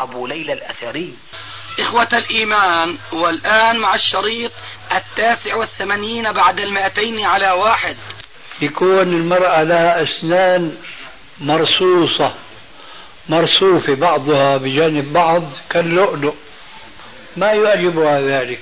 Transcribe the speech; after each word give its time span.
أبو 0.00 0.26
ليلى 0.26 0.52
الأثري. 0.52 1.14
إخوة 1.80 2.08
الإيمان 2.12 2.98
والآن 3.12 3.78
مع 3.78 3.94
الشريط 3.94 4.52
التاسع 4.92 5.54
والثمانين 5.54 6.32
بعد 6.32 6.58
المائتين 6.58 7.24
على 7.24 7.50
واحد. 7.50 7.96
يكون 8.60 9.02
المرأة 9.02 9.62
لها 9.62 10.02
أسنان 10.02 10.76
مرصوصة 11.40 12.34
مرصوفة 13.28 13.94
بعضها 13.94 14.56
بجانب 14.56 15.12
بعض 15.12 15.42
كاللؤلؤ. 15.70 16.34
ما 17.36 17.52
يعجبها 17.52 18.20
ذلك؟ 18.20 18.60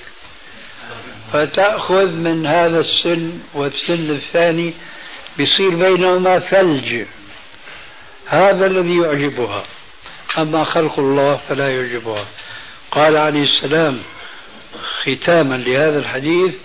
فتأخذ 1.33 2.11
من 2.11 2.47
هذا 2.47 2.79
السن 2.79 3.39
والسن 3.53 4.09
الثاني 4.09 4.73
بيصير 5.37 5.69
بينهما 5.69 6.39
ثلج. 6.39 7.05
هذا 8.27 8.65
الذي 8.65 8.97
يعجبها. 8.97 9.63
أما 10.37 10.63
خلق 10.63 10.99
الله 10.99 11.39
فلا 11.49 11.67
يعجبها. 11.67 12.25
قال 12.91 13.17
عليه 13.17 13.43
السلام 13.43 14.01
ختاما 15.03 15.55
لهذا 15.55 15.99
الحديث 15.99 16.55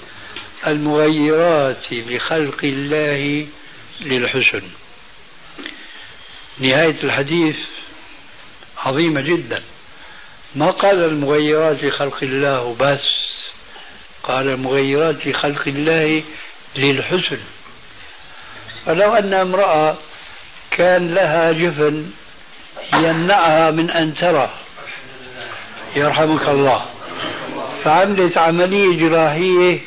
المغيرات 0.67 1.93
لخلق 1.93 2.65
الله 2.65 3.47
للحسن. 4.01 4.63
نهاية 6.59 6.97
الحديث 7.05 7.57
عظيمة 8.79 9.21
جدا. 9.21 9.63
ما 10.55 10.71
قال 10.71 11.05
المغيرات 11.05 11.85
لخلق 11.85 12.19
الله 12.23 12.77
بس 12.81 13.09
قال 14.23 14.49
المغيرات 14.49 15.27
لخلق 15.27 15.63
الله 15.67 16.23
للحسن. 16.77 17.39
فلو 18.87 19.15
أن 19.15 19.35
امرأة 19.35 19.97
كان 20.71 21.15
لها 21.15 21.53
جفن 21.53 22.11
يمنعها 22.95 23.71
من 23.71 23.91
أن 23.91 24.15
ترى. 24.15 24.51
يرحمك 25.97 26.49
الله. 26.49 26.87
فعملت 27.85 28.39
عملية 28.39 29.09
جراحية 29.09 29.81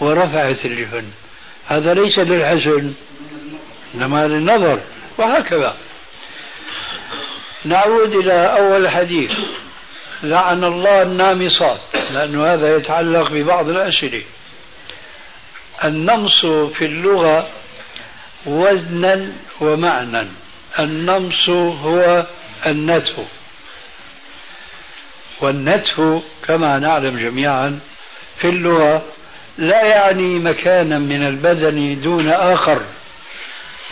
ورفعت 0.00 0.64
الجفن. 0.64 1.04
هذا 1.66 1.94
ليس 1.94 2.18
للحسن 2.18 2.92
إنما 3.94 4.26
للنظر 4.26 4.80
وهكذا. 5.18 5.76
نعود 7.64 8.14
إلى 8.14 8.56
أول 8.58 8.90
حديث. 8.90 9.30
لعن 10.22 10.64
الله 10.64 11.02
النامصات 11.02 11.80
لأن 12.10 12.40
هذا 12.40 12.76
يتعلق 12.76 13.30
ببعض 13.30 13.68
الأسئلة. 13.68 14.22
النمص 15.84 16.46
في 16.74 16.84
اللغة 16.84 17.48
وزنا 18.46 19.32
ومعنى. 19.60 20.28
النمص 20.78 21.48
هو 21.84 22.26
النتف. 22.66 23.16
والنتف 25.40 26.22
كما 26.46 26.78
نعلم 26.78 27.18
جميعا 27.18 27.80
في 28.38 28.48
اللغة 28.48 29.02
لا 29.58 29.82
يعني 29.84 30.38
مكانا 30.38 30.98
من 30.98 31.26
البدن 31.26 32.00
دون 32.00 32.28
آخر 32.28 32.80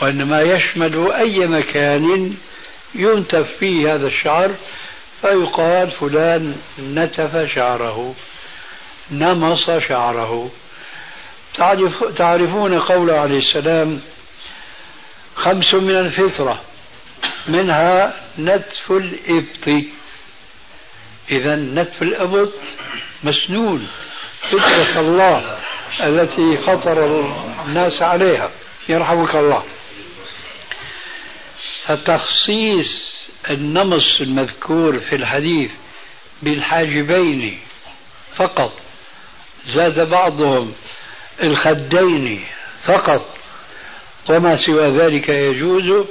وإنما 0.03 0.43
يشمل 0.43 1.13
أي 1.13 1.47
مكان 1.47 2.35
ينتف 2.95 3.47
فيه 3.59 3.95
هذا 3.95 4.07
الشعر 4.07 4.51
فيقال 5.23 5.91
فلان 5.91 6.57
نتف 6.95 7.55
شعره 7.55 8.15
نمص 9.11 9.71
شعره. 9.71 10.51
تعرف 11.55 12.05
تعرفون 12.05 12.81
قوله 12.81 13.21
عليه 13.21 13.39
السلام 13.39 14.01
خمس 15.37 15.75
من 15.75 15.97
الفطرة. 15.97 16.61
منها 17.49 18.17
نتف 18.39 18.91
الإبط. 18.91 19.85
إذا 21.31 21.57
نتف 21.57 22.03
الإبط 22.03 22.53
مسنون 23.23 23.89
فطرة 24.51 25.01
الله 25.01 25.59
التي 26.01 26.57
فطر 26.57 27.27
الناس 27.67 28.03
عليها. 28.03 28.51
يرحمك 28.89 29.35
الله. 29.35 29.65
فتخصيص 31.87 33.07
النمص 33.51 34.21
المذكور 34.21 35.01
في 35.01 35.17
الحديث 35.17 35.71
بالحاجبين 36.43 37.59
فقط. 38.37 38.73
زاد 39.69 40.09
بعضهم 40.09 40.75
الخدين 41.43 42.45
فقط. 42.85 43.37
وما 44.29 44.57
سوى 44.67 44.99
ذلك 44.99 45.29
يجوز 45.29 46.07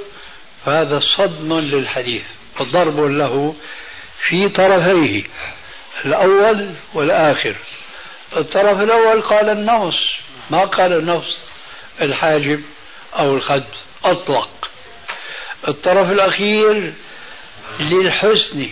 فهذا 0.66 1.00
صدم 1.16 1.58
للحديث 1.58 2.22
وضرب 2.60 3.00
له 3.00 3.54
في 4.28 4.48
طرفيه 4.48 5.22
الأول 6.04 6.70
والآخر. 6.94 7.54
الطرف 8.36 8.80
الأول 8.80 9.22
قال 9.22 9.48
النمص 9.48 9.94
ما 10.50 10.64
قال 10.64 10.92
النفس 10.92 11.38
الحاجب 12.00 12.62
أو 13.18 13.36
الخد 13.36 13.64
أطلق. 14.04 14.68
الطرف 15.68 16.10
الأخير 16.10 16.92
للحسن. 17.80 18.68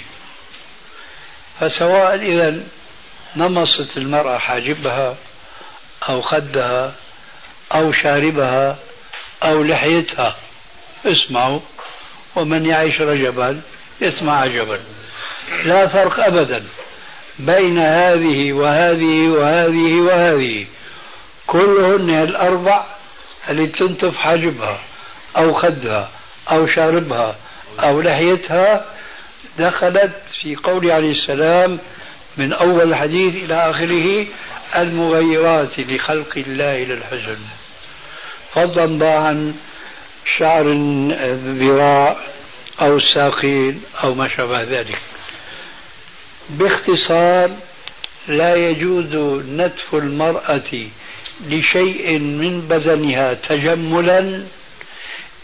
فسواء 1.60 2.14
إذا 2.14 2.60
نمصت 3.36 3.96
المرأة 3.96 4.38
حاجبها 4.38 5.16
أو 6.08 6.22
خدها 6.22 6.94
أو 7.74 7.92
شاربها 7.92 8.78
أو 9.42 9.62
لحيتها 9.62 10.36
اسمعوا. 11.06 11.60
ومن 12.36 12.66
يعيش 12.66 13.00
رجبا 13.00 13.60
يسمع 14.00 14.40
عجبا 14.40 14.80
لا 15.64 15.86
فرق 15.86 16.20
أبدا 16.20 16.64
بين 17.38 17.78
هذه 17.78 18.52
وهذه 18.52 19.28
وهذه 19.28 20.00
وهذه. 20.00 20.66
كلهن 21.46 22.10
الأربع 22.10 22.84
اللي 23.50 23.66
تنتف 23.66 24.16
حاجبها 24.16 24.78
أو 25.36 25.52
خدها 25.52 26.10
أو 26.50 26.66
شاربها 26.66 27.36
أو 27.80 28.00
لحيتها 28.00 28.84
دخلت 29.58 30.12
في 30.42 30.56
قول 30.56 30.90
عليه 30.90 31.12
السلام 31.12 31.78
من 32.36 32.52
أول 32.52 32.82
الحديث 32.82 33.44
إلى 33.44 33.70
آخره 33.70 34.26
المغيرات 34.76 35.78
لخلق 35.78 36.32
الله 36.36 36.78
للحزن. 36.84 37.38
فضلا 38.54 39.10
عن 39.10 39.54
شعر 40.38 40.64
الذراع 41.10 42.16
أو 42.80 42.96
الساقين 42.96 43.82
أو 44.02 44.14
ما 44.14 44.28
شابه 44.28 44.62
ذلك. 44.62 44.98
باختصار 46.48 47.50
لا 48.28 48.54
يجوز 48.54 49.14
نتف 49.48 49.94
المرأة 49.94 50.86
لشيء 51.46 52.18
من 52.18 52.60
بدنها 52.60 53.34
تجملا 53.34 54.42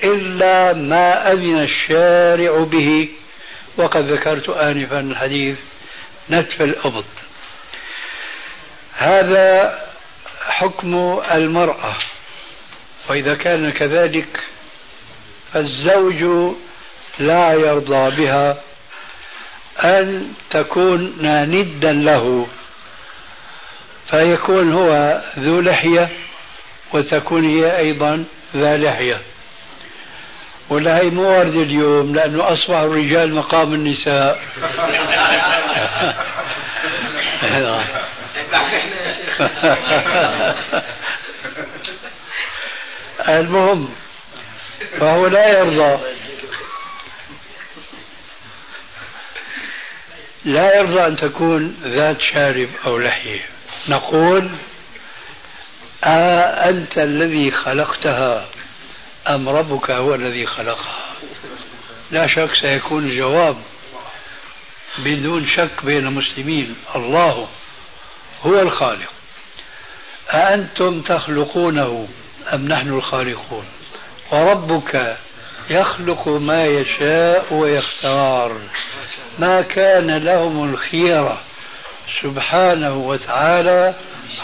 إلا 0.04 0.72
ما 0.72 1.32
أذن 1.32 1.62
الشارع 1.62 2.64
به. 2.64 3.08
وقد 3.76 4.10
ذكرت 4.10 4.48
آنفا 4.48 5.00
الحديث 5.00 5.56
نتف 6.30 6.62
الأبط 6.62 7.04
هذا 8.96 9.78
حكم 10.46 11.20
المرأة. 11.32 11.96
وإذا 13.08 13.34
كان 13.34 13.70
كذلك 13.70 14.40
فالزوج 15.52 16.52
لا 17.18 17.52
يرضى 17.52 18.16
بها 18.16 18.56
أن 19.84 20.32
تكون 20.50 21.14
ندا 21.22 21.92
له 21.92 22.46
فيكون 24.10 24.72
هو 24.72 25.20
ذو 25.38 25.60
لحية 25.60 26.08
وتكون 26.92 27.44
هي 27.44 27.78
أيضا 27.78 28.24
ذا 28.56 28.76
لحية. 28.76 29.18
ولا 30.68 30.98
هي 30.98 31.10
مو 31.10 31.38
ورد 31.38 31.54
اليوم 31.54 32.14
لأنه 32.14 32.52
أصبح 32.52 32.76
الرجال 32.76 33.34
مقام 33.34 33.74
النساء. 33.74 34.40
المهم 43.28 43.94
فهو 45.00 45.26
لا 45.26 45.58
يرضى. 45.58 45.98
لا 50.44 50.76
يرضى 50.76 51.06
أن 51.06 51.16
تكون 51.16 51.76
ذات 51.82 52.16
شارب 52.32 52.68
أو 52.84 52.98
لحية. 52.98 53.40
نقول 53.88 54.48
أأنت 56.04 56.98
الذي 56.98 57.50
خلقتها 57.50 58.46
أم 59.28 59.48
ربك 59.48 59.90
هو 59.90 60.14
الذي 60.14 60.46
خلقها؟ 60.46 61.04
لا 62.10 62.26
شك 62.26 62.50
سيكون 62.62 63.04
الجواب 63.04 63.56
بدون 64.98 65.48
شك 65.56 65.84
بين 65.84 66.06
المسلمين. 66.06 66.76
الله 66.96 67.48
هو 68.46 68.60
الخالق. 68.60 69.12
أأنتم 70.30 71.00
تخلقونه 71.00 72.08
أم 72.52 72.68
نحن 72.68 72.88
الخالقون؟ 72.88 73.79
وربك 74.30 75.16
يخلق 75.70 76.28
ما 76.28 76.64
يشاء 76.64 77.46
ويختار. 77.50 78.60
ما 79.38 79.62
كان 79.62 80.16
لهم 80.16 80.74
الخيرة 80.74 81.40
سبحانه 82.22 82.96
وتعالى 82.96 83.94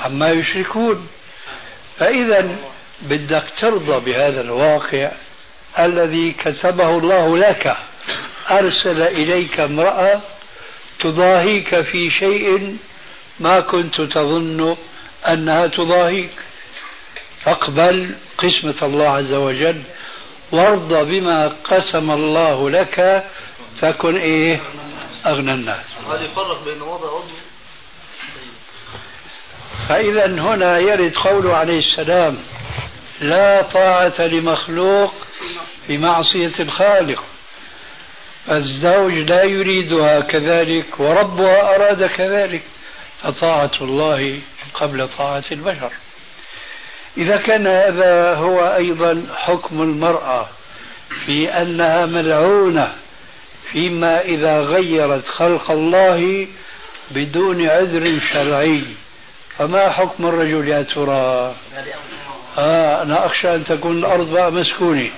عما 0.04 0.30
يشركون. 0.30 1.08
فإذا 1.98 2.48
بدك 3.02 3.44
ترضى 3.60 4.12
بهذا 4.12 4.40
الواقع 4.40 5.10
الذي 5.78 6.32
كتبه 6.32 6.90
الله 6.90 7.38
لك. 7.38 7.76
أرسل 8.50 9.02
إليك 9.02 9.60
امرأة 9.60 10.20
تضاهيك 11.00 11.80
في 11.80 12.10
شيء 12.10 12.76
ما 13.40 13.60
كنت 13.60 14.00
تظن 14.00 14.76
أنها 15.28 15.66
تضاهيك. 15.66 16.30
فاقبل 17.44 18.14
قسمة 18.38 18.74
الله 18.82 19.08
عز 19.08 19.32
وجل 19.32 19.82
وارضى 20.52 21.20
بما 21.20 21.48
قسم 21.64 22.10
الله 22.10 22.70
لك 22.70 23.24
تكن 23.80 24.16
إيه؟ 24.16 24.60
أغنى 25.26 25.54
الناس. 25.54 25.84
هذا 26.10 26.24
يفرق 26.24 26.64
بين 26.64 26.82
وضع 26.82 27.08
عضو 27.08 27.24
فاذا 29.88 30.26
هنا 30.26 30.78
يرد 30.78 31.14
قوله 31.14 31.56
عليه 31.56 31.78
السلام 31.78 32.38
لا 33.20 33.62
طاعة 33.62 34.20
لمخلوق 34.20 35.14
في 35.86 35.98
معصية 35.98 36.52
الخالق. 36.60 37.24
الزوج 38.50 39.12
لا 39.12 39.42
يريدها 39.42 40.20
كذلك 40.20 41.00
وربها 41.00 41.74
أراد 41.76 42.06
كذلك. 42.06 42.62
فطاعة 43.22 43.72
الله 43.80 44.40
قبل 44.74 45.08
طاعة 45.18 45.44
البشر. 45.52 45.90
إذا 47.16 47.36
كان 47.36 47.66
هذا 47.66 48.34
هو 48.34 48.74
أيضا 48.76 49.26
حكم 49.36 49.82
المرأة 49.82 50.46
في 51.26 51.48
أنها 51.48 52.06
ملعونة 52.06 52.94
فيما 53.72 54.20
إذا 54.20 54.60
غيرت 54.60 55.28
خلق 55.28 55.70
الله 55.70 56.46
بدون 57.10 57.68
عذر 57.68 58.20
شرعي. 58.32 58.82
فما 59.58 59.90
حكم 59.90 60.26
الرجل 60.26 60.68
يا 60.68 60.82
ترى؟ 60.82 61.54
آه 62.58 63.02
أنا 63.02 63.26
أخشى 63.26 63.54
أن 63.54 63.64
تكون 63.64 63.98
الأرض 63.98 64.32
بقى 64.32 64.52
مسكونة. 64.52 65.10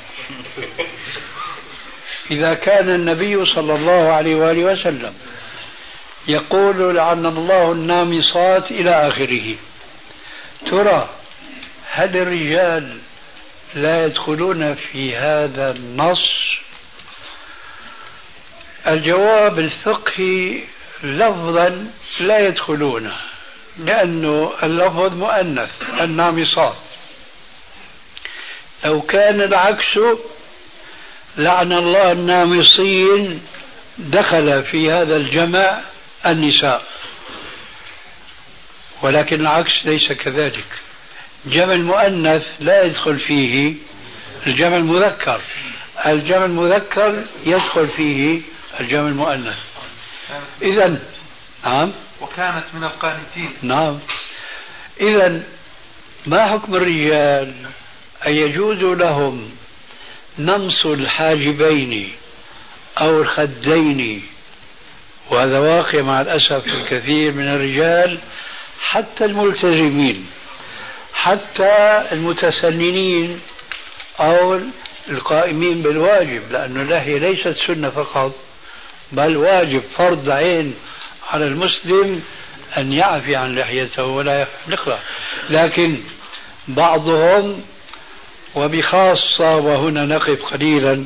إذا 2.31 2.55
كان 2.55 2.89
النبي 2.89 3.45
صلى 3.45 3.75
الله 3.75 4.13
عليه 4.13 4.37
وآله 4.37 4.65
وسلم 4.65 5.15
يقول 6.29 6.97
لعن 6.97 7.27
الله 7.27 7.73
النامصات 7.73 8.71
إلى 8.71 9.09
آخره. 9.09 9.55
ترى 10.67 11.09
هل 11.91 12.17
الرجال 12.17 12.99
لا 13.75 14.05
يدخلون 14.05 14.75
في 14.75 15.17
هذا 15.17 15.71
النص؟ 15.71 16.29
الجواب 18.87 19.59
الفقهي 19.59 20.61
لفظا 21.03 21.93
لا 22.21 22.39
يدخلون 22.39 23.13
لأنه 23.79 24.53
اللفظ 24.63 25.15
مؤنث 25.15 25.71
النامصات. 26.01 26.77
لو 28.85 29.01
كان 29.01 29.41
العكس 29.41 29.99
لعن 31.37 31.73
الله 31.73 32.13
النامصين 32.13 33.47
دخل 33.99 34.63
في 34.63 34.91
هذا 34.93 35.17
الجمع 35.17 35.81
النساء. 36.27 36.83
ولكن 39.03 39.41
العكس 39.41 39.73
ليس 39.85 40.13
كذلك. 40.13 40.88
جمع 41.51 41.73
المؤنث 41.73 42.47
لا 42.61 42.83
يدخل 42.83 43.19
فيه 43.19 43.75
الجمع 44.47 44.77
المذكر. 44.77 45.41
الجمع 46.07 46.45
المذكر 46.45 47.25
يدخل 47.47 47.89
فيه 47.89 48.41
الجمع 48.81 49.09
المؤنث. 49.09 49.59
إذا 50.63 50.99
نعم. 51.65 51.93
وكانت 52.21 52.65
من 52.75 52.85
القانتين. 52.85 53.53
نعم. 53.63 53.99
إذا 55.01 55.43
ما 56.27 56.53
حكم 56.53 56.75
الرجال؟ 56.75 57.55
أن 58.27 58.35
يجوز 58.37 58.79
لهم 58.79 59.51
نمص 60.39 60.87
الحاجبين 60.87 62.13
أو 63.01 63.23
الخدين؟ 63.23 64.23
وهذا 65.31 65.59
واقع 65.59 66.03
مع 66.03 66.21
الأسف 66.21 66.67
الكثير 66.67 67.33
من 67.33 67.49
الرجال 67.49 68.19
حتى 68.81 69.25
الملتزمين. 69.25 70.27
حتى 71.19 72.05
المتسننين 72.13 73.41
أو 74.21 74.61
القائمين 75.09 75.83
بالواجب 75.83 76.43
لأن 76.53 76.81
اللحية 76.81 77.19
ليست 77.19 77.57
سنة 77.67 77.91
فقط 77.91 78.33
بل 79.13 79.37
واجب 79.37 79.83
فرض 79.97 80.31
عين 80.31 80.75
على 81.31 81.45
المسلم 81.45 82.23
أن 82.79 82.93
يعفي 82.93 83.37
عن 83.37 83.55
لحيته 83.55 84.05
ولا 84.05 84.41
يحلقها 84.41 85.01
لكن 85.51 85.97
بعضهم 86.69 87.63
وبخاصة 88.55 89.57
وهنا 89.57 90.05
نقف 90.05 90.43
قليلا 90.45 91.05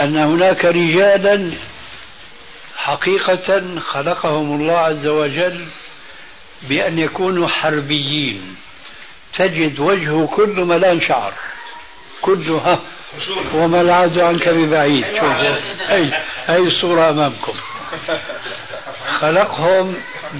أن 0.00 0.16
هناك 0.16 0.64
رجالا 0.64 1.50
حقيقة 2.76 3.80
خلقهم 3.80 4.60
الله 4.60 4.78
عز 4.78 5.06
وجل 5.06 5.66
بأن 6.62 6.98
يكونوا 6.98 7.48
حربيين. 7.48 8.56
تجد 9.36 9.80
وجهه 9.80 10.26
كله 10.26 10.64
ملان 10.64 11.00
شعر 11.00 11.32
كله 12.22 12.58
ها 12.58 12.80
وما 13.54 13.80
العاد 13.80 14.18
عنك 14.18 14.48
ببعيد. 14.48 15.04
أي 15.90 16.12
هي 16.46 16.58
الصورة 16.58 17.10
أمامكم. 17.10 17.54
خلقهم 19.18 19.94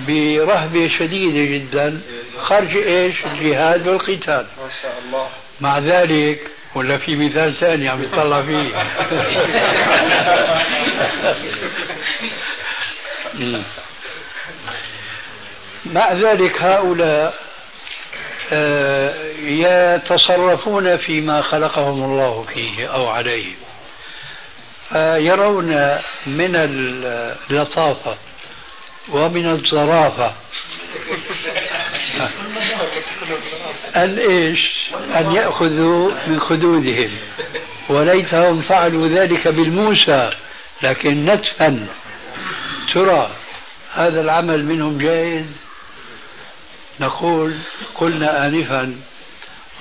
برهبة 0.06 0.90
شديدة 0.98 1.52
جدا. 1.54 2.00
خرج 2.42 2.76
إيش؟ 2.76 3.16
الجهاد 3.24 3.88
والقتال. 3.88 4.46
ما 4.58 4.70
شاء 4.82 5.02
الله 5.06 5.28
مع 5.60 5.78
ذلك 5.78 6.40
ولا 6.74 6.96
في 6.96 7.16
مثال 7.16 7.54
ثاني 7.60 7.88
عم 7.88 8.02
يطلع 8.02 8.42
فيه. 8.42 8.72
مع 15.86 16.12
ذلك 16.12 16.62
هؤلاء 16.62 17.45
يتصرفون 19.42 20.96
فيما 20.96 21.42
خلقهم 21.42 22.04
الله 22.04 22.46
فيه 22.54 22.86
أو 22.86 23.06
عليه. 23.06 23.52
يرون 25.16 25.98
من 26.26 26.56
اللطافة 26.56 28.16
ومن 29.08 29.50
الظرافه 29.50 30.32
أن 33.96 34.18
إيش؟ 34.18 34.58
أن 35.16 35.32
يأخذوا 35.32 36.10
من 36.26 36.40
خدودهم. 36.40 37.10
وليتهم 37.88 38.60
فعلوا 38.60 39.08
ذلك 39.08 39.48
بالموسى 39.48 40.30
لكن 40.82 41.24
نتفا. 41.24 41.86
ترى 42.94 43.30
هذا 43.94 44.20
العمل 44.20 44.64
منهم 44.64 44.98
جائز 44.98 45.46
نقول 47.00 47.54
قلنا 47.94 48.46
آنفا 48.46 48.96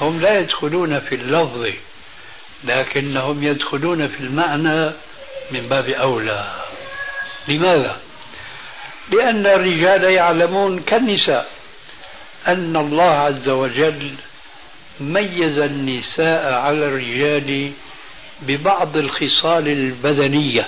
هم 0.02 0.22
لا 0.22 0.40
يدخلون 0.40 1.00
في 1.00 1.16
اللفظ 1.16 1.68
لكنهم 2.64 3.44
يدخلون 3.44 4.08
في 4.08 4.20
المعنى 4.20 4.94
من 5.52 5.68
باب 5.70 5.90
أولى 5.90 6.54
لماذا؟ 7.48 7.98
لأن 9.12 9.46
الرجال 9.46 10.04
يعلمون 10.04 10.80
كالنساء 10.80 11.50
أن 12.48 12.76
الله 12.76 13.12
عز 13.12 13.50
وجل 13.50 14.12
ميز 15.00 15.58
النساء 15.58 16.54
على 16.54 16.86
الرجال 16.86 17.72
ببعض 18.42 18.98
الخصال 18.98 19.68
البدنية 19.68 20.68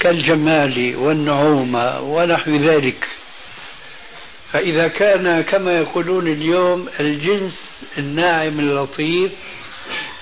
كالجمال 0.00 0.96
والنعومة 0.96 2.00
ونحو 2.00 2.56
ذلك 2.56 3.08
فإذا 4.52 4.88
كان 4.88 5.42
كما 5.42 5.78
يقولون 5.78 6.26
اليوم 6.26 6.88
الجنس 7.00 7.60
الناعم 7.98 8.60
اللطيف 8.60 9.32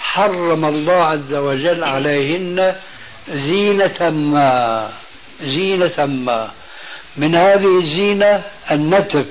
حرم 0.00 0.64
الله 0.64 1.04
عز 1.04 1.34
وجل 1.34 1.84
عليهن 1.84 2.74
زينة 3.28 4.10
ما 4.10 4.90
زينة 5.42 6.06
ما. 6.06 6.50
من 7.16 7.34
هذه 7.34 7.78
الزينة 7.78 8.42
النتف. 8.70 9.26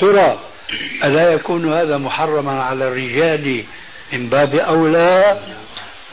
ترى 0.00 0.38
ألا 1.04 1.32
يكون 1.32 1.72
هذا 1.72 1.96
محرما 1.96 2.62
على 2.62 2.88
الرجال 2.88 3.64
من 4.12 4.28
باب 4.28 4.54
أولى؟ 4.54 5.40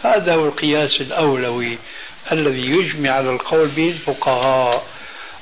هذا 0.03 0.35
هو 0.35 0.45
القياس 0.45 1.01
الأولوي 1.01 1.77
الذي 2.31 2.61
يجمع 2.61 3.09
على 3.09 3.29
القول 3.29 3.67
به 3.67 3.89
الفقهاء. 3.89 4.83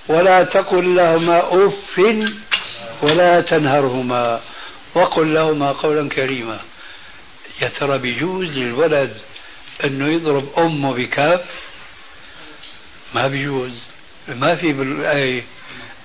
ولا 0.08 0.44
تقل 0.44 0.96
لهما 0.96 1.68
أف 1.68 2.02
ولا 3.02 3.42
تنهرهما 3.42 4.42
وقل 4.96 5.34
لهما 5.34 5.72
قولا 5.72 6.10
كريما. 6.10 6.60
يا 7.62 7.72
ترى 7.80 7.98
بيجوز 7.98 8.46
للولد 8.46 9.18
انه 9.84 10.08
يضرب 10.08 10.50
أمه 10.58 10.94
بكف 10.94 11.42
ما 13.16 13.28
بيجوز. 13.28 13.72
ما 14.28 14.56
في 14.56 14.74
بالآية. 14.74 15.44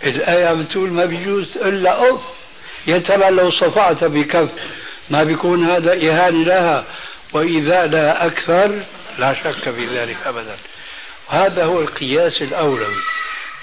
الآية 0.05 0.47
عم 0.47 0.65
تقول 0.65 0.91
ما 0.91 1.05
بيجوز 1.05 1.57
إلا 1.57 2.11
أف. 2.11 2.21
يا 2.87 2.99
ترى 2.99 3.31
لو 3.31 3.51
صفعت 3.51 4.05
بكف 4.05 4.49
ما 5.11 5.25
بيكون 5.25 5.71
هذا 5.71 5.93
إهانة 5.93 6.45
لها؟ 6.45 6.85
وايذاء 7.33 7.87
لها 7.87 8.27
أكثر 8.27 8.83
لا 9.19 9.35
شك 9.35 9.71
في 9.71 9.87
ذلك 9.87 10.17
ابدا. 10.27 10.57
هذا 11.29 11.65
هو 11.65 11.81
القياس 11.81 12.43
الاولوي 12.43 13.03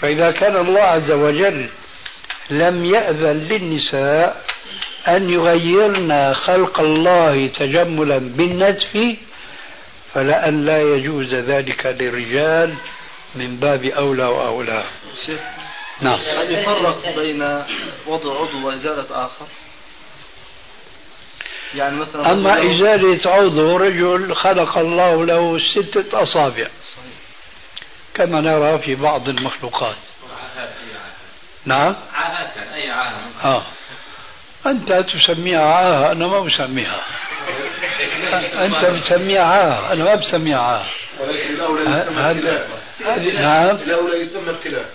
فإذا 0.02 0.32
كان 0.32 0.56
الله 0.56 0.82
عز 0.82 1.12
وجل 1.12 1.70
لم 2.50 2.86
يأذن 2.86 3.48
للنساء 3.50 4.46
أن 5.08 5.30
يغيرن 5.30 6.34
خلق 6.34 6.80
الله 6.80 7.48
تجملا 7.48 8.18
بالنتف 8.18 9.18
فلأن 10.14 10.66
لا 10.66 10.82
يجوز 10.82 11.34
ذلك 11.34 11.86
للرجال 11.86 12.74
من 13.36 13.56
باب 13.56 13.86
أولى 13.86 14.24
وأولى. 14.24 14.84
نعم. 16.02 16.20
هل 16.20 16.52
يفرق 16.52 17.16
بين 17.16 17.64
وضع 18.08 18.40
عضو 18.40 18.68
وإزالة 18.68 19.06
آخر؟ 19.12 19.46
يعني 21.76 21.96
مثلا 21.98 22.32
أما 22.32 22.54
إزالة 22.58 23.32
عضو 23.32 23.78
رجل 23.78 24.36
خلق 24.36 24.78
الله 24.78 25.26
له 25.26 25.60
ستة 25.76 26.24
أصابع. 26.24 26.68
كما 28.16 28.42
نرى 28.42 28.80
في 28.80 28.96
بعض 28.96 29.30
المخلوقات. 29.30 29.96
نعم؟ 31.66 31.96
يعني 32.14 32.76
أي 32.76 32.92
عاهة 32.92 33.20
آه. 33.44 33.64
أنت 34.66 34.92
تسميها 34.94 35.66
عاهة 35.66 36.12
أنا 36.12 36.28
ما 36.28 36.40
بسميها. 36.40 37.02
أنت 38.54 38.86
بتسميها 38.86 39.44
عاهة 39.44 39.94
أنا 39.94 40.04
ما 40.04 40.16
بسميها 40.16 40.60
عاهة 40.60 40.86
ولكن 41.20 41.54
الأولى 41.54 41.82
يسمى 41.82 42.32
ابتلاء 42.32 42.68
نعم؟ 43.42 43.76
الأولى 43.76 44.18
يسمى 44.22 44.50
ابتلاء. 44.50 44.86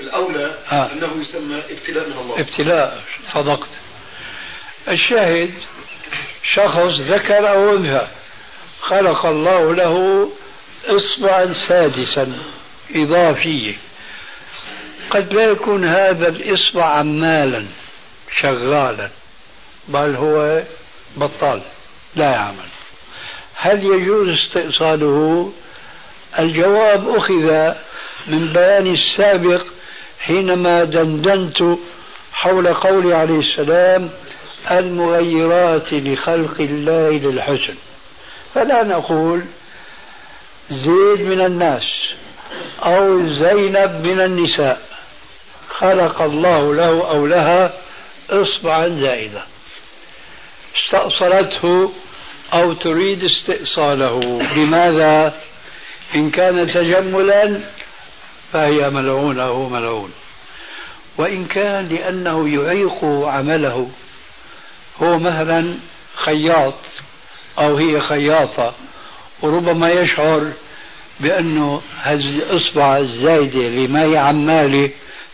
الأولى 0.00 0.54
آه. 0.72 0.88
أنه 0.92 1.10
يسمى 1.22 1.62
ابتلاء 1.70 2.06
من 2.08 2.12
الله. 2.18 2.40
ابتلاء. 2.40 3.02
صدقت. 3.34 3.68
الشاهد 4.88 5.54
شخص 6.54 7.00
ذكر 7.00 7.50
أو 7.50 7.76
أنثى 7.76 8.06
خلق 8.80 9.26
الله 9.26 9.74
له 9.74 10.28
إصبعا 10.86 11.54
سادسا 11.68 12.32
إضافية. 12.94 13.74
قد 15.10 15.32
لا 15.32 15.42
يكون 15.42 15.84
هذا 15.84 16.28
الإصبع 16.28 16.84
عمالا 16.84 17.64
شغالا 18.42 19.08
بل 19.88 20.16
هو 20.16 20.62
بطال 21.16 21.60
لا 22.16 22.30
يعمل. 22.30 22.68
هل 23.54 23.84
يجوز 23.84 24.28
استئصاله؟ 24.28 25.52
الجواب 26.38 27.08
أخذ 27.08 27.74
من 28.26 28.52
بيان 28.52 28.94
السابق 28.94 29.66
حينما 30.20 30.84
دندنت 30.84 31.78
حول 32.32 32.74
قول 32.74 33.12
عليه 33.12 33.38
السلام 33.38 34.10
المغيرات 34.70 35.92
لخلق 35.92 36.60
الله 36.60 37.10
للحسن. 37.10 37.74
فلا 38.54 38.82
نقول 38.82 39.42
زيد 40.70 41.20
من 41.20 41.40
الناس 41.40 41.82
أو 42.84 43.28
زينب 43.28 44.06
من 44.06 44.20
النساء. 44.20 44.82
خلق 45.68 46.22
الله 46.22 46.74
له 46.74 47.10
أو 47.10 47.26
لها 47.26 47.72
إصبعا 48.30 48.88
زائدة. 48.88 49.42
استأصلته 50.76 51.92
أو 52.52 52.72
تريد 52.72 53.24
استئصاله. 53.24 54.42
لماذا؟ 54.56 55.34
إن 56.14 56.30
كان 56.30 56.72
تجملا 56.74 57.60
فهي 58.52 58.90
ملعونة 58.90 59.42
هو 59.42 59.68
ملعون. 59.68 60.12
وإن 61.16 61.44
كان 61.44 61.88
لأنه 61.88 62.48
يعيق 62.48 63.04
عمله 63.04 63.90
هو 65.02 65.18
مثلا 65.18 65.74
خياط 66.16 66.74
أو 67.58 67.76
هي 67.76 68.00
خياطة. 68.00 68.74
وربما 69.42 69.90
يشعر 69.90 70.52
بأنه 71.20 71.82
هذه 72.02 72.20
الإصبع 72.20 72.98
الزايدة 72.98 73.60
لما 73.60 74.04
هي 74.04 74.16
عماله 74.16 74.90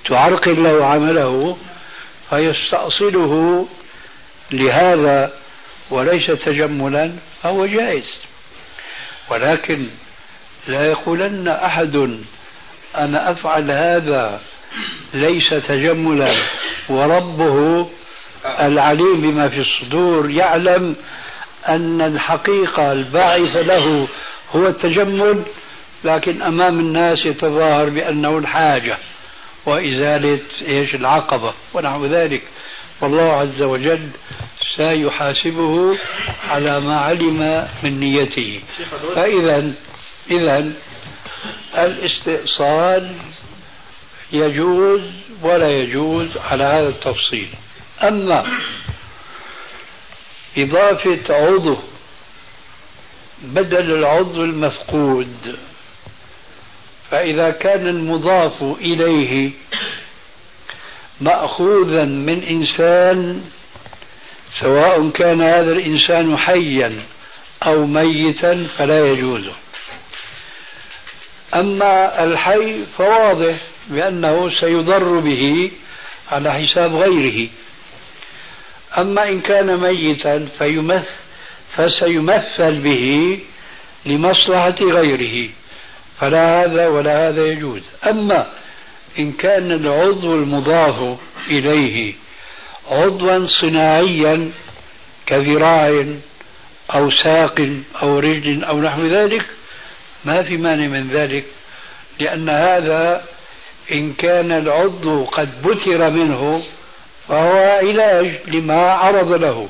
تعرقل 0.09 0.63
له 0.63 0.85
عمله 0.85 1.57
فيستأصله 2.31 3.67
لهذا 4.51 5.33
وليس 5.91 6.27
تجملا 6.27 7.13
فهو 7.43 7.67
جائز. 7.67 8.05
ولكن 9.31 9.87
لا 10.69 10.87
يقولن 10.87 11.49
أحد 11.49 12.19
أنا 12.97 13.31
أفعل 13.31 13.71
هذا 13.71 14.41
ليس 15.15 15.49
تجملا 15.69 16.35
وربه 16.89 17.89
العليم 18.61 19.21
بما 19.21 19.49
في 19.49 19.61
الصدور 19.61 20.31
يعلم 20.31 20.97
أن 21.69 22.01
الحقيقة 22.01 22.93
الباعثة 22.93 23.61
له 23.61 24.09
هو 24.57 24.69
التجمل 24.69 25.43
لكن 26.05 26.43
أمام 26.43 26.81
الناس 26.81 27.27
يتظاهر 27.27 27.89
بأنه 27.89 28.39
الحاجة 28.39 28.99
وإزالة 29.67 30.39
إيش؟ 30.69 30.95
العقبة 30.95 31.55
ونحو 31.75 32.07
ذلك. 32.07 32.43
والله 33.01 33.33
عز 33.33 33.63
وجل 33.63 34.09
سيحاسبه 34.77 35.99
على 36.51 36.81
ما 36.81 37.01
علم 37.01 37.69
من 37.83 38.01
نيته. 38.01 38.61
فإذا 39.15 39.73
إذا 40.31 40.73
الاستئصال 41.79 43.13
يجوز 44.33 45.01
ولا 45.43 45.69
يجوز 45.69 46.29
على 46.51 46.65
هذا 46.65 46.89
التفصيل. 46.89 47.49
أما 48.03 48.47
إضافة 50.59 51.35
عضو 51.35 51.77
بدل 53.43 53.93
العضو 53.93 54.45
المفقود. 54.45 55.59
فإذا 57.11 57.51
كان 57.51 57.87
المضاف 57.87 58.63
إليه 58.63 59.51
مأخوذا 61.21 62.03
من 62.05 62.43
إنسان 62.51 63.45
سواء 64.61 65.11
كان 65.11 65.43
هذا 65.43 65.73
الإنسان 65.73 66.39
حيا 66.39 67.03
أو 67.63 67.87
ميتا 67.87 68.67
فلا 68.79 69.07
يجوز. 69.07 69.45
أما 71.55 72.25
الحي 72.25 72.85
فواضح 72.99 73.57
بأنه 73.89 74.51
سيضر 74.61 75.19
به 75.19 75.71
على 76.33 76.53
حساب 76.53 76.97
غيره. 76.97 77.49
أما 78.99 79.29
إن 79.29 79.41
كان 79.41 79.77
ميتا 79.77 80.49
فيمثل 80.59 81.05
فسيمثل 81.77 82.81
به 82.81 83.39
لمصلحة 84.07 84.77
غيره. 84.81 85.49
فلا 86.21 86.65
هذا 86.65 86.89
ولا 86.89 87.29
هذا 87.29 87.47
يجوز. 87.47 87.83
أما 88.07 88.47
إن 89.19 89.33
كان 89.33 89.73
العضو 89.73 90.35
المضاف 90.35 91.19
إليه 91.51 92.15
عضوا 92.91 93.47
صناعيا 93.61 94.51
كذراع 95.27 96.05
أو 96.95 97.11
ساق 97.11 97.69
أو 98.03 98.19
رجل 98.19 98.65
أو 98.65 98.81
نحو 98.81 99.07
ذلك 99.07 99.45
ما 100.25 100.43
في 100.43 100.57
مانع 100.57 100.87
من 100.87 101.09
ذلك 101.09 101.45
لأن 102.21 102.49
هذا 102.49 103.25
إن 103.93 104.13
كان 104.13 104.53
العضو 104.53 105.25
قد 105.25 105.63
بتر 105.63 106.11
منه 106.11 106.63
فهو 107.29 107.79
علاج 107.83 108.39
لما 108.47 108.91
عرض 108.91 109.33
له. 109.33 109.69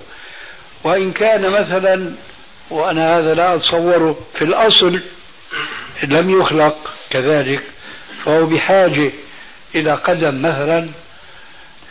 وإن 0.85 1.13
كان 1.13 1.51
مثلا 1.51 2.13
وأنا 2.71 3.19
هذا 3.19 3.35
لا 3.35 3.55
أتصوره 3.55 4.19
في 4.35 4.45
الأصل 4.45 5.01
لم 6.03 6.41
يخلق 6.41 6.95
كذلك 7.11 7.63
فهو 8.25 8.47
بحاجة 8.47 9.11
إلى 9.75 9.95
قدم 9.95 10.39
مثلا. 10.43 10.89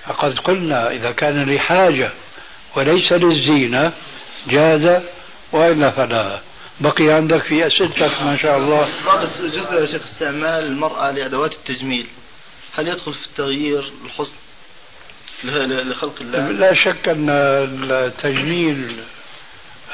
فقد 0.05 0.39
قلنا 0.39 0.91
إذا 0.91 1.11
كان 1.11 1.55
لحاجة 1.55 2.11
وليس 2.75 3.11
للزينة 3.11 3.91
جاز 4.47 5.01
وإلا 5.51 5.89
فلا. 5.89 6.39
بقي 6.79 7.09
عندك 7.09 7.41
في 7.43 7.67
أسئلتك 7.67 8.21
ما 8.21 8.37
شاء 8.41 8.57
الله. 8.57 8.89
جزء 9.43 9.81
يا 9.81 9.85
شيخ 9.85 10.01
استعمال 10.03 10.63
المرأة 10.65 11.11
لأدوات 11.11 11.53
التجميل. 11.53 12.05
هل 12.77 12.87
يدخل 12.87 13.13
في 13.13 13.25
التغيير 13.25 13.91
الحسن؟ 14.05 14.33
لخلق 15.49 16.15
الله. 16.21 16.51
لا 16.51 16.73
شك 16.73 17.09
أن 17.09 17.29
التجميل 17.29 18.95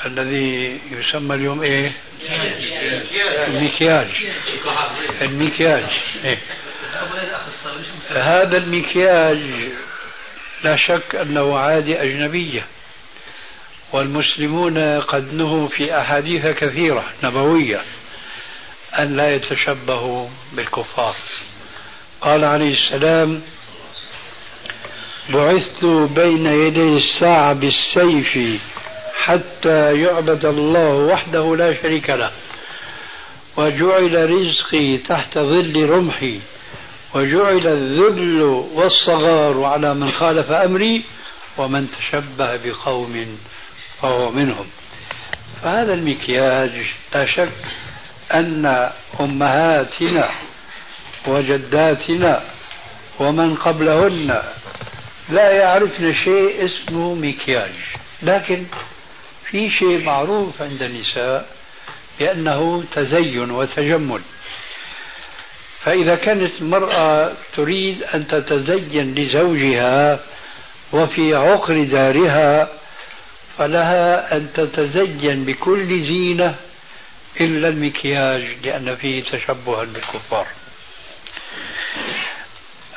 الذي 0.05 0.79
يسمى 0.91 1.35
اليوم 1.35 1.61
إيه؟ 1.61 1.91
المكياج. 3.47 4.07
المكياج. 5.21 5.83
إيه؟ 6.23 6.37
هذا 8.09 8.57
المكياج 8.57 9.39
لا 10.63 10.77
شك 10.87 11.15
أنه 11.15 11.57
عادة 11.57 12.03
أجنبية. 12.03 12.65
والمسلمون 13.91 15.01
قد 15.01 15.33
نهوا 15.33 15.67
في 15.67 15.97
أحاديث 15.97 16.45
كثيرة 16.47 17.05
نبوية 17.23 17.81
أن 18.99 19.17
لا 19.17 19.35
يتشبهوا 19.35 20.27
بالكفار. 20.53 21.15
قال 22.21 22.43
عليه 22.43 22.73
السلام 22.73 23.41
بعثت 25.33 25.85
بين 26.15 26.45
يدي 26.45 26.97
الساعة 26.97 27.53
بالسيف 27.53 28.61
حتى 29.15 30.01
يعبد 30.01 30.45
الله 30.45 30.89
وحده 30.89 31.55
لا 31.55 31.73
شريك 31.81 32.09
له 32.09 32.31
وجعل 33.57 34.31
رزقي 34.31 34.97
تحت 34.97 35.37
ظل 35.37 35.89
رمحي 35.89 36.39
وجعل 37.13 37.67
الذل 37.67 38.41
والصغار 38.73 39.63
على 39.63 39.93
من 39.93 40.11
خالف 40.11 40.51
أمري 40.51 41.03
ومن 41.57 41.87
تشبه 41.91 42.55
بقوم 42.55 43.37
فهو 44.01 44.31
منهم. 44.31 44.65
فهذا 45.63 45.93
المكياج 45.93 46.71
لا 47.13 47.25
شك 47.25 47.51
أن 48.33 48.89
أمهاتنا 49.19 50.29
وجداتنا 51.27 52.43
ومن 53.19 53.55
قبلهن 53.55 54.41
لا 55.31 55.51
يعرفن 55.51 56.13
شيء 56.23 56.65
اسمه 56.65 57.15
مكياج. 57.15 57.71
لكن 58.23 58.63
في 59.45 59.69
شيء 59.79 60.03
معروف 60.03 60.61
عند 60.61 60.81
النساء 60.81 61.49
بأنه 62.19 62.83
تزين 62.95 63.51
وتجمل. 63.51 64.21
فإذا 65.83 66.15
كانت 66.15 66.51
المرأة 66.61 67.33
تريد 67.53 68.03
أن 68.03 68.27
تتزين 68.27 69.15
لزوجها 69.15 70.19
وفي 70.93 71.35
عقر 71.35 71.83
دارها 71.83 72.69
فلها 73.57 74.37
أن 74.37 74.47
تتزين 74.53 75.45
بكل 75.45 75.87
زينة 75.87 76.55
إلا 77.41 77.67
المكياج 77.67 78.43
لأن 78.63 78.95
فيه 78.95 79.23
تشبها 79.23 79.83
بالكفار 79.83 80.47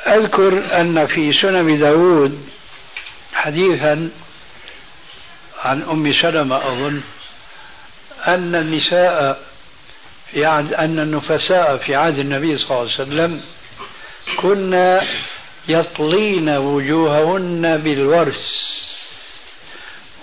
أذكر 0.07 0.79
أن 0.81 1.07
في 1.07 1.33
سنن 1.33 1.79
داود 1.79 2.49
حديثا 3.33 4.09
عن 5.63 5.81
أم 5.81 6.13
سلمة 6.21 6.57
أظن 6.57 7.01
أن 8.27 8.55
النساء 8.55 9.41
في 10.31 10.45
عهد 10.45 10.73
أن 10.73 10.99
النفساء 10.99 11.77
في 11.77 11.95
عهد 11.95 12.19
النبي 12.19 12.57
صلى 12.57 12.81
الله 12.81 12.91
عليه 12.93 12.93
وسلم 12.93 13.41
كنا 14.37 15.07
يطلين 15.67 16.49
وجوههن 16.49 17.77
بالورس 17.77 18.65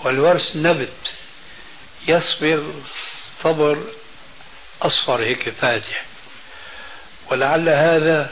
والورس 0.05 0.57
نبت 0.57 0.89
يصبغ 2.09 2.63
صبر 3.43 3.79
أصفر 4.83 5.21
هيك 5.21 5.49
فاتح 5.49 6.05
ولعل 7.31 7.69
هذا 7.69 8.31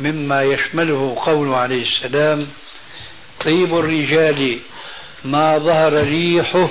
مما 0.00 0.42
يشمله 0.42 1.16
قوله 1.26 1.56
عليه 1.56 1.84
السلام 1.86 2.46
طيب 3.44 3.78
الرجال 3.78 4.58
ما 5.24 5.58
ظهر 5.58 5.92
ريحه 5.92 6.68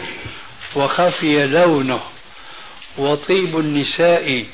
وخفي 0.76 1.48
لونه 1.48 2.00
وطيب 2.98 3.60
النساء 3.60 4.46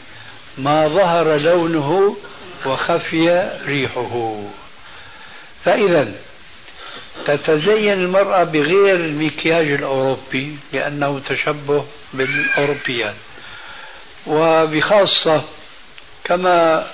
ما 0.58 0.88
ظهر 0.88 1.38
لونه 1.38 2.18
وخفي 2.66 3.50
ريحه. 3.66 4.42
فإذا 5.66 6.12
تتزين 7.26 7.94
المرأة 7.94 8.44
بغير 8.44 8.96
المكياج 8.96 9.72
الأوروبي 9.72 10.58
لأنه 10.74 11.22
تشبه 11.30 11.86
بالأوروبيات 12.14 13.16
وبخاصة 14.28 15.44
كما 16.24 16.88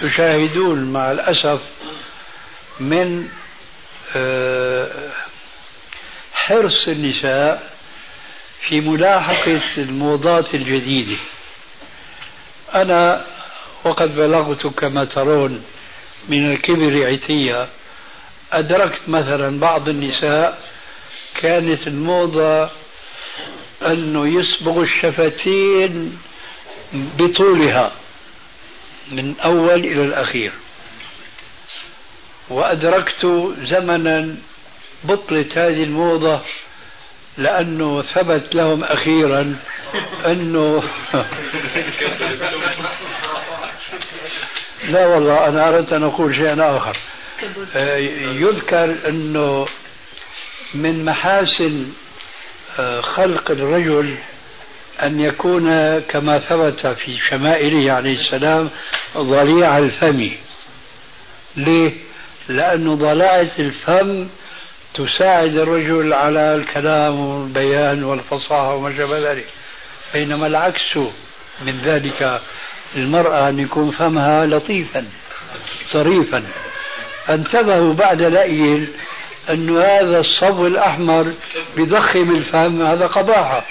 تشاهدون 0.00 0.92
مع 0.92 1.12
الأسف 1.12 1.60
من 2.80 3.28
آه، 4.16 5.10
حرص 6.34 6.88
النساء 6.88 7.72
في 8.60 8.80
ملاحقة 8.80 9.60
الموضات 9.78 10.54
الجديدة. 10.54 11.16
أنا 12.74 13.24
وقد 13.84 14.16
بلغت 14.16 14.66
كما 14.66 15.04
ترون 15.04 15.64
من 16.28 16.52
الكبر 16.52 17.06
عتية 17.12 17.68
أدركت 18.52 19.00
مثلا 19.08 19.60
بعض 19.60 19.88
النساء 19.88 20.58
كانت 21.40 21.86
الموضة 21.86 22.70
أنه 23.82 24.26
يصبغ 24.40 24.82
الشفتين 24.82 26.18
بطولها. 26.92 27.92
من 29.10 29.34
أول 29.44 29.80
إلى 29.80 30.02
الأخير. 30.02 30.52
وأدركت 32.48 33.52
زمنا 33.70 34.36
بطلت 35.04 35.58
هذه 35.58 35.84
الموضة 35.84 36.40
لأنه 37.38 38.02
ثبت 38.02 38.54
لهم 38.54 38.84
أخيرا 38.84 39.56
أنه 40.26 40.82
لا 44.88 45.06
والله 45.06 45.48
أنا 45.48 45.68
أردت 45.68 45.92
أن 45.92 46.02
أقول 46.02 46.34
شيئا 46.34 46.76
آخر. 46.76 46.96
آه، 47.76 47.96
يذكر 47.96 48.94
أنه 49.08 49.68
من 50.74 51.04
محاسن 51.04 51.92
آه، 52.78 53.00
خلق 53.00 53.50
الرجل 53.50 54.14
أن 55.02 55.20
يكون 55.20 55.98
كما 56.00 56.38
ثبت 56.38 56.86
في 56.86 57.16
شمائله 57.30 57.92
عليه 57.92 58.18
السلام 58.20 58.70
ضليع 59.16 59.78
الفم. 59.78 60.30
ليه؟ 61.56 61.92
لأنه 62.48 62.94
ضلاعة 62.94 63.50
الفم 63.58 64.26
تساعد 64.94 65.56
الرجل 65.56 66.12
على 66.12 66.54
الكلام 66.54 67.20
والبيان 67.20 68.04
والفصاحة 68.04 68.74
وما 68.74 68.96
شابه 68.96 69.32
ذلك. 69.32 69.46
بينما 70.14 70.46
العكس 70.46 70.96
من 71.66 71.80
ذلك 71.84 72.40
المرأة 72.96 73.48
أن 73.48 73.58
يكون 73.58 73.90
فمها 73.90 74.46
لطيفا 74.46 75.04
طريفا 75.92 76.42
انتبهوا 77.28 77.94
بعد 77.94 78.22
لأيل 78.22 78.88
أن 79.50 79.78
هذا 79.78 80.20
الصبغ 80.20 80.66
الأحمر 80.66 81.32
بضخم 81.76 82.36
الفم 82.36 82.82
هذا 82.86 83.06
قباحة. 83.06 83.64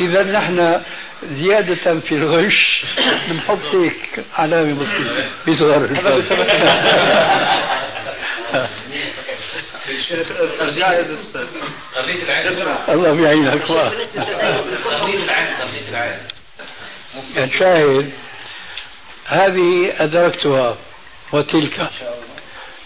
إذا 0.00 0.22
نحن 0.22 0.80
زيادة 1.22 2.00
في 2.00 2.14
الغش 2.14 2.84
بنحط 3.28 3.74
هيك 3.74 4.24
علامة 4.38 4.72
بسيطة 4.72 5.28
بصغر 5.48 5.84
الفم. 5.84 6.32
الله 12.88 13.12
بيعينك 13.12 13.62
الشاهد 17.36 18.10
هذه 19.26 19.92
أدركتها 19.98 20.76
وتلك. 21.32 21.90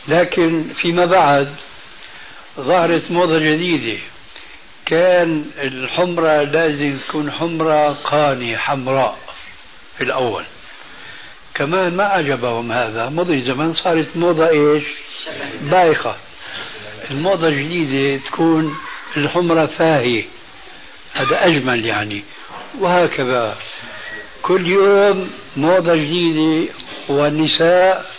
لكن 0.09 0.64
فيما 0.81 1.07
بعد 1.07 1.55
ظهرت 2.61 3.11
موضة 3.11 3.38
جديدة 3.38 3.99
كان 4.87 5.45
الحمرة 5.59 6.42
لازم 6.42 6.97
تكون 7.09 7.33
حمرة 7.33 7.92
قاني 7.92 8.59
حمراء 8.59 9.19
في 9.99 10.05
الأول. 10.05 10.45
كمان 11.55 11.97
ما 11.97 12.05
عجبهم 12.05 12.73
هذا. 12.73 13.09
مضي 13.09 13.42
زمان 13.42 13.75
صارت 13.75 14.07
موضة 14.16 14.49
إيش؟ 14.49 14.85
بايخة. 15.62 16.16
الموضة 17.11 17.49
الجديدة 17.49 18.25
تكون 18.27 18.77
الحمرة 19.16 19.66
فاهية. 19.66 20.25
هذا 21.14 21.47
أجمل 21.47 21.85
يعني. 21.85 22.25
وهكذا. 22.79 23.57
كل 24.42 24.66
يوم 24.66 25.31
موضة 25.57 25.95
جديدة 25.97 26.73
والنساء 27.09 28.11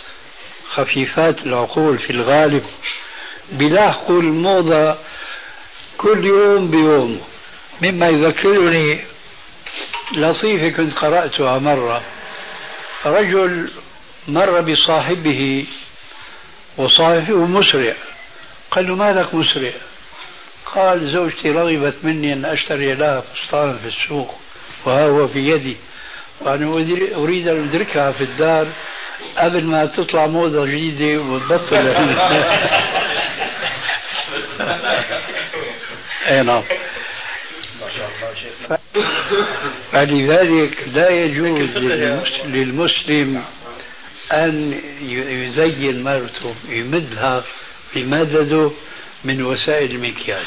خفيفات 0.70 1.46
العقول 1.46 1.98
في 1.98 2.10
الغالب. 2.10 2.64
بيلاحقوا 3.52 4.20
الموضة 4.20 4.96
كل 5.98 6.24
يوم 6.24 6.70
بيوم. 6.70 7.20
مما 7.82 8.08
يذكرني 8.08 9.00
لطيفة 10.12 10.68
كنت 10.68 10.94
قرأتها 10.94 11.58
مرة. 11.58 12.02
رجل 13.06 13.70
مر 14.28 14.60
بصاحبه 14.60 15.66
وصاحبه 16.76 17.36
مسرع. 17.36 17.94
قال 18.70 18.88
له 18.88 18.94
مالك 18.94 19.34
مسرع؟ 19.34 19.70
قال 20.74 21.12
زوجتي 21.12 21.50
رغبت 21.50 21.94
مني 22.02 22.32
أن 22.32 22.44
أشتري 22.44 22.94
لها 22.94 23.20
فستانا 23.20 23.72
في 23.72 23.88
السوق 23.88 24.34
وها 24.84 25.06
هو 25.06 25.28
في 25.28 25.38
يدي. 25.38 25.76
وأنا 26.40 26.72
أريد 27.16 27.48
أن 27.48 27.68
أدركها 27.68 28.12
في 28.12 28.24
الدار 28.24 28.68
قبل 29.36 29.64
ما 29.64 29.86
تطلع 29.86 30.26
موضة 30.26 30.66
جديدة 30.66 31.22
وتبطل. 31.22 31.94
اي 36.28 36.42
نعم. 36.42 36.62
فلذلك 39.92 40.84
لا 40.94 41.10
يجوز 41.10 41.76
للمسلم 42.54 43.44
أن 44.32 44.80
يزين 45.02 46.04
مرته 46.04 46.54
يمدها 46.68 47.44
بمدده 47.94 48.70
من 49.24 49.42
وسائل 49.42 49.90
المكياج. 49.90 50.46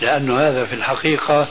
لأن 0.00 0.30
هذا 0.30 0.66
في 0.66 0.74
الحقيقة 0.74 1.48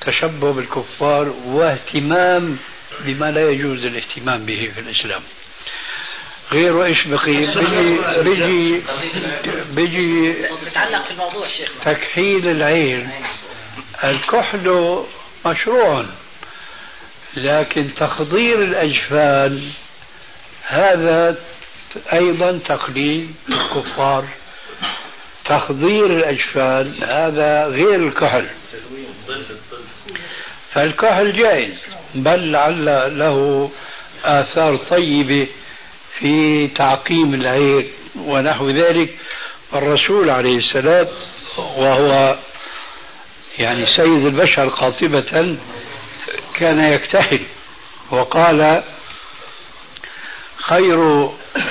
تشبه 0.00 0.52
بالكفار 0.52 1.34
واهتمام 1.46 2.58
بما 3.00 3.30
لا 3.30 3.50
يجوز 3.50 3.84
الاهتمام 3.84 4.44
به 4.44 4.70
في 4.74 4.80
الإسلام. 4.80 5.22
غير 6.52 6.84
إيش 6.84 7.06
بقي؟ 7.06 7.46
بيجي 8.22 8.82
بيجي 9.70 10.32
بيجي 10.32 10.32
في 11.02 11.10
الموضوع 11.10 11.46
شيخ. 11.46 11.70
تكحيل 11.84 12.48
العين. 12.48 13.10
الكحل 14.04 15.04
مشروع 15.46 16.04
لكن 17.36 17.90
تخضير 17.96 18.62
الاجفان 18.62 19.70
هذا 20.66 21.36
أيضا 22.12 22.58
تقليد 22.68 23.34
الكفار 23.48 24.24
تخضير 25.44 26.06
الاجفان 26.06 27.02
هذا 27.02 27.66
غير 27.66 27.94
الكحل. 27.94 28.46
فالكحل 30.70 31.32
جائز 31.32 31.74
بل 32.14 32.52
لعل 32.52 32.84
له 33.18 33.70
آثار 34.24 34.76
طيبة. 34.76 35.48
في 36.18 36.66
تعقيم 36.68 37.34
العين 37.34 37.88
ونحو 38.16 38.70
ذلك 38.70 39.18
الرسول 39.74 40.30
عليه 40.30 40.58
السلام 40.58 41.06
وهو 41.58 42.36
يعني 43.58 43.86
سيد 43.96 44.26
البشر 44.26 44.68
قاطبة 44.68 45.56
كان 46.54 46.78
يكتحل 46.78 47.40
وقال 48.10 48.82
خير 50.56 51.30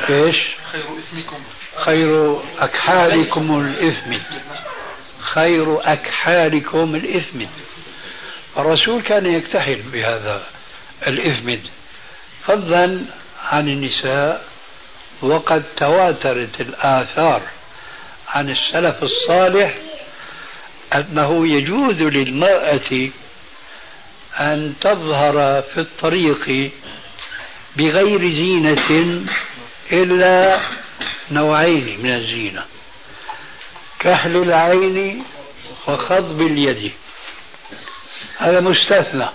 إيش؟ 0.10 0.38
خير 0.72 0.84
اثمكم 0.84 1.38
خير 1.76 2.40
أكحالكم 2.60 3.60
الإثم. 3.60 4.18
خير 5.20 5.94
أكحالكم 5.94 6.96
الإثم. 6.96 7.46
الرسول 8.58 9.02
كان 9.02 9.26
يكتحل 9.26 9.82
بهذا 9.94 10.44
الإثمد 11.08 11.62
فضلا 12.48 13.06
عن 13.52 13.68
النساء 13.68 14.46
وقد 15.22 15.64
تواترت 15.78 16.62
الآثار 16.62 17.42
عن 18.30 18.50
السلف 18.50 19.04
الصالح 19.04 19.76
أنه 20.94 21.48
يجوز 21.48 21.96
للمرأة 21.96 23.10
أن 24.40 24.74
تظهر 24.82 25.62
في 25.62 25.78
الطريق 25.78 26.72
بغير 27.76 28.20
زينة 28.20 29.22
إلا 29.92 30.60
نوعين 31.32 32.00
من 32.04 32.14
الزينة 32.14 32.66
كحل 34.00 34.36
العين 34.36 35.24
وخضب 35.88 36.42
اليد. 36.42 36.92
هذا 38.38 38.60
مستثنى. 38.60 39.26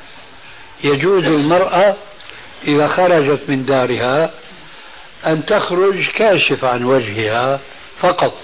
يجوز 0.85 1.25
المرأة 1.25 1.97
إذا 2.69 2.89
خرجت 2.89 3.41
من 3.49 3.65
دارها 3.65 4.31
أن 5.27 5.47
تخرج 5.47 6.11
كاشف 6.11 6.65
عن 6.65 6.85
وجهها 6.85 7.61
فقط. 8.01 8.39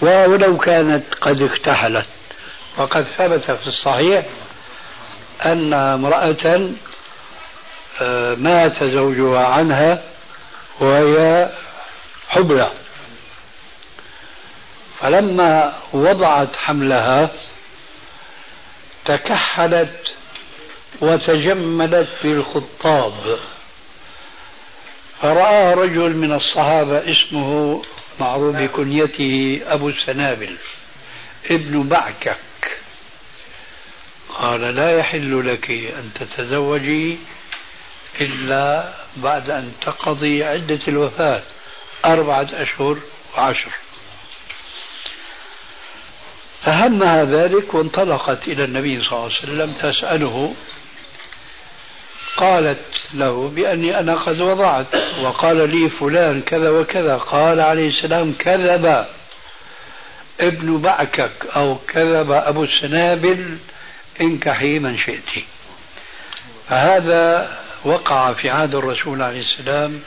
ولو 0.00 0.58
كانت 0.58 1.14
قد 1.20 1.42
اكتحلت. 1.42 2.06
وقد 2.76 3.02
ثبت 3.02 3.50
في 3.50 3.66
الصحيح 3.66 4.24
أن 5.44 5.72
امرأة 5.72 6.70
آه، 8.02 8.34
مات 8.34 8.84
زوجها 8.84 9.46
عنها 9.46 10.02
وهي 10.80 11.50
حبلى. 12.28 12.70
فلما 15.00 15.72
وضعت 15.92 16.56
حملها 16.56 17.28
تكحلت 19.04 20.09
وتجملت 21.00 22.08
بالخطاب 22.22 23.38
فرأى 25.22 25.74
رجل 25.74 26.16
من 26.16 26.32
الصحابة 26.32 27.12
اسمه 27.12 27.82
معروف 28.20 28.56
بكنيته 28.56 29.60
أبو 29.66 29.88
السنابل 29.88 30.56
ابن 31.50 31.82
بعكك. 31.82 32.38
قال 34.34 34.60
لا 34.60 34.98
يحل 34.98 35.52
لك 35.52 35.70
أن 35.70 36.10
تتزوجي 36.14 37.18
إلا 38.20 38.92
بعد 39.16 39.50
أن 39.50 39.72
تقضي 39.80 40.44
عدة 40.44 40.80
الوفاة 40.88 41.42
أربعة 42.04 42.48
أشهر 42.52 42.98
وعشر. 43.36 43.70
فهمها 46.62 47.24
ذلك 47.24 47.74
وانطلقت 47.74 48.48
إلى 48.48 48.64
النبي 48.64 49.04
صلى 49.04 49.12
الله 49.12 49.24
عليه 49.24 49.38
وسلم 49.38 49.72
تسأله 49.72 50.54
قالت 52.36 52.80
له 53.14 53.52
بأني 53.54 53.98
أنا 53.98 54.14
قد 54.14 54.40
وضعت 54.40 54.86
وقال 55.22 55.70
لي 55.70 55.88
فلان 55.88 56.42
كذا 56.42 56.70
وكذا 56.70 57.16
قال 57.16 57.60
عليه 57.60 57.88
السلام 57.88 58.34
كذب 58.38 59.04
ابن 60.40 60.78
بعكك 60.78 61.30
أو 61.56 61.76
كذب 61.88 62.32
أبو 62.32 62.64
السنابل 62.64 63.56
انكحي 64.20 64.78
من 64.78 64.98
شئت. 64.98 65.44
فهذا 66.68 67.50
وقع 67.84 68.32
في 68.32 68.50
عهد 68.50 68.74
الرسول 68.74 69.22
عليه 69.22 69.40
السلام 69.40 70.00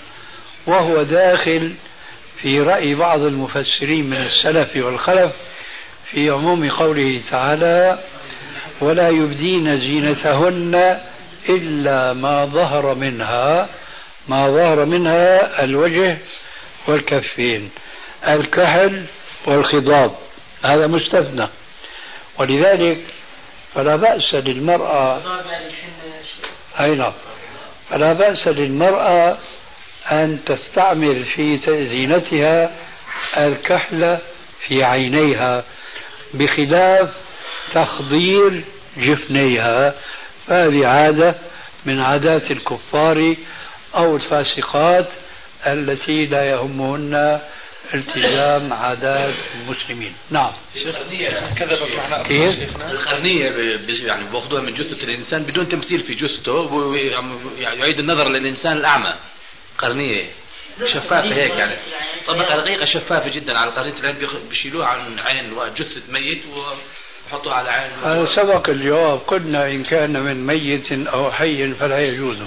وهو 0.66 1.04
داخل 1.04 1.74
في 2.42 2.62
رأي 2.62 2.96
بعض 2.96 3.20
المفسرين 3.20 4.10
من 4.10 4.18
السلف 4.18 4.76
والخلف 4.76 5.32
في 6.12 6.30
عموم 6.30 6.70
قوله 6.70 7.22
تعالى 7.32 8.00
ولا 8.82 9.10
يبدين 9.10 9.78
زينتهن 9.78 11.00
إلا 11.50 12.14
ما 12.14 12.46
ظهر 12.46 12.96
منها 12.96 13.70
ما 14.28 14.50
ظهر 14.50 14.86
منها 14.86 15.64
الوجه 15.64 16.18
والكفين 16.88 17.72
الكحل 18.28 19.06
والخضاب 19.46 20.16
هذا 20.66 20.88
مستثنى. 20.88 21.48
ولذلك 22.40 23.00
فلا 23.76 23.96
بأس 23.96 24.34
للمرأة 24.34 25.22
أي 26.80 26.96
نعم 26.96 27.14
فلا 27.90 28.14
بأس 28.14 28.48
للمرأة 28.48 29.38
أن 30.12 30.40
تستعمل 30.46 31.26
في 31.26 31.58
زينتها 31.68 32.72
الكحل 33.38 34.18
في 34.68 34.84
عينيها 34.84 35.64
بخلاف 36.34 37.10
تخضير 37.74 38.64
جفنيها. 38.98 39.96
فهذه 40.48 40.88
عادة 40.88 41.36
من 41.86 42.00
عادات 42.00 42.52
الكفار 42.52 43.36
أو 43.96 44.16
الفاسقات 44.16 45.08
التي 45.68 46.26
لا 46.26 46.46
يهمهن 46.46 47.40
التزام 47.94 48.74
عادات 48.74 49.34
المسلمين. 49.62 50.14
نعم. 50.32 50.52
كذبت 51.60 51.92
معنا 51.98 52.24
كيف؟ 52.24 52.76
القرنية 52.92 53.46
يعني 54.08 54.24
بياخذوها 54.32 54.62
من 54.62 54.74
جثة 54.74 55.04
الإنسان 55.04 55.44
بدون 55.44 55.70
تمثيل 55.70 56.00
في 56.00 56.16
جثته 56.16 56.52
ويعيد 56.52 58.00
النظر 58.00 58.30
للإنسان 58.30 58.78
الأعمى. 58.78 59.14
قرنية. 59.78 60.26
شفافة 60.80 61.36
هيك 61.36 61.52
يعني. 61.52 61.76
طبقة 62.28 62.56
رقيقة 62.56 62.86
شفافة 62.86 63.30
جدا 63.30 63.54
على 63.58 63.72
قرنية 63.72 64.00
العين 64.00 64.16
بيشيلوها 64.50 64.88
عن 64.88 65.20
عين 65.20 65.50
جثة 65.76 66.02
ميت 66.10 66.42
ويحطوها 67.34 67.56
على 67.56 67.70
عين 67.70 67.92
هذا 68.04 68.36
سبق 68.36 68.70
الجواب. 68.70 69.20
قلنا 69.28 69.68
إن 69.68 69.84
كان 69.84 70.20
من 70.20 70.48
ميت 70.48 70.92
أو 70.92 71.32
حي 71.32 71.74
فلا 71.74 72.00
يجوز. 72.00 72.38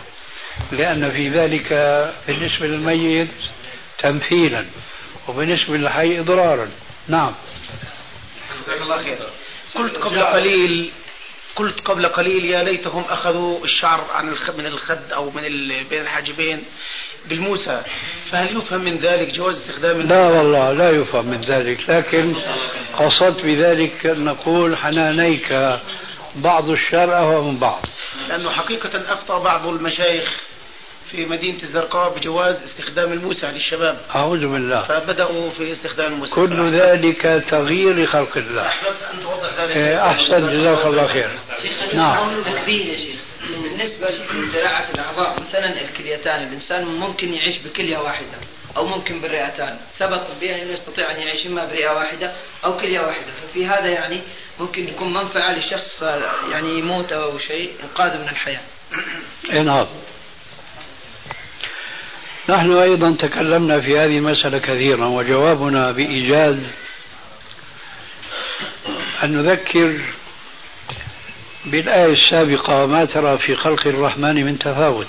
لأن 0.72 1.11
في 1.11 1.29
ذلك 1.29 1.72
بالنسبة 2.27 2.66
للميت 2.66 3.29
تمثيلا 3.99 4.64
وبالنسبة 5.29 5.77
للحي 5.77 6.20
إضرارا. 6.20 6.68
نعم. 7.09 7.33
الله 8.83 9.03
خير. 9.03 9.18
قلت 9.75 9.96
قبل 9.96 10.22
قليل 10.22 10.90
قلت 11.57 11.81
قبل 11.81 12.09
قليل 12.09 12.45
يا 12.45 12.62
ليتهم 12.62 13.05
أخذوا 13.09 13.64
الشعر 13.64 14.05
عن 14.14 14.27
من 14.59 14.66
الخد 14.66 15.12
أو 15.12 15.31
من 15.31 15.42
بين 15.90 16.01
الحاجبين 16.01 16.64
بالموسى. 17.29 17.83
فهل 18.31 18.57
يفهم 18.57 18.81
من 18.81 18.97
ذلك 18.97 19.35
جواز 19.35 19.57
استخدام 19.57 20.01
لا 20.01 20.29
والله 20.29 20.73
لا 20.73 20.90
يفهم 20.90 21.27
من 21.27 21.40
ذلك. 21.40 21.90
لكن 21.90 22.35
قصدت 22.99 23.42
بذلك 23.42 24.07
أن 24.07 24.25
نقول 24.25 24.77
حنانيك 24.77 25.79
بعض 26.37 26.71
الشر 26.71 27.16
أهوى 27.16 27.42
من 27.42 27.59
بعض. 27.59 27.87
لأنه 28.29 28.51
حقيقة 28.51 29.12
أفتى 29.12 29.45
بعض 29.45 29.66
المشايخ 29.66 30.37
في 31.11 31.27
مدينة 31.27 31.62
الزرقاء 31.62 32.19
بجواز 32.19 32.62
استخدام 32.62 33.12
الموسى 33.12 33.47
للشباب. 33.47 33.99
أعوذ 34.14 34.47
بالله. 34.47 34.83
فبدأوا 34.83 35.51
في 35.51 35.73
استخدام 35.73 36.12
الموسى. 36.12 36.35
كل 36.35 36.71
ذلك 36.81 37.45
تغيير 37.51 38.05
لخلق 38.05 38.37
الله. 38.37 38.66
أحببت 38.66 38.97
أن 39.14 39.23
توضح 39.23 39.61
ذلك. 39.61 39.77
إيه، 39.77 40.11
أحسن 40.11 40.61
جزاك 40.61 40.87
الله 40.87 41.07
خير. 41.07 41.31
نعم. 41.95 42.42
تكبير 42.42 42.87
يا 42.87 42.97
شيخ. 42.97 43.16
بالنسبة 43.51 44.11
لزراعة 44.35 44.87
الأعضاء 44.95 45.40
مثلا 45.40 45.81
الكليتان 45.81 46.42
الإنسان 46.42 46.85
ممكن 46.85 47.35
يعيش 47.35 47.59
بكلية 47.59 47.99
واحدة 47.99 48.38
أو 48.77 48.87
ممكن 48.87 49.21
بالرئتان. 49.21 49.79
ثبت 49.99 50.21
طبيا 50.21 50.62
أنه 50.62 50.73
يستطيع 50.73 51.11
أن 51.11 51.21
يعيش 51.21 51.47
إما 51.47 51.66
برئة 51.66 51.90
واحدة 51.90 52.33
أو 52.64 52.77
كلية 52.77 53.01
واحدة. 53.01 53.33
ففي 53.42 53.66
هذا 53.66 53.87
يعني 53.87 54.21
ممكن 54.61 54.88
يكون 54.88 55.14
منفعة 55.14 55.59
لشخص 55.59 56.03
يعني 56.53 56.79
يموت 56.79 57.12
أو 57.12 57.38
شيء 57.38 57.71
إنقاذه 57.83 58.19
من 58.23 58.29
الحياة. 58.29 58.61
نعم. 59.53 59.87
نحن 62.49 62.73
أيضا 62.73 63.17
تكلمنا 63.19 63.81
في 63.81 63.99
هذه 63.99 64.19
المسألة 64.19 64.59
كثيرا 64.59 65.07
وجوابنا 65.07 65.91
بإيجاز 65.91 66.57
أن 69.25 69.33
نذكر 69.33 70.01
بالآية 71.65 72.13
السابقة 72.13 72.87
ما 72.87 73.05
ترى 73.05 73.39
في 73.39 73.57
خلق 73.57 73.87
الرحمن 73.87 74.45
من 74.45 74.59
تفاوت. 74.59 75.07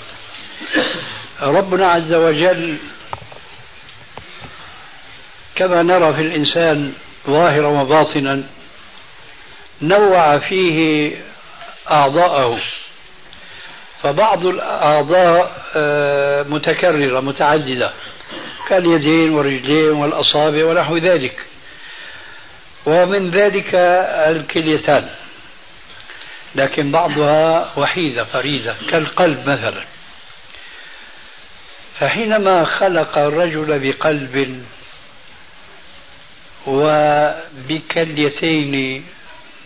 ربنا 1.42 1.88
عز 1.88 2.14
وجل 2.14 2.76
كما 5.54 5.82
نرى 5.82 6.14
في 6.14 6.22
الإنسان 6.22 6.92
ظاهرا 7.26 7.68
وباطنا 7.68 8.42
نوع 9.82 10.38
فيه 10.38 11.12
أعضاءه. 11.90 12.58
فبعض 14.02 14.46
الأعضاء 14.46 15.62
آه، 15.76 16.42
متكررة 16.42 17.20
متعددة 17.20 17.92
كاليدين 18.68 19.30
والرجلين 19.30 19.90
والأصابع 19.90 20.64
ونحو 20.64 20.96
ذلك. 20.96 21.40
ومن 22.86 23.30
ذلك 23.30 23.74
الكليتان. 23.74 25.08
لكن 26.54 26.90
بعضها 26.90 27.72
وحيدة 27.76 28.24
فريدة 28.24 28.74
كالقلب 28.90 29.48
مثلا. 29.48 29.84
فحينما 32.00 32.64
خلق 32.64 33.18
الرجل 33.18 33.78
بقلب 33.78 34.64
وبكليتين 37.68 39.04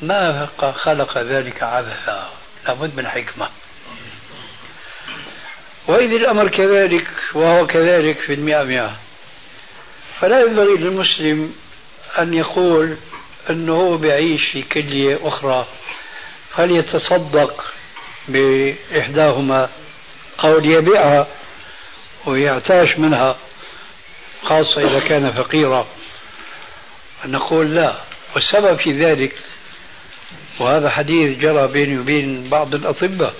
ما 0.02 0.48
خلق 0.60 1.18
ذلك 1.18 1.62
عبثا؟ 1.62 2.30
لابد 2.66 2.96
من 2.96 3.08
حكمة. 3.08 3.48
وإذ 5.86 6.10
الأمر 6.12 6.48
كذلك 6.48 7.06
وهو 7.34 7.66
كذلك 7.66 8.18
في 8.18 8.34
المئة 8.34 8.62
مئة. 8.62 8.92
فلا 10.20 10.40
ينبغي 10.40 10.76
للمسلم 10.76 11.54
أن 12.18 12.34
يقول 12.34 12.96
أنه 13.50 13.72
هو 13.72 13.98
في 14.52 14.62
كلية 14.62 15.18
أخرى 15.22 15.66
فليتصدق 16.56 17.64
بإحداهما 18.28 19.68
أو 20.44 20.58
ليبيعها 20.58 21.26
ويعتاش 22.26 22.98
منها 22.98 23.36
خاصة 24.42 24.80
إذا 24.80 24.98
كان 24.98 25.32
فقيرا. 25.32 25.86
نقول 27.26 27.74
لا 27.74 27.94
والسبب 28.34 28.78
في 28.78 29.04
ذلك 29.04 29.32
وهذا 30.58 30.90
حديث 30.90 31.38
جرى 31.38 31.68
بيني 31.68 31.98
وبين 31.98 32.48
بعض 32.48 32.74
الأطباء 32.74 33.34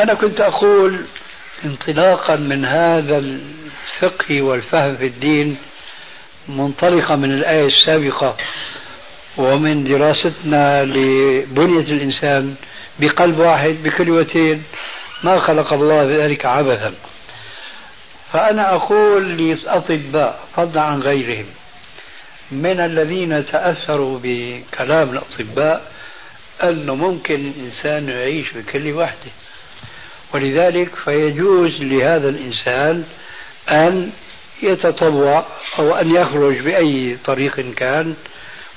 أنا 0.00 0.14
كنت 0.14 0.40
أقول 0.40 1.00
انطلاقا 1.64 2.36
من 2.36 2.64
هذا 2.64 3.18
الفقه 3.18 4.42
والفهم 4.42 4.96
في 4.96 5.06
الدين 5.06 5.56
منطلقا 6.48 7.16
من 7.16 7.32
الآية 7.32 7.66
السابقة 7.66 8.36
ومن 9.36 9.84
دراستنا 9.84 10.84
لبنية 10.84 11.92
الإنسان 11.92 12.56
بقلب 13.00 13.38
واحد 13.38 13.76
بكلوتين 13.84 14.62
ما 15.24 15.46
خلق 15.46 15.72
الله 15.72 16.24
ذلك 16.24 16.44
عبثا. 16.46 16.94
فأنا 18.32 18.74
أقول 18.74 19.24
للأطباء 19.24 20.40
فضلا 20.56 20.82
عن 20.82 21.02
غيرهم 21.02 21.46
من 22.52 22.80
الذين 22.80 23.46
تأثروا 23.46 24.18
بكلام 24.22 25.10
الأطباء 25.10 25.92
أنه 26.62 26.94
ممكن 26.94 27.34
الإنسان 27.34 28.08
يعيش 28.08 28.52
بكل 28.52 28.92
وحده 28.92 29.30
ولذلك 30.34 30.88
فيجوز 31.04 31.70
لهذا 31.80 32.28
الإنسان 32.28 33.04
أن 33.70 34.12
يتطوع 34.62 35.44
أو 35.78 35.94
أن 35.94 36.10
يخرج 36.10 36.58
بأي 36.58 37.16
طريق 37.24 37.74
كان 37.74 38.14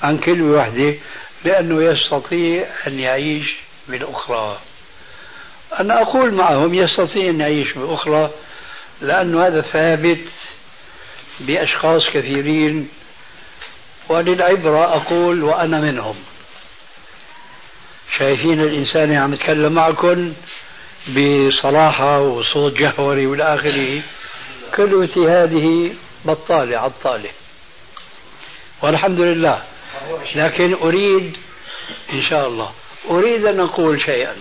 عن 0.03 0.17
كل 0.17 0.41
وحده 0.41 0.93
لأنه 1.45 1.83
يستطيع 1.83 2.65
أن 2.87 2.99
يعيش 2.99 3.55
بالأخرى. 3.87 4.57
أنا 5.79 6.01
أقول 6.01 6.33
معهم 6.33 6.73
يستطيع 6.73 7.29
أن 7.29 7.39
يعيش 7.39 7.73
بالأخرى 7.73 8.29
لأن 9.01 9.37
هذا 9.37 9.61
ثابت 9.61 10.19
بأشخاص 11.39 12.01
كثيرين 12.13 12.89
وللعبرة 14.09 14.95
أقول 14.95 15.43
وأنا 15.43 15.79
منهم. 15.79 16.15
شايفين 18.17 18.61
الإنسان 18.61 19.13
عم 19.15 19.33
يتكلم 19.33 19.73
معكم 19.73 20.33
بصراحة 21.07 22.21
وصوت 22.21 22.73
جهوري 22.73 23.27
والى 23.27 23.43
آخره 23.43 24.01
كلوتي 24.75 25.19
هذه 25.19 25.93
بطالة 26.25 26.77
عطالة. 26.77 27.29
والحمد 28.81 29.19
لله. 29.19 29.63
لكن 30.35 30.73
أريد 30.73 31.37
إن 32.13 32.23
شاء 32.29 32.47
الله 32.47 32.71
أريد 33.09 33.45
أن 33.45 33.59
أقول 33.59 34.01
شيئا. 34.01 34.35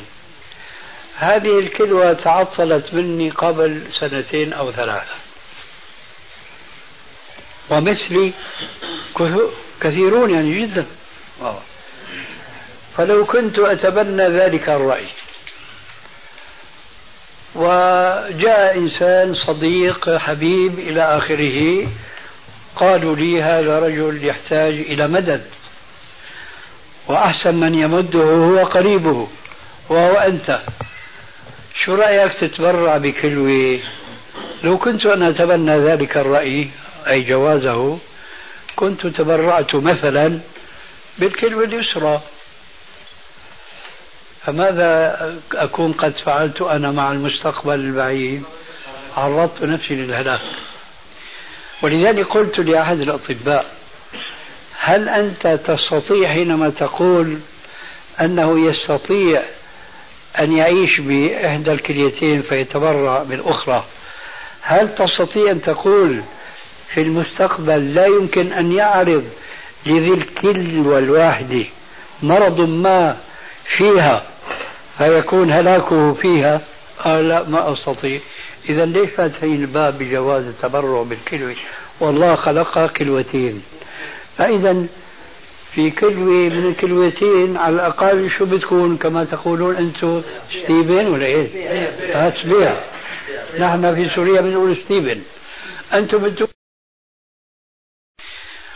هذه 1.17 1.59
الكلوة 1.59 2.13
تعطلت 2.13 2.95
مني 2.95 3.31
قبل 3.31 3.83
سنتين 4.01 4.53
أو 4.53 4.73
ثلاثة. 4.73 5.15
ومثلي 7.71 8.33
كثيرون 9.81 10.31
يعني 10.31 10.61
جدا. 10.61 10.87
فلو 12.97 13.25
كنت 13.25 13.59
أتبنى 13.59 14.29
ذلك 14.29 14.69
الرأي. 14.69 15.07
وجاء 17.55 18.79
إنسان 18.79 19.35
صديق 19.47 20.17
حبيب 20.17 20.79
إلى 20.79 21.03
آخره 21.03 21.87
قالوا 22.77 23.17
لي 23.17 23.43
هذا 23.43 23.79
رجل 23.79 24.25
يحتاج 24.25 24.75
إلى 24.75 25.09
مدد. 25.09 25.45
وأحسن 27.07 27.55
من 27.55 27.75
يمده 27.75 28.23
هو 28.23 28.65
قريبه 28.65 29.29
وهو 29.89 30.15
أنت. 30.15 30.61
شو 31.85 31.95
رأيك 31.95 32.33
تتبرع 32.33 32.97
بكلوة؟ 32.97 33.79
لو 34.65 34.79
كنت 34.79 35.07
أنا 35.07 35.29
أتبنى 35.29 35.79
ذلك 35.79 36.17
الرأي 36.17 36.69
أي 37.09 37.23
جوازه 37.23 37.99
كنت 38.77 39.07
تبرعت 39.07 39.75
مثلا 39.75 40.39
بالكلوة 41.19 41.65
اليسرى. 41.65 42.21
فماذا 44.49 45.39
أكون 45.55 45.93
قد 45.93 46.13
فعلت 46.25 46.63
أنا 46.63 46.91
مع 46.91 47.13
المستقبل 47.13 47.75
البعيد؟ 47.75 48.43
عرضت 49.17 49.63
نفسي 49.63 49.95
للهلاك. 49.95 50.41
ولذلك 51.83 52.27
قلت 52.27 52.59
لأحد 52.59 53.01
الأطباء 53.01 53.67
هل 54.79 55.09
أنت 55.09 55.47
تستطيع 55.47 56.33
حينما 56.33 56.71
تقول 56.71 57.39
أنه 58.21 58.71
يستطيع 58.71 59.43
أن 60.39 60.57
يعيش 60.57 61.01
بإحدى 61.01 61.73
الكليتين 61.73 62.43
فيتبرع 62.43 63.23
بالأخرى 63.23 63.85
هل 64.61 64.95
تستطيع 64.95 65.51
أن 65.51 65.63
تقول 65.63 66.23
في 66.95 67.01
المستقبل 67.01 67.95
لا 67.95 68.07
يمكن 68.07 68.53
أن 68.53 68.73
يعرض 68.73 69.25
لذي 69.87 70.11
الكلوة 70.13 70.99
الواحدة 70.99 71.65
مرض 72.23 72.61
ما 72.61 73.17
فيها 73.77 74.23
فيكون 74.99 75.53
هلاكه 75.53 76.15
فيها؟ 76.15 76.61
قال 76.99 77.29
لا 77.29 77.49
ما 77.49 77.73
أستطيع. 77.73 78.21
إذا 78.69 78.85
ليش 78.87 79.11
فاتحين 79.11 79.55
الباب 79.55 79.99
بجواز 79.99 80.45
التبرع 80.47 81.03
بالكلوة؟ 81.03 81.55
والله 82.01 82.37
خلقها 82.37 82.87
كلوتين. 82.87 83.63
فإذا 84.39 84.87
في 85.75 85.91
كلوة 85.91 86.49
من 86.55 86.69
الكلوتين 86.69 87.57
على 87.57 87.75
الأقل 87.75 88.31
شو 88.39 88.45
بتكون؟ 88.47 88.97
كما 88.97 89.25
تقولون 89.25 89.77
أنتم 89.77 90.23
ستبن 90.51 91.07
ولا 91.07 91.27
إيه؟ 91.27 91.69
آه 92.17 92.33
spare 92.43 92.77
نحن 93.59 93.95
في 93.95 94.15
سوريا 94.15 94.41
بنقول 94.41 94.77
ستبن 94.77 95.21
أنتم 95.95 96.19
بتقول 96.19 96.49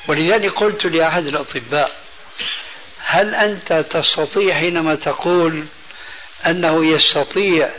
ولذلك 0.09 0.53
قلت 0.53 0.85
لأحد 0.87 1.27
الأطباء 1.27 1.91
هل 3.05 3.35
أنت 3.35 3.85
تستطيع 3.91 4.55
حينما 4.59 4.95
تقول 4.95 5.65
أنه 6.47 6.87
يستطيع 6.87 7.71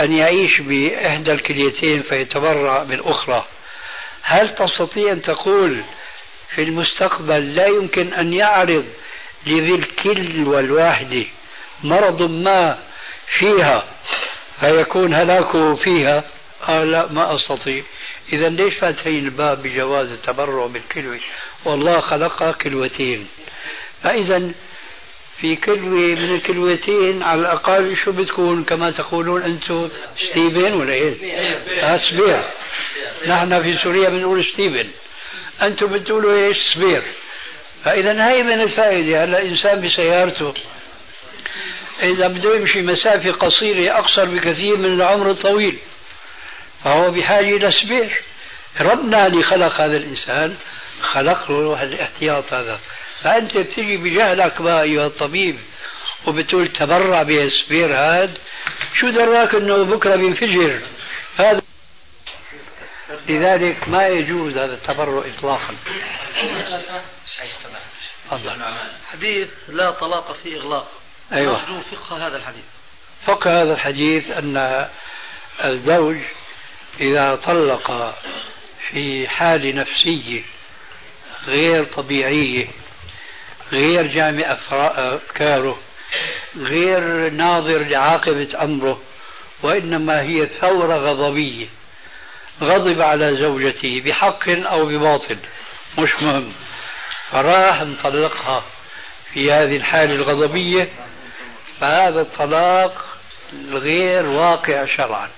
أن 0.00 0.12
يعيش 0.12 0.60
بإحدى 0.60 1.32
الكليتين 1.32 2.02
فيتبرع 2.02 2.82
بالأخرى 2.82 3.44
هل 4.22 4.54
تستطيع 4.54 5.12
أن 5.12 5.22
تقول 5.22 5.82
في 6.54 6.62
المستقبل 6.62 7.54
لا 7.54 7.66
يمكن 7.66 8.14
أن 8.14 8.32
يعرض 8.32 8.86
لذي 9.46 9.74
الكل 9.74 10.48
والواحدة 10.48 11.24
مرض 11.84 12.22
ما 12.22 12.78
فيها 13.38 13.84
فيكون 14.60 15.14
هلاكه 15.14 15.74
فيها؟ 15.74 16.24
قال 16.66 16.90
لا 16.90 17.12
ما 17.12 17.34
أستطيع. 17.34 17.82
إذا 18.32 18.48
ليش 18.48 18.74
فاتحين 18.78 19.24
الباب 19.24 19.62
بجواز 19.62 20.10
التبرع 20.10 20.66
بالكلوة؟ 20.66 21.20
والله 21.64 22.00
خلقها 22.00 22.52
كلوتين. 22.52 23.28
فإذا 24.02 24.50
في 25.40 25.56
كلوة 25.56 26.14
من 26.14 26.34
الكلوتين 26.34 27.22
على 27.22 27.40
الأقل 27.40 27.96
شو 28.04 28.12
بتكون 28.12 28.64
كما 28.64 28.90
تقولون 28.90 29.42
أنتم 29.42 29.88
ستبن 30.30 30.72
ولا 30.74 30.92
إيه؟ 30.92 31.14
spare. 32.10 32.42
نحن 33.26 33.62
في 33.62 33.76
سوريا 33.84 34.08
بنقول 34.08 34.44
ستبن. 34.52 34.88
أنتم 35.62 35.86
بتقولوا 35.86 36.46
إيش؟ 36.46 36.56
spare. 36.74 37.02
فإذا 37.84 38.28
هاي 38.28 38.42
من 38.42 38.60
الفائدة. 38.60 39.24
هلأ 39.24 39.42
إنسان 39.42 39.86
بسيارته 39.86 40.54
إذا 42.02 42.28
بده 42.28 42.56
يمشي 42.56 42.82
مسافة 42.82 43.30
قصيرة 43.32 43.98
أقصر 43.98 44.24
بكثير 44.24 44.76
من 44.76 44.92
العمر 44.94 45.30
الطويل 45.30 45.78
فهو 46.84 47.10
بحاجة 47.10 47.56
إلى 47.56 47.70
spare. 47.82 48.22
ربنا 48.80 49.26
اللي 49.26 49.42
خلق 49.42 49.80
هذا 49.80 49.96
الإنسان 49.96 50.56
خلق 51.02 51.50
له 51.50 51.82
الاحتياط 51.82 52.52
هذا. 52.52 52.80
فأنت 53.22 53.56
بتجي 53.56 53.96
بجهلك 53.96 54.62
بقى 54.62 54.82
أيها 54.82 55.06
الطبيب 55.06 55.58
وبتقول 56.26 56.68
تبرع 56.68 57.22
ب 57.22 57.34
spare 57.34 57.94
هذا 57.94 58.34
شو 59.00 59.08
دراك 59.08 59.54
إنه 59.54 59.82
بكرة 59.82 60.16
بينفجر؟ 60.16 60.80
هذا 61.36 61.62
لذلك 63.28 63.88
ما 63.88 64.08
يجوز 64.08 64.56
هذا 64.58 64.74
التبرع 64.74 65.24
اطلاقا. 65.36 65.76
حديث 69.12 69.48
لا 69.68 69.90
طلاق 69.90 70.32
في 70.32 70.56
إغلاق. 70.56 70.88
أيوه. 71.32 71.80
فقه 71.80 72.26
هذا 72.26 72.36
الحديث. 72.36 72.64
فقه 73.26 73.62
هذا 73.62 73.72
الحديث 73.72 74.30
أن 74.30 74.86
الزوج 75.64 76.16
إذا 77.00 77.34
طلق 77.34 78.14
في 78.90 79.28
حال 79.28 79.76
نفسيه 79.76 80.42
غير 81.46 81.84
طبيعيه 81.84 82.66
غير 83.72 84.06
جامع 84.06 84.56
افكاره 84.70 85.78
غير 86.56 87.30
ناظر 87.30 87.78
لعاقبة 87.78 88.48
أمره 88.62 89.00
وإنما 89.62 90.20
هي 90.22 90.46
ثورة 90.60 90.96
غضبية 90.96 91.66
غضب 92.62 93.00
على 93.00 93.36
زوجته 93.36 94.02
بحق 94.04 94.48
أو 94.48 94.86
بباطل 94.86 95.36
مش 95.98 96.22
مهم. 96.22 96.52
فراح 97.30 97.82
مطلقها 97.82 98.64
في 99.32 99.52
هذه 99.52 99.76
الحالة 99.76 100.14
الغضبية 100.14 100.88
فهذا 101.80 102.20
الطلاق 102.20 103.06
غير 103.70 104.26
واقع 104.26 104.86
شرعا. 104.96 105.28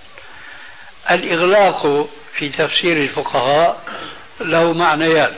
الإغلاق 1.11 2.09
في 2.35 2.49
تفسير 2.49 2.97
الفقهاء 2.97 3.83
له 4.41 4.73
معنيان. 4.73 5.35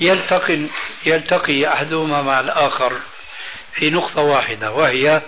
يلتقي 0.00 0.58
يلتقي 1.06 1.68
أحدهما 1.68 2.22
مع 2.22 2.40
الآخر 2.40 2.92
في 3.72 3.90
نقطة 3.90 4.22
واحدة 4.22 4.72
وهي 4.72 5.22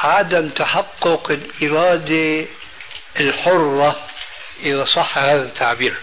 عدم 0.00 0.48
تحقق 0.48 1.30
الإرادة 1.30 2.46
الحرة 3.20 3.96
إذا 4.60 4.84
صح 4.84 5.18
هذا 5.18 5.42
التعبير. 5.42 5.94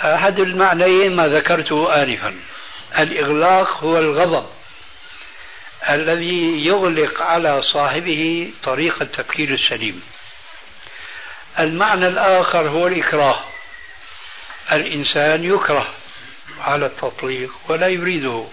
أحد 0.00 0.38
المعنيين 0.40 1.16
ما 1.16 1.28
ذكرته 1.28 2.02
آنفا 2.02 2.34
الإغلاق 2.98 3.84
هو 3.84 3.98
الغضب 3.98 4.46
الذي 5.90 6.66
يغلق 6.66 7.22
على 7.22 7.62
صاحبه 7.62 8.52
طريق 8.62 9.02
التفكير 9.02 9.54
السليم. 9.54 10.02
المعنى 11.58 12.06
الآخر 12.06 12.68
هو 12.68 12.86
الإكراه 12.86 13.40
الإنسان 14.72 15.44
يكره 15.44 15.88
على 16.62 16.86
التطليق 16.86 17.50
ولا 17.68 17.86
يريده 17.86 18.44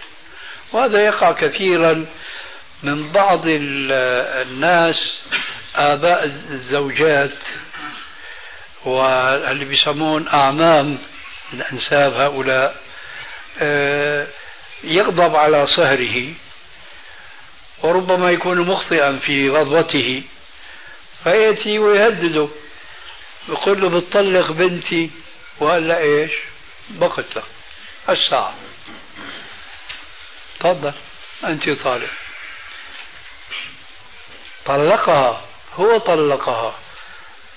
وهذا 0.72 1.04
يقع 1.04 1.32
كثيرا 1.32 2.06
من 2.82 3.12
بعض 3.12 3.42
الناس 3.46 4.96
آباء 5.76 6.24
الزوجات 6.24 7.38
واللي 8.84 9.64
بيسمون 9.64 10.28
أعمام 10.28 10.98
الأنساب 11.52 12.12
هؤلاء 12.12 12.76
آه، 13.62 14.26
يغضب 14.84 15.36
على 15.36 15.66
صهره 15.66 16.28
وربما 17.82 18.30
يكون 18.30 18.60
مخطئا 18.60 19.16
في 19.16 19.50
غضبته 19.50 20.22
فيأتي 21.24 21.78
ويهدده 21.78 22.48
يقول 23.48 23.80
له 23.80 23.88
بتطلق 23.88 24.52
بنتي 24.52 25.10
وقال 25.60 25.90
إيش؟ 25.92 26.32
بقتها 26.90 27.42
الساعة 28.12 28.54
تفضل. 30.60 30.92
أنت 31.44 31.70
طالب 31.70 32.08
طلقها. 34.64 35.40
هو 35.74 35.98
طلقها. 35.98 36.74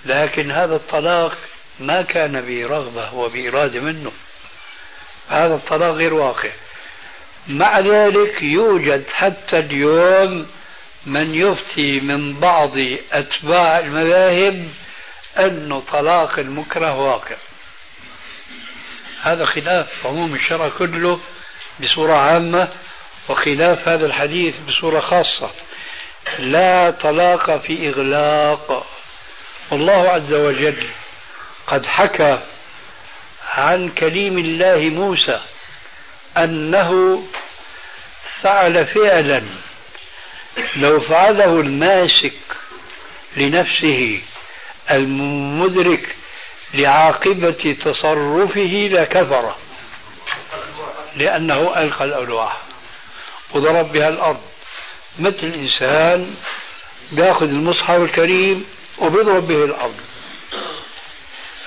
لكن 0.06 0.52
هذا 0.52 0.76
الطلاق 0.76 1.38
ما 1.80 2.02
كان 2.02 2.46
برغبة 2.48 3.14
وبإرادة 3.14 3.80
منه. 3.80 4.12
هذا 5.30 5.56
الطلاق 5.56 5.94
غير 5.96 6.14
واقع. 6.14 6.50
مع 7.48 7.80
ذلك 7.80 8.42
يوجد 8.42 9.04
حتى 9.14 9.60
اليوم 9.60 10.48
من 11.06 11.36
يفتي 11.36 12.00
من 12.00 12.34
بعض 12.40 12.72
أتباع 13.12 13.80
المذاهب 13.80 14.70
أن 15.40 15.82
طلاق 15.92 16.40
المكره 16.40 17.00
واقع. 17.00 17.36
هذا 19.24 19.46
خلاف 19.46 20.08
عموم 20.08 20.36
الشرع 20.36 20.70
كله 20.70 21.20
بصورة 21.82 22.14
عامة 22.14 22.70
وخلاف 23.30 23.88
هذا 23.88 24.06
الحديث 24.06 24.56
بصورة 24.68 25.00
خاصة. 25.00 25.52
لا 26.40 26.92
طلاق 26.92 27.62
في 27.62 27.90
إغلاق. 27.90 28.86
والله 29.72 30.10
عز 30.10 30.34
وجل 30.34 30.88
قد 31.68 31.86
حكى 31.86 32.40
عن 33.54 33.90
كليم 33.90 34.38
الله 34.38 34.80
موسى 34.80 35.42
أنه 36.38 37.24
فعل 38.42 38.88
فعلا 38.88 39.44
لو 40.76 41.00
فعله 41.00 41.60
الماسك 41.60 42.34
لنفسه 43.38 44.22
المدرك 44.92 46.16
لعاقبة 46.74 47.78
تصرفه 47.86 48.90
لكفر. 48.92 49.56
لأنه 51.16 51.82
ألقى 51.82 52.06
الألواح. 52.06 52.58
وضرب 53.54 53.92
بها 53.92 54.10
الأرض. 54.10 54.42
مثل 55.20 55.44
الإنسان 55.44 56.36
بياخذ 57.12 57.46
المصحف 57.48 57.96
الكريم 57.96 58.66
وبيضرب 58.98 59.48
به 59.48 59.66
الأرض. 59.66 60.00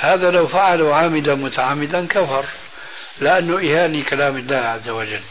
هذا 0.00 0.30
لو 0.30 0.46
فعله 0.46 0.94
عامدا 0.94 1.34
متعمدا 1.34 2.06
كفر. 2.06 2.44
لأنه 3.20 3.56
إهانة 3.58 4.04
كلام 4.04 4.36
الله 4.36 4.56
عز 4.56 4.88
وجل. 4.88 5.22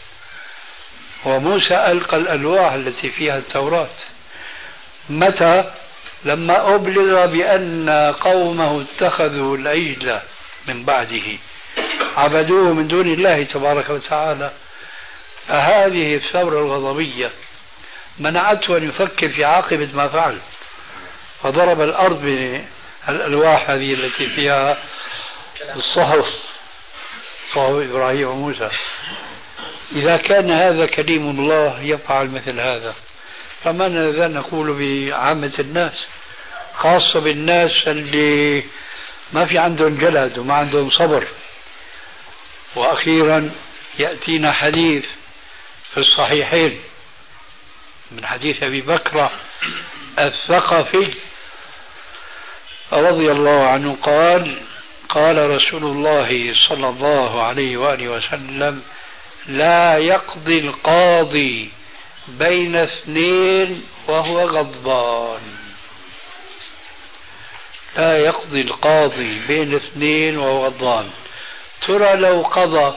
وموسى 1.24 1.74
ألقى 1.74 2.16
الألواح 2.16 2.72
التي 2.72 3.10
فيها 3.10 3.38
التوراة. 3.38 3.88
متى؟ 5.10 5.72
لما 6.26 6.74
أبلغ 6.74 7.26
بأن 7.26 7.90
قومه 8.20 8.80
اتخذوا 8.82 9.56
العجل 9.56 10.20
من 10.68 10.84
بعده 10.84 11.38
عبدوه 12.16 12.72
من 12.72 12.88
دون 12.88 13.06
الله 13.06 13.42
تبارك 13.42 13.90
وتعالى 13.90 14.50
فهذه 15.48 16.14
الثورة 16.14 16.60
الغضبية 16.60 17.30
منعته 18.18 18.76
أن 18.76 18.88
يفكر 18.88 19.28
في 19.28 19.44
عاقبة 19.44 19.88
ما 19.94 20.08
فعل 20.08 20.38
فضرب 21.42 21.80
الأرض 21.80 22.20
بالألواح 23.08 23.70
هذه 23.70 23.92
التي 23.92 24.26
فيها 24.26 24.78
الصحف 25.76 26.26
صحف 27.54 27.70
إبراهيم 27.90 28.28
وموسى. 28.28 28.70
إذا 29.92 30.16
كان 30.16 30.50
هذا 30.50 30.86
كريم 30.86 31.30
الله 31.30 31.82
يفعل 31.82 32.30
مثل 32.30 32.60
هذا. 32.60 32.94
فماذا 33.64 34.28
نقول 34.28 34.72
بعامة 34.72 35.52
الناس 35.58 35.92
خاصة 36.76 37.20
بالناس 37.20 37.88
اللي 37.88 38.64
ما 39.32 39.44
في 39.46 39.58
عندهم 39.58 39.98
جلد 39.98 40.38
وما 40.38 40.54
عندهم 40.54 40.90
صبر. 40.90 41.26
وأخيرا 42.76 43.50
يأتينا 43.98 44.52
حديث 44.52 45.04
في 45.94 46.00
الصحيحين 46.00 46.80
من 48.12 48.26
حديث 48.26 48.62
أبي 48.62 48.80
بكر 48.80 49.30
الثقفي 50.18 51.14
رضي 52.92 53.32
الله 53.32 53.68
عنه 53.68 53.96
قال 54.02 54.58
قال 55.08 55.50
رسول 55.50 55.84
الله 55.84 56.54
صلى 56.68 56.88
الله 56.88 57.42
عليه 57.42 57.76
وآله 57.76 58.08
وسلم 58.08 58.82
لا 59.46 59.98
يقضي 59.98 60.58
القاضي 60.58 61.70
بين 62.28 62.76
اثنين 62.76 63.84
وهو 64.08 64.40
غضبان. 64.40 65.55
لا 67.96 68.18
يقضي 68.18 68.60
القاضي 68.60 69.38
بين 69.46 69.74
اثنين 69.74 70.38
وهو 70.38 70.66
غضبان 70.66 71.10
ترى 71.86 72.16
لو 72.16 72.42
قضى 72.42 72.96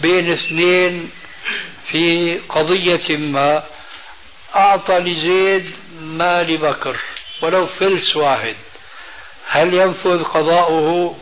بين 0.00 0.32
اثنين 0.32 1.10
في 1.90 2.38
قضية 2.48 3.16
ما 3.16 3.62
أعطى 4.56 4.98
لزيد 4.98 5.76
ما 6.00 6.42
لبكر 6.42 6.96
ولو 7.42 7.66
فلس 7.66 8.16
واحد. 8.16 8.56
هل 9.48 9.74
ينفذ 9.74 10.24
قضاؤه 10.24 11.16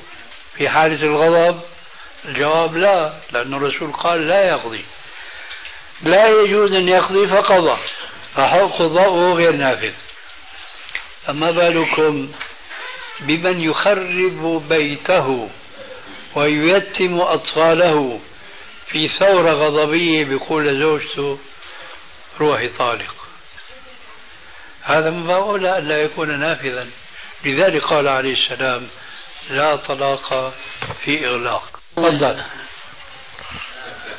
في 0.56 0.68
حالة 0.68 1.02
الغضب؟ 1.02 1.60
الجواب 2.24 2.76
لا 2.76 3.12
لأن 3.32 3.54
الرسول 3.54 3.92
قال 3.92 4.28
لا 4.28 4.48
يقضي. 4.48 4.84
لا 6.02 6.28
يجوز 6.28 6.72
أن 6.72 6.88
يقضي 6.88 7.28
فقضى 7.28 7.78
فحق 8.34 8.78
قضاؤه 8.78 9.34
غير 9.34 9.52
نافذ. 9.52 9.92
فما 11.26 11.50
بالكم 11.50 12.28
بمن 13.20 13.60
يخرب 13.60 14.68
بيته 14.68 15.50
وييتم 16.34 17.20
أطفاله 17.20 18.20
في 18.86 19.08
ثورة 19.18 19.50
غضبية 19.50 20.24
بيقول 20.24 20.68
لزوجته 20.68 21.38
روحي 22.40 22.68
طالق. 22.68 23.14
هذا 24.82 25.10
من 25.10 25.26
باب 25.26 25.42
أولى 25.42 25.78
أن 25.78 25.88
لا 25.88 25.96
يكون 25.96 26.40
نافذا. 26.40 26.86
لذلك 27.44 27.84
قال 27.84 28.08
عليه 28.08 28.32
السلام 28.32 28.88
لا 29.50 29.76
طلاق 29.76 30.54
في 31.04 31.26
إغلاق. 31.28 31.80
تفضل. 31.96 32.44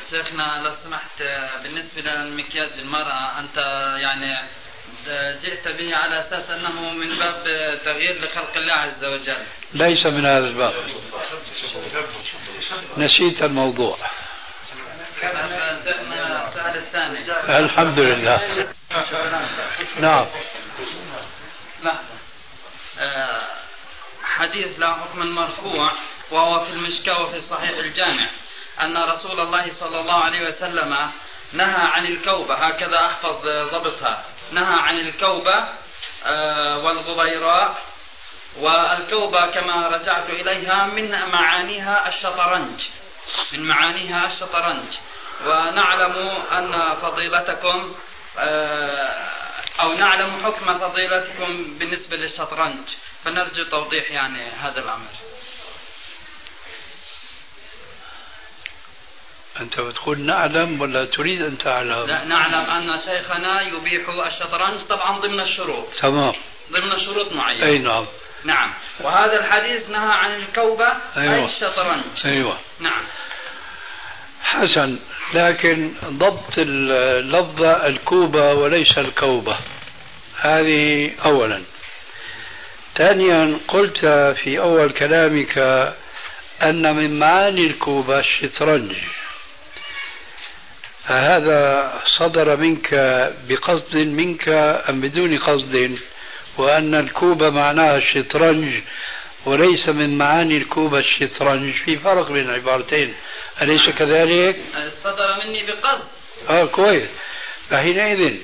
شيخنا 0.10 0.64
لو 0.64 0.76
سمحت 0.84 1.24
بالنسبة 1.64 2.02
للمكياج 2.02 2.80
المرأة 2.80 3.40
أنت 3.40 3.58
يعني 4.02 4.48
جئت 5.42 5.68
به 5.68 5.96
على 5.96 6.20
أساس 6.20 6.50
أنه 6.50 6.82
من 6.82 7.20
باب 7.20 7.44
تغيير 7.86 8.24
لخلق 8.26 8.58
الله 8.58 8.74
عز 8.74 9.06
وجل. 9.06 9.44
ليس 9.74 10.06
من 10.06 10.26
هذا 10.26 10.48
الباب. 10.48 10.74
نسيت 12.98 13.44
الموضوع. 13.44 13.98
السؤال 15.24 16.78
الثاني 16.78 17.20
الحمد 17.60 18.00
لله. 18.00 18.68
نعم. 20.00 20.26
لحظة 21.84 22.16
حديث 24.24 24.80
له 24.80 24.94
حكم 24.94 25.36
مرفوع 25.36 25.94
وهو 26.32 26.60
في 26.60 26.72
المشكاة 26.72 27.22
وفي 27.22 27.40
صحيح 27.40 27.78
الجامع 27.78 28.30
أن 28.82 28.98
رسول 28.98 29.40
الله 29.40 29.70
صلى 29.70 30.00
الله 30.00 30.24
عليه 30.24 30.48
وسلم 30.48 31.12
نهى 31.54 31.76
عن 31.76 32.06
الكوبة 32.06 32.56
هكذا 32.56 33.06
أحفظ 33.06 33.42
ضبطها. 33.72 34.24
نهى 34.52 34.80
عن 34.80 35.00
الكوبة 35.00 35.68
آه، 36.26 36.78
والغبيراء 36.78 37.82
والكوبة 38.60 39.52
كما 39.52 39.88
رجعت 39.88 40.30
إليها 40.30 40.86
من 40.86 41.12
معانيها 41.12 42.08
الشطرنج 42.08 42.82
من 43.54 43.62
معانيها 43.62 44.26
الشطرنج. 44.26 44.94
ونعلم 45.46 46.18
أن 46.52 46.96
فضيلتكم 46.96 47.96
آه، 48.40 49.30
أو 49.80 49.94
نعلم 49.94 50.46
حكم 50.46 50.78
فضيلتكم 50.78 51.78
بالنسبة 51.80 52.18
للشطرنج. 52.18 52.88
فنرجو 53.24 53.64
توضيح 53.64 54.12
يعني 54.12 54.44
هذا 54.44 54.80
الأمر. 54.80 55.25
أنت 59.62 59.80
بتقول 59.80 60.20
نعلم 60.20 60.82
ولا 60.82 61.06
تريد 61.06 61.42
أن 61.42 61.58
تعلم؟ 61.58 62.06
لا 62.06 62.26
نعلم 62.26 62.70
أن 62.70 63.00
شيخنا 63.00 63.62
يبيح 63.62 64.10
الشطرنج 64.10 64.82
طبعا 64.90 65.20
ضمن 65.20 65.40
الشروط. 65.40 65.88
تمام. 66.02 66.34
ضمن 66.72 67.00
شروط 67.00 67.34
معينة. 67.34 67.66
أي 67.66 67.78
نعم. 67.78 68.06
نعم. 68.44 68.74
وهذا 69.00 69.40
الحديث 69.40 69.90
نهى 69.90 70.12
عن 70.12 70.36
الكوبة 70.36 70.88
أيوة. 71.18 71.36
أي 71.36 71.46
الشطرنج. 71.46 72.04
أيوة. 72.26 72.58
نعم. 72.80 73.04
حسن 74.44 75.00
لكن 75.34 75.94
ضبط 76.06 76.58
اللفظة 76.58 77.88
الكوبة 77.88 78.54
وليس 78.54 78.98
الكوبة. 78.98 79.58
هذه 80.42 81.12
أولا. 81.26 81.62
ثانيا 82.96 83.58
قلت 83.68 84.06
في 84.44 84.60
أول 84.60 84.92
كلامك 84.92 85.58
أن 86.64 86.96
من 86.96 87.20
معاني 87.20 87.68
الكوبة 87.68 88.20
الشطرنج. 88.20 88.96
فهذا 91.08 91.94
صدر 92.20 92.56
منك 92.56 92.94
بقصد 93.50 93.96
منك 93.96 94.50
أم 94.90 95.02
بدون 95.02 95.38
قصد؟ 95.38 95.98
وأن 96.58 96.96
الكوبة 96.96 97.50
معناها 97.50 97.98
الشطرنج 97.98 98.82
وليس 99.46 99.90
من 99.90 100.18
معاني 100.18 100.58
الكوبة 100.58 101.00
الشطرنج. 101.00 101.74
في 101.74 101.98
فرق 101.98 102.32
بين 102.32 102.50
العبارتين 102.50 103.14
أليس 103.62 103.90
كذلك؟ 103.90 104.58
صدر 105.04 105.28
مني 105.46 105.66
بقصد. 105.66 106.08
آه 106.50 106.66
كويس. 106.66 107.10
فحينئذ 107.70 108.38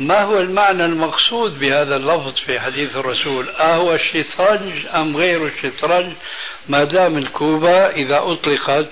ما 0.00 0.22
هو 0.22 0.40
المعنى 0.40 0.84
المقصود 0.84 1.58
بهذا 1.58 1.96
اللفظ 1.96 2.34
في 2.46 2.60
حديث 2.60 2.96
الرسول؟ 2.96 3.48
أهو 3.48 3.94
الشطرنج 3.94 4.86
أم 4.94 5.16
غير 5.16 5.46
الشطرنج؟ 5.46 6.12
ما 6.68 6.84
دام 6.84 7.18
الكوبة 7.18 7.86
إذا 7.86 8.18
أطلقت 8.18 8.88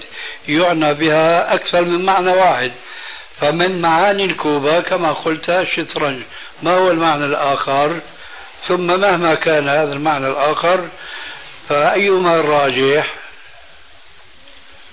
يعنى 0.49 0.95
بها 0.95 1.55
أكثر 1.55 1.81
من 1.85 2.05
معنى 2.05 2.31
واحد. 2.31 2.73
فمن 3.41 3.81
معاني 3.81 4.25
الكوبة 4.25 4.81
كما 4.81 5.13
قلت 5.13 5.51
الشطرنج 5.51 6.23
ما 6.63 6.75
هو 6.75 6.91
المعنى 6.91 7.25
الآخر؟ 7.25 8.01
ثم 8.69 8.87
مهما 8.87 9.35
كان 9.35 9.69
هذا 9.69 9.93
المعنى 9.93 10.27
الآخر 10.27 10.89
فأيما 11.69 12.41
الراجح؟ 12.41 13.15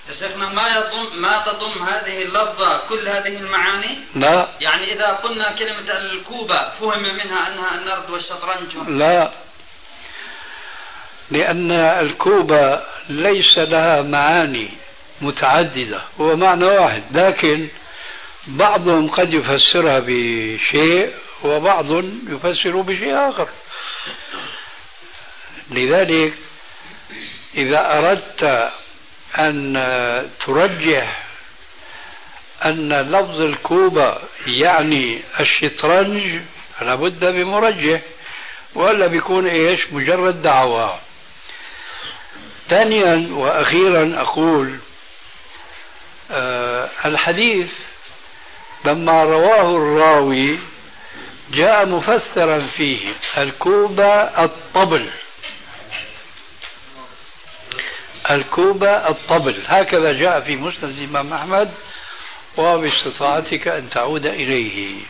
يا 0.08 0.12
شيخنا 0.12 0.48
ما 0.48 0.68
يضم 0.68 1.22
ما 1.22 1.44
تضم 1.46 1.82
هذه 1.82 2.22
اللفظة 2.22 2.86
كل 2.88 3.08
هذه 3.08 3.36
المعاني؟ 3.36 3.98
لا. 4.14 4.48
يعني 4.60 4.92
إذا 4.92 5.06
قلنا 5.06 5.52
كلمة 5.52 5.98
الكوبة 5.98 6.68
فهم 6.68 7.02
منها 7.02 7.48
أنها 7.48 7.74
النرد 7.74 8.10
والشطرنج. 8.10 8.88
لا. 8.88 9.30
لأن 11.30 11.70
الكوبة 11.72 12.80
ليس 13.08 13.58
لها 13.58 14.02
معاني. 14.02 14.70
متعددة 15.22 16.02
هو 16.20 16.36
معنى 16.36 16.64
واحد. 16.64 17.02
لكن 17.12 17.68
بعضهم 18.46 19.08
قد 19.08 19.32
يفسرها 19.32 19.98
بشيء 20.06 21.10
وبعض 21.44 21.86
يفسر 22.28 22.80
بشيء 22.80 23.14
آخر. 23.30 23.48
لذلك 25.70 26.34
إذا 27.54 27.98
أردت 27.98 28.70
أن 29.38 29.74
ترجح 30.46 31.22
أن 32.64 32.92
لفظ 32.92 33.40
الكوبة 33.40 34.18
يعني 34.46 35.20
الشطرنج 35.40 36.40
فلا 36.78 36.94
بد 36.94 37.24
بمرجح 37.24 38.00
ولا 38.74 39.06
بيكون 39.06 39.46
إيش؟ 39.48 39.80
مجرد 39.92 40.42
دعوة. 40.42 40.98
ثانيا 42.68 43.28
وأخيرا 43.32 44.12
أقول 44.20 44.78
الحديث 47.04 47.70
لما 48.84 49.24
رواه 49.24 49.76
الراوي 49.76 50.58
جاء 51.50 51.86
مفسرا 51.86 52.58
فيه 52.76 53.12
الكوبة 53.38 54.14
الطبل. 54.44 55.10
الكوبة 58.30 59.08
الطبل. 59.08 59.62
هكذا 59.66 60.12
جاء 60.12 60.40
في 60.40 60.56
مسند 60.56 60.84
الإمام 60.98 61.32
أحمد 61.32 61.70
وباستطاعتك 62.56 63.68
أن 63.68 63.90
تعود 63.90 64.26
إليه. 64.26 65.00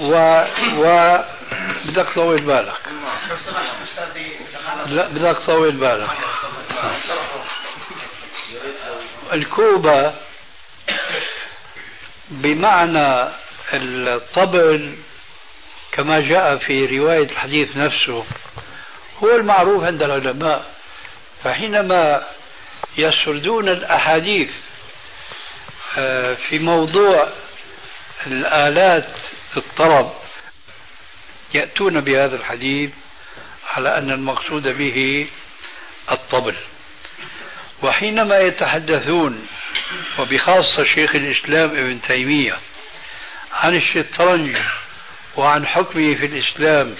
و, 0.00 0.12
و 0.76 1.18
بدك 1.84 2.08
تطول 2.08 2.42
بالك. 2.42 2.80
لا 4.86 5.08
بدك 5.08 5.38
تطول 5.38 5.72
بالك. 5.76 6.10
الكوبة 9.32 10.14
بمعنى 12.28 13.28
الطبل 13.74 14.96
كما 15.92 16.20
جاء 16.20 16.56
في 16.56 16.98
رواية 16.98 17.24
الحديث 17.24 17.76
نفسه 17.76 18.24
هو 19.22 19.36
المعروف 19.36 19.84
عند 19.84 20.02
العلماء. 20.02 20.64
فحينما 21.44 22.26
يسردون 22.98 23.68
الأحاديث 23.68 24.50
آه، 25.98 26.34
في 26.34 26.58
موضوع 26.58 27.28
الآلات 28.26 29.08
الطرب 29.56 30.12
يأتون 31.54 32.00
بهذا 32.00 32.36
الحديث 32.36 32.90
على 33.66 33.98
أن 33.98 34.10
المقصود 34.10 34.62
به 34.62 35.26
الطبل. 36.10 36.54
وحينما 37.82 38.38
يتحدثون 38.38 39.46
وبخاصة 40.18 40.84
شيخ 40.94 41.14
الإسلام 41.14 41.70
ابن 41.70 42.00
تيمية 42.08 42.58
عن 43.52 43.76
الشطرنج 43.76 44.56
وعن 45.36 45.66
حكمه 45.66 46.14
في 46.14 46.26
الإسلام 46.26 46.94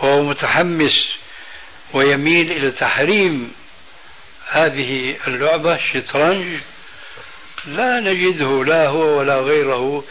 وهو 0.00 0.22
متحمس 0.22 1.08
ويميل 1.92 2.52
إلى 2.52 2.70
تحريم 2.70 3.52
هذه 4.50 5.16
اللعبة 5.26 5.74
الشطرنج 5.74 6.60
لا 7.66 8.00
نجده 8.00 8.64
لا 8.64 8.88
هو 8.88 9.18
ولا 9.18 9.36
غيره 9.36 10.04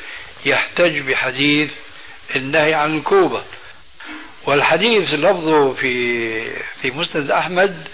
يحتج 0.46 1.00
بحديث 1.00 1.72
النهي 2.36 2.74
عن 2.74 2.98
الكوبة. 2.98 3.44
والحديث 4.46 5.10
لفظه 5.10 5.74
في 5.74 6.50
في 6.82 6.92
مسند 6.92 7.32
أحمد 7.32 7.88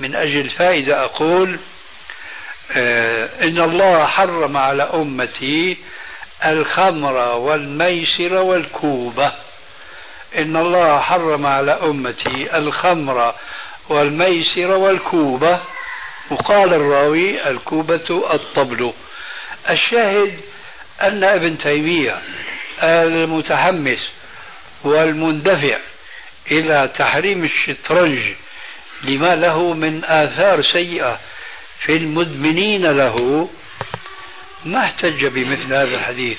من 0.00 0.14
أجل 0.16 0.50
فائدة 0.50 1.04
أقول 1.04 1.58
آه 2.72 3.28
إن 3.42 3.60
الله 3.60 4.06
حرم 4.06 4.56
على 4.56 4.82
أمتي 4.82 5.76
الخمر 6.44 7.14
والميسر 7.34 8.34
والكوبة. 8.34 9.32
إن 10.38 10.56
الله 10.56 11.00
حرم 11.00 11.46
على 11.46 11.72
أمتي 11.72 12.56
الخمر 12.56 13.34
والميسر 13.88 14.70
والكوبة. 14.70 15.60
وقال 16.30 16.74
الراوي 16.74 17.50
الكوبة 17.50 18.34
الطبل. 18.34 18.92
الشاهد 19.70 20.40
أن 21.02 21.24
ابن 21.24 21.58
تيمية 21.58 22.22
المتحمس 22.82 23.98
والمندفع 24.84 25.76
إلى 26.50 26.90
تحريم 26.98 27.44
الشطرنج 27.44 28.18
لما 29.02 29.34
له 29.34 29.74
من 29.74 30.04
آثار 30.04 30.62
سيئة 30.62 31.20
في 31.86 31.96
المدمنين 31.96 32.86
له 32.86 33.48
ما 34.64 34.84
احتج 34.84 35.26
بمثل 35.26 35.74
هذا 35.74 35.94
الحديث 35.94 36.38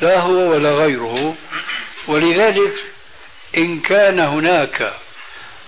لا 0.00 0.20
هو 0.20 0.50
ولا 0.52 0.70
غيره. 0.70 1.34
ولذلك 2.08 2.72
إن 3.56 3.80
كان 3.80 4.20
هناك 4.20 4.92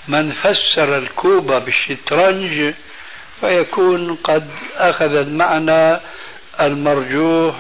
من 0.08 0.32
فسر 0.32 0.98
الكوبة 0.98 1.58
بالشطرنج 1.58 2.74
فيكون 3.40 4.14
قد 4.14 4.50
أخذ 4.76 5.10
المعنى 5.10 6.00
المرجوح 6.60 7.54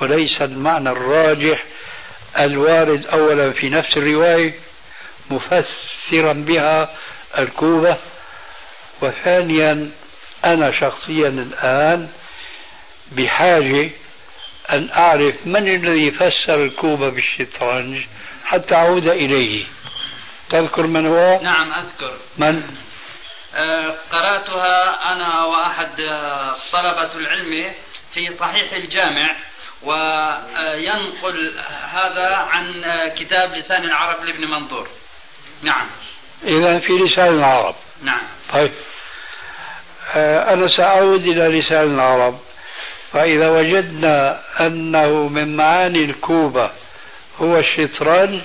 وليس 0.00 0.42
المعنى 0.42 0.90
الراجح 0.90 1.64
الوارد 2.38 3.06
أولا 3.06 3.50
في 3.52 3.68
نفس 3.68 3.96
الرواية 3.96 4.54
مفسرا 5.30 6.32
بها 6.32 6.90
الكوبة 7.38 7.96
وثانيا 9.02 9.90
أنا 10.44 10.80
شخصيا 10.80 11.28
الآن 11.28 12.08
بحاجة 13.12 13.90
أن 14.70 14.90
أعرف 14.90 15.34
من 15.46 15.68
الذي 15.74 16.10
فسر 16.10 16.62
الكوبة 16.62 17.08
بالشطرنج 17.08 18.04
حتى 18.44 18.74
أعود 18.74 19.08
إليه. 19.08 19.66
تذكر 20.50 20.86
من 20.86 21.06
هو؟ 21.06 21.40
نعم 21.42 21.72
أذكر. 21.72 22.16
من؟ 22.38 22.62
آه، 23.54 23.94
قرأتها 24.12 25.12
أنا 25.12 25.44
وأحد 25.44 26.00
آه، 26.00 26.56
طلبة 26.72 27.12
العلم 27.16 27.74
في 28.14 28.30
صحيح 28.30 28.72
الجامع 28.72 29.36
وينقل 29.82 31.54
هذا 31.92 32.36
عن 32.36 32.84
آه، 32.84 33.08
كتاب 33.08 33.50
لسان 33.52 33.84
العرب 33.84 34.24
لابن 34.24 34.44
منظور. 34.44 34.88
نعم. 35.62 35.86
إذا 36.44 36.78
في 36.78 36.92
لسان 36.92 37.38
العرب 37.38 37.74
نعم 38.02 38.22
طيب 38.52 38.72
أنا 40.52 40.68
سأعود 40.68 41.20
إلى 41.22 41.60
لسان 41.60 41.94
العرب 41.94 42.38
فإذا 43.12 43.48
وجدنا 43.48 44.40
أنه 44.60 45.28
من 45.28 45.56
معاني 45.56 46.04
الكوبة 46.04 46.70
هو 47.40 47.56
الشطرنج 47.58 48.40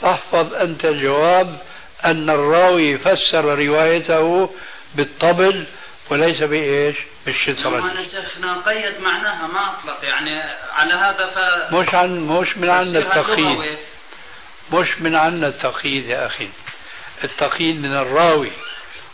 فاحفظ 0.00 0.54
أنت 0.54 0.84
الجواب 0.84 1.58
أن 2.04 2.30
الراوي 2.30 2.98
فسر 2.98 3.58
روايته 3.58 4.50
بالطبل 4.94 5.64
وليس 6.10 6.42
بإيش؟ 6.42 6.96
بالشطرنج. 7.26 7.90
أنا 7.90 8.02
شيخنا 8.02 8.56
قيد 8.66 9.00
معناها 9.00 9.46
ما 9.46 9.70
أطلق 9.70 10.04
يعني 10.04 10.42
على 10.72 10.94
هذا 10.94 11.30
ف 11.30 11.72
مش 11.74 11.94
عن 11.94 12.20
مش 12.20 12.56
من 12.56 12.70
عنا 12.70 12.98
التقييد. 12.98 13.78
مش 14.72 14.88
من 15.00 15.16
عنا 15.16 15.48
التقييد 15.48 16.06
يا 16.06 16.26
أخي. 16.26 16.48
التقييد 17.24 17.80
من 17.80 17.96
الراوي. 17.96 18.50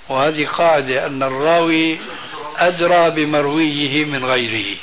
وهذه 0.08 0.46
قاعدة 0.46 1.06
أن 1.06 1.22
الراوي 1.22 1.98
أدرى 2.58 3.10
بمرويه 3.10 4.04
من 4.04 4.24
غيره. 4.24 4.76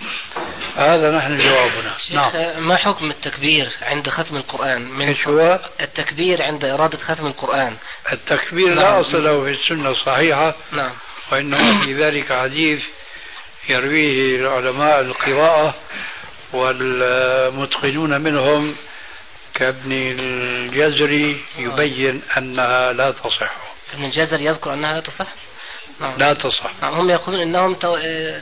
هذا 0.75 1.17
نحن 1.17 1.37
جوابنا. 1.37 1.95
نعم. 2.11 2.67
ما 2.67 2.77
حكم 2.77 3.11
التكبير 3.11 3.69
عند 3.81 4.09
ختم 4.09 4.35
القرآن؟ 4.35 4.81
من 4.81 5.15
هو؟ 5.27 5.59
التكبير 5.81 6.41
عند 6.41 6.65
إرادة 6.65 6.97
ختم 6.97 7.25
القرآن. 7.25 7.77
التكبير 8.11 8.67
نعم. 8.67 8.77
لا 8.77 9.01
أصل 9.01 9.23
له 9.23 9.43
في 9.43 9.49
السنة 9.49 9.89
الصحيحة 9.89 10.55
نعم. 10.71 10.91
وإنما 11.31 11.85
في 11.85 11.93
ذلك 11.93 12.33
حديث 12.33 12.81
يرويه 13.69 14.49
علماء 14.49 15.01
القراءة 15.01 15.75
والمتقنون 16.53 18.21
منهم 18.21 18.75
كابن 19.53 19.91
الجزري 19.91 21.41
يبين 21.57 22.21
أنها 22.37 22.93
لا 22.93 23.11
تصح 23.11 23.51
ابن 23.93 24.05
الجزري 24.05 24.45
يذكر 24.45 24.73
أنها 24.73 24.93
لا 24.93 24.99
تصح 24.99 25.27
نعم. 25.99 26.17
لا 26.17 26.33
تصح 26.33 26.71
نعم 26.81 26.93
هم 26.93 27.09
يقولون 27.09 27.41
إنهم 27.41 27.75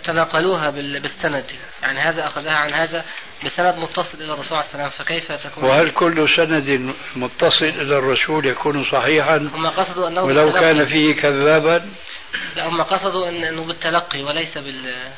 تناقلوها 0.04 0.70
بالسند 0.70 1.46
يعني 1.82 2.00
هذا 2.00 2.28
أخذها 2.28 2.54
عن 2.54 2.74
هذا 2.74 3.06
بسند 3.46 3.76
متصل 3.76 4.18
إلى 4.18 4.34
الرسول 4.34 4.58
عليه 4.58 4.68
السلام 4.68 4.90
فكيف 4.90 5.32
تكون 5.32 5.64
وهل 5.64 5.92
كل 5.92 6.28
سند 6.36 6.94
متصل 7.16 7.66
إلى 7.66 7.98
الرسول 7.98 8.46
يكون 8.46 8.86
صحيحا؟ 8.86 9.38
هم 9.38 9.68
قصدوا 9.68 10.08
أنه 10.08 10.24
ولو. 10.24 10.54
كان 10.54 10.86
فيه 10.86 11.16
كذابا؟ 11.16 11.86
لا 12.56 12.68
هم 12.68 12.82
قصدوا 12.82 13.30
إنه 13.30 13.66
بالتلقي 13.66 14.24
وليس 14.24 14.58
بال 14.58 15.12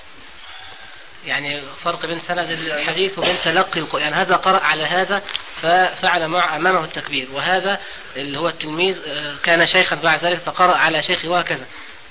يعني 1.26 1.62
فرق 1.84 2.06
بين 2.06 2.20
سند 2.20 2.50
الحديث 2.50 3.20
وبين 3.20 3.38
تلقي 3.42 3.80
القرآن. 3.80 4.04
يعني 4.04 4.16
هذا 4.16 4.36
قرأ 4.36 4.60
على 4.60 4.84
هذا 4.84 5.24
ففعل 5.62 6.28
مع 6.28 6.56
أمامه 6.56 6.84
التكبير. 6.86 7.28
وهذا 7.32 7.80
اللي 8.16 8.40
هو 8.40 8.50
التلميذ 8.50 8.98
آه، 9.06 9.36
كان 9.44 9.66
شيخا 9.66 9.96
بعد 9.96 10.26
ذلك 10.26 10.40
فقرأ 10.40 10.78
على 10.78 11.04
شيخه 11.04 11.30
وهكذا. 11.30 11.68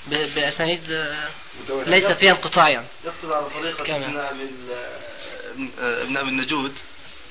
بأسانيد 0.07 0.91
آه، 0.91 1.29
ليس 1.85 2.11
فيها 2.11 2.31
انقطاع 2.31 2.69
يعني 2.69 2.87
يقصد 3.05 3.31
على 3.31 3.49
طريقة 3.49 3.95
ابن 3.95 4.17
أبي 4.17 4.49
ابن 5.79 6.17
أبي 6.17 6.29
النجود. 6.29 6.73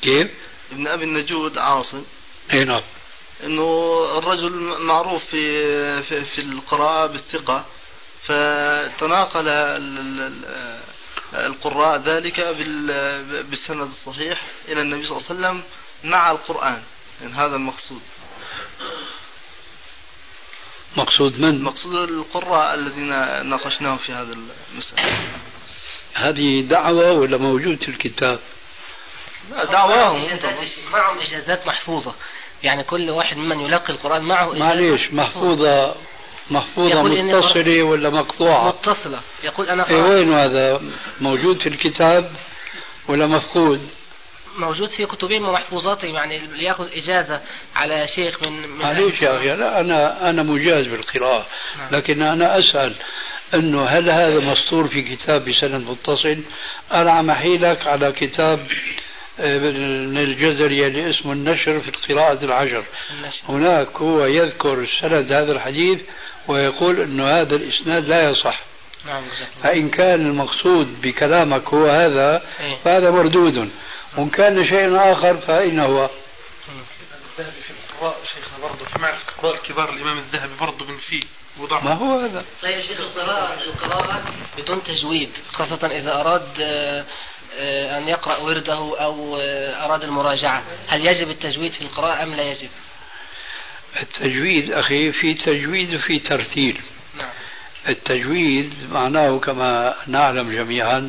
كيف؟ 0.03 0.31
ابن 0.73 0.89
أبي 0.89 1.05
النجود 1.05 1.59
عاصم. 1.59 2.05
أي 2.53 2.65
نعم. 2.65 2.83
إنه 3.45 4.19
الرجل 4.19 4.51
معروف 4.81 5.25
في 5.25 6.03
في, 6.03 6.25
في 6.25 6.41
القراءة 6.41 7.07
بالثقة 7.07 7.65
فتناقل 8.23 9.49
القراء 11.35 11.99
ذلك 11.99 12.41
بالسند 13.51 13.89
الصحيح 13.89 14.43
إلى 14.69 14.81
النبي 14.81 15.07
صلى 15.07 15.17
الله 15.17 15.29
عليه 15.31 15.41
وسلم 15.41 15.63
مع 16.11 16.31
القرآن. 16.31 16.83
يعني 17.23 17.35
هذا 17.35 17.57
المقصود. 17.57 18.01
مقصود 20.97 21.41
من؟ 21.41 21.63
مقصود 21.63 21.95
القراء 21.95 22.75
الذين 22.75 23.09
ناقشناهم 23.49 23.97
في 23.97 24.13
هذا 24.13 24.37
المسألة. 24.73 25.29
هذه 26.15 26.61
دعوة 26.61 27.13
ولا 27.13 27.37
موجود 27.39 27.77
في 27.77 27.89
الكتاب؟ 27.89 28.39
دعواهم 29.51 30.39
معهم 30.93 31.19
إجازات 31.19 31.67
محفوظة. 31.67 32.15
يعني 32.63 32.85
كل 32.85 33.11
واحد 33.11 33.37
ممن 33.37 33.61
يلقي 33.61 33.93
القرآن 33.93 34.23
معه 34.23 34.53
معليش 34.59 35.13
محفوظة. 35.13 35.23
محفوظة 35.23 35.95
متصلة 36.51 37.83
ولا 37.83 38.11
مقطوعة؟ 38.11 38.69
متصلة 38.69 39.21
يقول 39.45 39.69
أنا 39.69 39.91
إيه 39.91 40.03
وين 40.03 40.35
هذا؟ 40.35 40.81
موجود 41.21 41.59
في 41.63 41.69
الكتاب 41.69 42.31
ولا 43.09 43.27
مفقود؟ 43.27 43.81
موجود 44.59 44.89
في 44.89 45.07
كتبهم 45.07 45.49
ومحفوظاتهم 45.49 46.15
يعني 46.15 46.39
ليأخذ 46.39 46.89
إجازة 46.93 47.41
على 47.77 48.09
شيخ 48.09 48.43
من, 48.43 48.69
من 48.69 48.79
معليش 48.79 49.23
يا 49.23 49.37
أخي 49.37 49.49
لا 49.49 49.81
أنا 49.81 50.31
أنا 50.31 50.43
مجاز 50.43 50.87
بالقراءة 50.87 51.47
نعم. 51.79 51.89
لكن 51.93 52.23
أنا 52.23 52.59
أسأل 52.59 52.95
أنه 53.55 53.85
هل 53.85 54.11
هذا 54.11 54.41
مسطور 54.41 54.89
في 54.89 55.03
كتاب 55.03 55.45
بسند 55.45 55.91
متصل؟ 55.91 56.39
أنا 56.93 57.13
عم 57.13 57.31
أحيلك 57.31 57.87
على 57.87 58.13
كتاب 58.13 58.59
من 59.39 60.19
الجزري 60.19 60.87
اللي 60.87 61.11
اسمه 61.11 61.33
النشر 61.33 61.81
في 61.81 61.89
القراءة 61.89 62.45
العشر 62.45 62.85
هناك 63.49 63.97
هو 63.97 64.25
يذكر 64.25 64.87
سند 65.01 65.33
هذا 65.33 65.53
الحديث 65.53 66.01
ويقول 66.49 67.01
أنه 67.01 67.41
هذا 67.41 67.57
الإسناد 67.57 68.05
لا 68.05 68.31
يصح. 68.31 68.61
نعم 69.07 69.23
فإن 69.63 69.89
كان 69.89 70.27
المقصود 70.27 71.03
بكلامك 71.03 71.69
هو 71.69 71.87
هذا 71.87 72.43
إيه. 72.61 72.77
فهذا 72.77 73.11
مردود. 73.11 73.71
وإن 74.17 74.31
كان 74.31 74.69
شيء 74.69 75.13
آخر 75.13 75.37
فأين 75.37 75.81
هو؟ 75.81 76.09
الذهبي 77.39 77.61
في 77.61 77.71
القراء 77.71 78.17
شيخنا 78.35 78.59
برضه 78.63 78.85
في 78.85 78.99
معرفة 78.99 79.29
القراء 79.29 79.55
الكبار 79.55 79.93
الإمام 79.93 80.19
الذهبي 80.19 80.55
برضه 80.61 80.85
من 80.85 80.99
فيه 80.99 81.23
وضع 81.59 81.81
ما 81.81 81.93
هو 81.93 82.21
هذا؟ 82.21 82.45
طيب 82.63 82.79
يا 82.79 82.83
شيخ 82.83 83.01
القراءة 83.01 83.61
القراءة 83.63 84.23
بدون 84.59 84.83
تجويد 84.85 85.31
خاصة 85.53 85.87
إذا 85.87 86.21
أراد 86.21 86.49
آه، 86.61 87.05
آه، 87.59 87.99
أن 87.99 88.09
يقرأ 88.09 88.37
ورده 88.37 88.75
أو 88.75 89.37
آه، 89.37 89.85
أراد 89.85 90.03
المراجعة. 90.03 90.63
هل 90.89 91.07
يجب 91.07 91.31
التجويد 91.31 91.73
في 91.73 91.83
القراءة 91.83 92.23
أم 92.23 92.35
لا 92.35 92.43
يجب؟ 92.43 92.69
التجويد 94.01 94.73
أخي 94.73 95.13
في 95.13 95.35
تجويد 95.35 95.95
وفي 95.95 96.19
ترتيل 96.19 96.81
نعم. 97.19 97.29
التجويد 97.89 98.75
معناه 98.93 99.39
كما 99.39 99.95
نعلم 100.07 100.53
جميعا 100.53 101.09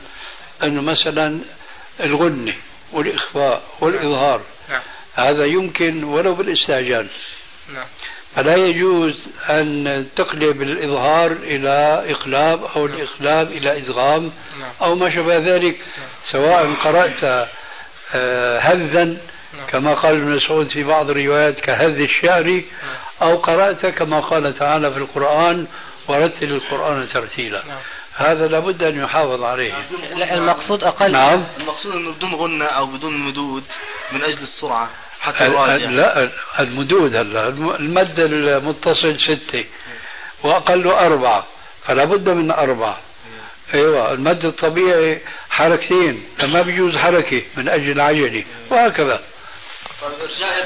أنه 0.63 0.81
مثلا 0.81 1.39
الغنة 1.99 2.53
والإخفاء 2.93 3.63
والإظهار 3.79 4.41
نعم. 4.69 4.81
هذا 5.13 5.45
يمكن 5.45 6.03
ولو 6.03 6.35
بالاستعجال 6.35 7.07
نعم. 7.73 7.85
فلا 8.35 8.55
يجوز 8.55 9.27
أن 9.49 10.05
تقلب 10.15 10.61
الإظهار 10.61 11.31
إلى 11.31 12.03
إقلاب 12.11 12.63
أو 12.63 12.85
الإقلاب 12.85 13.51
إلى 13.51 13.77
إدغام 13.77 14.31
نعم. 14.59 14.71
أو 14.81 14.95
ما 14.95 15.15
شابه 15.15 15.37
ذلك 15.37 15.77
نعم. 15.97 16.07
سواء 16.31 16.73
قرأت 16.73 17.47
آه، 18.15 18.59
هذا 18.59 19.03
نعم. 19.03 19.17
كما 19.67 19.93
قال 19.93 20.15
ابن 20.15 20.35
مسعود 20.35 20.67
في 20.67 20.83
بعض 20.83 21.09
الروايات 21.09 21.59
كهذ 21.59 21.99
الشعر 21.99 22.61
أو 23.21 23.37
قرأت 23.37 23.85
كما 23.85 24.19
قال 24.19 24.59
تعالى 24.59 24.91
في 24.91 24.97
القرآن 24.97 25.67
ورتل 26.07 26.51
القرآن 26.51 27.07
ترتيلا. 27.13 27.63
هذا 28.15 28.47
لابد 28.47 28.83
أن 28.83 29.03
يحافظ 29.03 29.43
عليه. 29.43 29.73
لا 30.15 30.33
المقصود 30.33 30.83
أقل. 30.83 31.11
نعم. 31.11 31.45
المقصود 31.59 31.95
أنه 31.95 32.11
بدون 32.11 32.35
غنة 32.35 32.65
أو 32.65 32.85
بدون 32.85 33.17
مدود 33.17 33.63
من 34.11 34.21
أجل 34.21 34.41
السرعة 34.41 34.89
حتى 35.21 35.47
لا 35.47 36.29
المدود 36.59 37.15
هلا 37.15 37.47
المد 37.79 38.19
المتصل 38.19 39.17
ستة 39.17 39.65
وأقله 40.43 40.99
أربعة 40.99 41.45
فلا 41.83 42.05
بد 42.05 42.29
من 42.29 42.51
أربعة. 42.51 42.97
أيوه 43.73 44.13
المد 44.13 44.45
الطبيعي 44.45 45.21
حركتين 45.49 46.23
فما 46.37 46.61
بيجوز 46.61 46.95
حركة 46.95 47.41
من 47.57 47.69
أجل 47.69 47.91
العجله 47.91 48.43
وهكذا. 48.69 49.19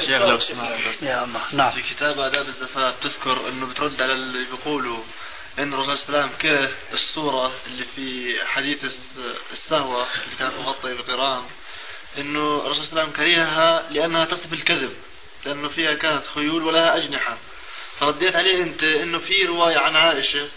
شيخ 0.05 0.21
لو 0.21 0.39
سمحت 0.39 1.03
يا 1.03 1.23
الله. 1.23 1.41
نعم. 1.53 1.71
في 1.71 1.81
كتاب 1.81 2.19
آداب 2.19 2.47
الزفاف 2.47 2.99
تذكر 2.99 3.49
إنه 3.49 3.65
بترد 3.65 4.01
على 4.01 4.13
اللي 4.13 4.47
بيقولوا 4.51 5.03
إن 5.59 5.73
الرسول 5.73 5.97
صلى 5.97 6.07
الله 6.07 6.19
عليه 6.19 6.27
وسلم 6.27 6.37
كره 6.41 6.75
الصورة 6.93 7.51
اللي 7.67 7.85
في 7.95 8.35
حديث 8.45 8.83
السهوة 9.51 10.03
اللي 10.25 10.35
كانت 10.39 10.53
مغطية 10.53 10.93
بقران 10.93 11.43
إنه 12.17 12.57
الرسول 12.65 12.85
صلى 12.87 12.89
الله 12.89 13.01
عليه 13.01 13.11
وسلم 13.11 13.11
كرهها 13.11 13.89
لأنها 13.89 14.25
تصف 14.25 14.53
الكذب 14.53 14.93
لأنه 15.45 15.67
فيها 15.69 15.93
كانت 15.93 16.27
خيول 16.35 16.63
ولها 16.63 16.97
أجنحة. 16.97 17.37
فرديت 17.99 18.35
عليه 18.35 18.63
أنت 18.63 18.83
إنه 18.83 19.19
في 19.19 19.43
رواية 19.45 19.77
عن 19.77 19.95
عائشة 19.95 20.47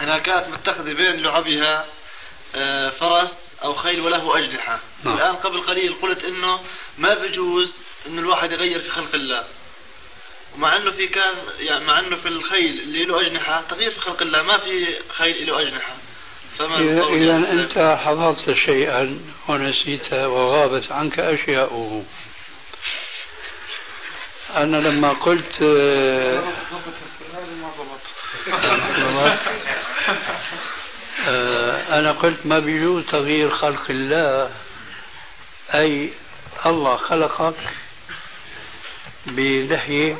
أنها 0.00 0.18
كانت 0.18 0.48
متخذة 0.48 0.92
بين 0.92 1.22
لعبها 1.22 1.86
فرس 2.90 3.36
أو 3.64 3.74
خيل 3.74 4.00
وله 4.00 4.38
أجنحة. 4.38 4.80
نعم. 5.04 5.16
الآن 5.16 5.36
قبل 5.36 5.60
قليل 5.60 5.94
قلت 5.94 6.24
إنه 6.24 6.60
ما 6.98 7.14
بجوز 7.14 7.76
انه 8.06 8.20
الواحد 8.20 8.52
يغير 8.52 8.80
في 8.80 8.90
خلق 8.90 9.14
الله. 9.14 9.44
ومع 10.54 10.76
إنه 10.76 10.90
في 10.90 11.06
كان 11.06 11.34
يعني 11.58 11.84
مع 11.84 11.98
إنه 11.98 12.16
في 12.16 12.28
الخيل 12.28 12.80
اللي 12.80 13.04
له 13.04 13.26
أجنحة 13.26 13.62
تغيير 13.70 13.90
في 13.90 14.00
خلق 14.00 14.22
الله 14.22 14.42
ما 14.42 14.58
في 14.58 14.96
خيل 15.08 15.46
له 15.46 15.60
أجنحة. 15.60 15.94
إذا 16.60 17.36
أنت 17.52 17.98
حفظت 18.04 18.52
شيئا 18.66 19.20
ونسيت 19.48 20.12
وغابت 20.12 20.92
عنك 20.92 21.20
أشياء 21.20 22.04
أنا 24.56 24.76
لما 24.76 25.12
قلت 25.12 25.62
آه، 25.62 26.42
أنا 31.98 32.12
قلت 32.12 32.46
ما 32.46 32.58
بيجوز 32.58 33.06
تغيير 33.06 33.50
خلق 33.50 33.90
الله. 33.90 34.50
أي 35.74 36.10
الله 36.66 36.96
خلقك 36.96 37.54
بلحية. 39.26 40.16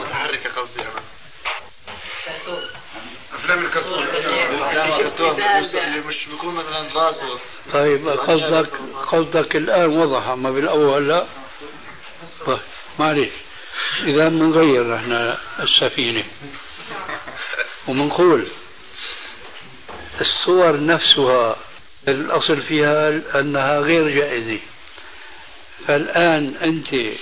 متحركة 0.00 0.50
قصدي 0.50 0.82
أنا. 0.82 1.02
أفلام 3.34 3.64
الكرتون. 3.66 4.02
اللي 5.74 6.00
مش 6.00 6.26
بيكون 6.26 6.54
مثلا 6.54 6.88
راسه 6.94 7.38
طيب 7.72 8.08
قصدك 8.08 8.70
قصدك 9.06 9.56
الآن 9.56 9.88
وضح 9.98 10.26
اما 10.28 10.50
بالأول 10.50 11.08
لا. 11.08 11.26
طيب 12.46 12.58
معلش 12.98 13.30
إذا 14.02 14.28
بنغير 14.28 14.96
إحنا 14.96 15.38
السفينة. 15.60 16.24
وبنقول 17.88 18.46
الصور 20.20 20.84
نفسها 20.86 21.56
الأصل 22.08 22.62
فيها 22.62 23.20
أنها 23.40 23.80
غير 23.80 24.08
جائزة. 24.08 24.60
فالآن 25.86 26.54
أنت 26.62 27.16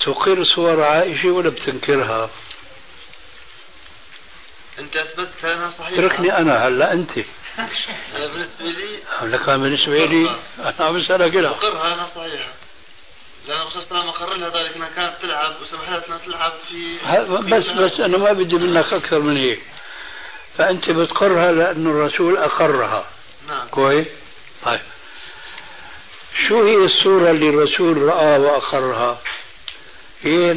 تقر 0.00 0.44
صور 0.44 0.82
عائشة 0.82 1.28
ولا 1.28 1.50
بتنكرها؟ 1.50 2.30
أنت 4.78 4.96
أثبتت 4.96 5.44
انها 5.44 5.70
صحيحه 5.70 5.94
اتركني 5.94 6.38
أنا 6.38 6.68
هلأ 6.68 6.92
أنت. 6.92 7.10
أنا 8.14 8.32
بالنسبة 8.32 8.64
لي 8.64 8.98
لك 9.22 9.50
بالنسبة 9.50 10.06
لي 10.06 10.30
أنا 10.58 10.74
عم 10.80 11.00
بسألك 11.00 11.34
لها 11.34 11.50
اقرها 11.50 11.94
أنها 11.94 12.06
صحيحة. 12.06 12.52
لأن 13.48 13.60
الرسول 13.60 13.82
صلى 13.82 13.90
الله 13.90 14.00
عليه 14.00 14.10
وسلم 14.10 14.24
اقر 14.24 14.36
لها 14.36 14.48
ذلك 14.48 14.76
إنها 14.76 14.88
كانت 14.96 15.22
تلعب 15.22 15.54
وسمح 15.62 15.88
لها 15.88 16.06
انها 16.06 16.18
تلعب 16.18 16.52
في, 16.68 16.96
بس 17.26 17.66
بس 17.66 18.00
أنا 18.00 18.18
ما 18.18 18.32
بدي 18.32 18.56
منك 18.56 18.92
أكثر 18.92 19.18
من 19.20 19.36
هيك. 19.36 19.60
فأنت 20.58 20.90
بتقرها 20.90 21.52
لأنه 21.52 21.90
الرسول 21.90 22.36
أقرها. 22.36 23.06
نعم. 23.48 23.68
كويس؟ 23.70 24.06
طيب. 24.64 24.80
شو 26.48 26.64
هي 26.64 26.76
الصورة 26.76 27.30
اللي 27.30 27.48
الرسول 27.48 28.02
رأى 28.02 28.38
وأقرها؟ 28.38 29.18
هي 30.22 30.52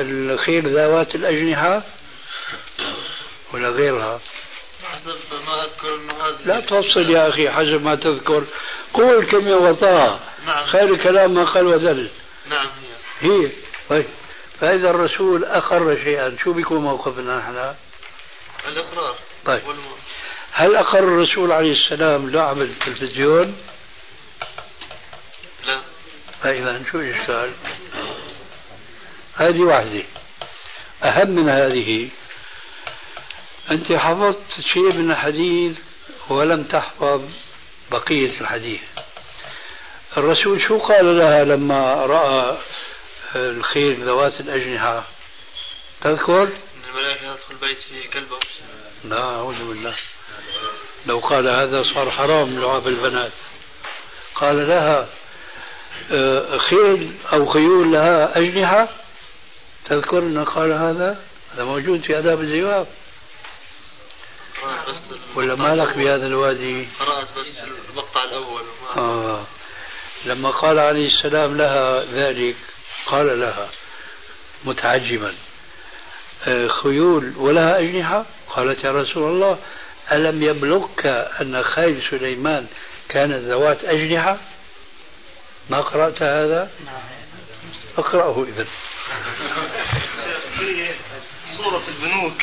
الخيل 0.00 0.78
ذوات 0.78 1.14
الأجنحة 1.14 1.82
ولا 3.52 3.68
غيرها؟ 3.68 4.20
حسب 4.92 5.16
ما 5.46 5.64
أذكر 5.64 5.98
لا 6.44 6.60
توصل 6.60 7.10
يا 7.10 7.28
أخي 7.28 7.50
حسب 7.50 7.82
ما 7.82 7.94
تذكر. 7.94 8.44
قول 8.94 9.26
كلمة 9.26 9.56
وطاعة 9.56 10.20
نعم. 10.46 10.66
خير 10.66 10.94
الكلام 10.94 11.34
ما 11.34 11.44
قال 11.44 11.66
ودل 11.66 12.08
نعم. 12.50 12.68
هي. 13.20 13.30
هي 13.30 13.50
طيب. 13.88 14.06
فإذا 14.60 14.90
الرسول 14.90 15.44
أقر 15.44 15.96
شيئا 15.96 16.36
شو 16.44 16.52
بيكون 16.52 16.80
موقفنا 16.80 17.38
نحن؟ 17.38 17.74
الإقرار. 18.68 19.14
طيب. 19.46 19.62
هل 20.52 20.76
أقر 20.76 20.98
الرسول 20.98 21.52
عليه 21.52 21.72
السلام 21.72 22.30
لعب 22.30 22.60
التلفزيون؟ 22.60 23.56
لا. 25.64 25.82
فإذا 26.42 26.82
شو 26.92 26.98
الإشكال؟ 26.98 27.52
هذه 29.36 29.60
واحدة. 29.60 30.02
أهم 31.04 31.30
من 31.30 31.48
هذه. 31.48 32.08
أنت 33.70 33.92
حفظت 33.92 34.60
شيء 34.72 34.92
من 34.92 35.10
الحديث 35.10 35.78
ولم 36.28 36.64
تحفظ 36.64 37.22
بقية 37.90 38.40
الحديث. 38.40 38.80
الرسول 40.16 40.62
شو 40.68 40.78
قال 40.78 41.18
لها 41.18 41.44
لما 41.44 41.94
رأى 41.94 42.58
الخيل 43.36 44.04
ذوات 44.04 44.40
الأجنحة؟ 44.40 45.04
تذكر؟ 46.00 46.48
الملائكة 46.90 47.29
تدخل 47.50 47.66
بيت 47.66 47.78
فيه 47.78 48.10
كلبة 48.10 48.38
لا 49.04 49.22
أعوذ 49.22 49.68
بالله. 49.68 49.94
لو 51.06 51.18
قال 51.18 51.48
هذا 51.48 51.82
صار 51.94 52.10
حرام 52.10 52.60
لعاب 52.60 52.88
البنات. 52.88 53.32
قال 54.34 54.68
لها 54.68 55.08
آه، 56.12 56.58
خيل 56.58 57.12
أو 57.32 57.46
خيول 57.46 57.92
لها 57.92 58.38
أجنحة؟ 58.38 58.88
تذكر 59.84 60.18
أنه 60.18 60.44
قال 60.44 60.72
هذا؟ 60.72 61.22
هذا 61.54 61.64
موجود 61.64 62.02
في 62.02 62.18
آداب 62.18 62.40
الزواج. 62.40 62.86
ولا 65.34 65.54
مالك 65.54 65.96
بهذا 65.96 66.26
الوادي؟ 66.26 66.88
قرأت 67.00 67.28
بس 67.38 67.58
المقطع 67.90 68.24
الأول. 68.24 68.62
آه. 68.96 69.44
لما 70.24 70.50
قال 70.50 70.78
عليه 70.78 71.08
السلام 71.08 71.56
لها 71.56 72.04
ذلك 72.04 72.56
قال 73.06 73.40
لها 73.40 73.68
متعجبا. 74.64 75.34
خيول 76.82 77.32
ولها 77.36 77.78
أجنحة؟ 77.78 78.26
قالت 78.50 78.84
يا 78.84 78.92
رسول 78.92 79.32
الله 79.32 79.58
ألم 80.12 80.42
يبلغك 80.42 81.06
أن 81.40 81.62
خيل 81.62 82.02
سليمان 82.10 82.66
كانت 83.08 83.44
ذوات 83.44 83.84
أجنحة؟ 83.84 84.38
ما 85.70 85.80
قرأت 85.80 86.22
هذا؟ 86.22 86.70
اقرأه 87.98 88.46
إذا 88.48 88.66
صورة 91.56 91.82
البنوك 91.88 92.42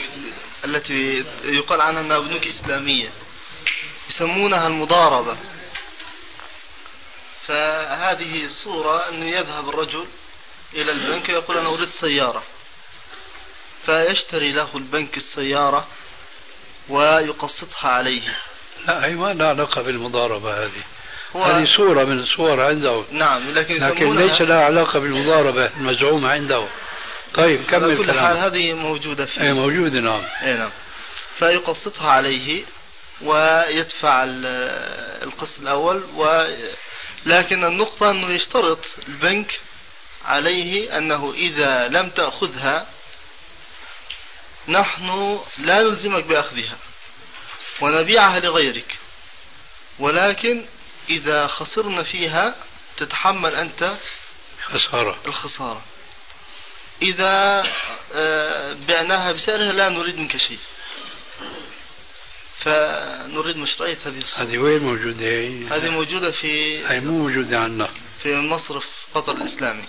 التي 0.66 1.26
يقال 1.44 1.82
عنها 1.82 2.02
أنها 2.02 2.20
بنوك 2.20 2.48
إسلامية 2.48 3.10
يسمونها 4.10 4.68
المضاربة. 4.68 5.38
فهذه 7.48 8.48
صورة 8.64 9.10
أنه 9.10 9.26
يذهب 9.26 9.70
الرجل 9.70 10.06
إلى 10.74 10.92
البنك 10.92 11.30
ويقول 11.30 11.58
أنا 11.58 11.70
أريد 11.70 11.90
سيارة. 11.90 12.44
فيشتري 13.88 14.52
له 14.52 14.70
البنك 14.76 15.18
السيارة 15.18 15.88
ويقسطها 16.90 17.90
عليه. 17.90 18.22
لا 18.88 19.06
هي 19.06 19.14
ما 19.14 19.34
لها 19.34 19.48
علاقة 19.48 19.82
بالمضاربة 19.82 20.64
هذه. 20.64 20.84
هذه 21.36 21.66
صورة 21.78 22.04
من 22.04 22.20
الصور 22.20 22.62
عنده. 22.62 23.04
نعم 23.12 23.50
لكن, 23.50 23.76
لكن 23.76 24.16
ليس 24.16 24.42
لها 24.42 24.64
علاقة 24.64 25.00
بالمضاربة 25.00 25.72
المزعومة 25.78 26.30
عنده. 26.30 26.68
طيب 27.34 27.66
كمل 27.66 27.98
كل 27.98 28.12
حال 28.12 28.38
هذه 28.38 28.74
موجودة 28.74 29.26
فيه. 29.26 29.42
اي 29.42 29.54
موجودة 29.54 30.00
نعم. 30.00 30.22
اي 30.44 30.54
نعم. 30.54 30.72
فيقسطها 31.40 32.12
عليه 32.12 32.64
ويدفع 33.22 34.24
القسط 35.24 35.60
الأول 35.60 36.04
و 36.16 36.46
لكن 37.26 37.64
النقطة 37.64 38.12
أنه 38.12 38.30
يشترط 38.30 38.80
البنك 39.08 39.60
عليه 40.26 40.98
أنه 40.98 41.34
إذا 41.34 41.88
لم 41.88 42.10
تأخذها 42.10 42.88
نحن 44.68 45.40
لا 45.58 45.82
نلزمك 45.82 46.24
بأخذها 46.24 46.78
ونبيعها 47.82 48.40
لغيرك 48.40 48.98
ولكن 50.00 50.66
إذا 51.10 51.48
خسرنا 51.48 52.04
فيها 52.04 52.56
تتحمل 52.98 53.56
أنت 53.56 53.98
خسارة 54.64 55.18
الخسارة. 55.26 55.82
إذا 57.02 57.64
آه، 58.14 58.74
بعناها 58.88 59.32
بسعرها 59.32 59.72
لا 59.72 59.90
نريد 59.90 60.20
منك 60.20 60.38
شيء. 60.38 60.60
فنريد 62.60 63.58
مشروعية 63.58 63.98
هذه 64.06 64.18
الصورة. 64.18 64.44
هذه 64.44 64.58
وين 64.58 64.84
موجودة؟ 64.84 65.28
هي؟ 65.28 65.68
هذه 65.68 65.90
موجودة 65.90 66.32
في 66.32 66.86
هي 66.88 67.00
مو 67.00 67.12
موجودة 67.12 67.60
عندنا. 67.60 67.90
في 68.24 68.36
مصرف 68.36 68.86
قطر 69.16 69.32
الإسلامي. 69.32 69.84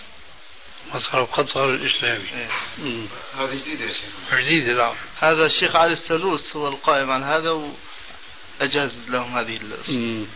مصرف 0.94 1.32
قطر 1.32 1.74
الإسلامي. 1.74 2.24
إيه. 2.34 3.06
هذه 3.38 3.54
جديدة 3.54 3.84
يا 3.84 3.92
شيخ. 3.92 4.38
جديدة 4.40 4.72
نعم. 4.72 4.94
هذا 5.18 5.46
الشيخ 5.46 5.76
علي 5.76 5.92
السلوس 5.92 6.56
هو 6.56 6.68
القائم 6.68 7.10
عن 7.10 7.22
هذا 7.22 7.50
وأجاز 7.50 8.98
لهم 9.08 9.38
هذه 9.38 9.56
الصورة 9.56 10.26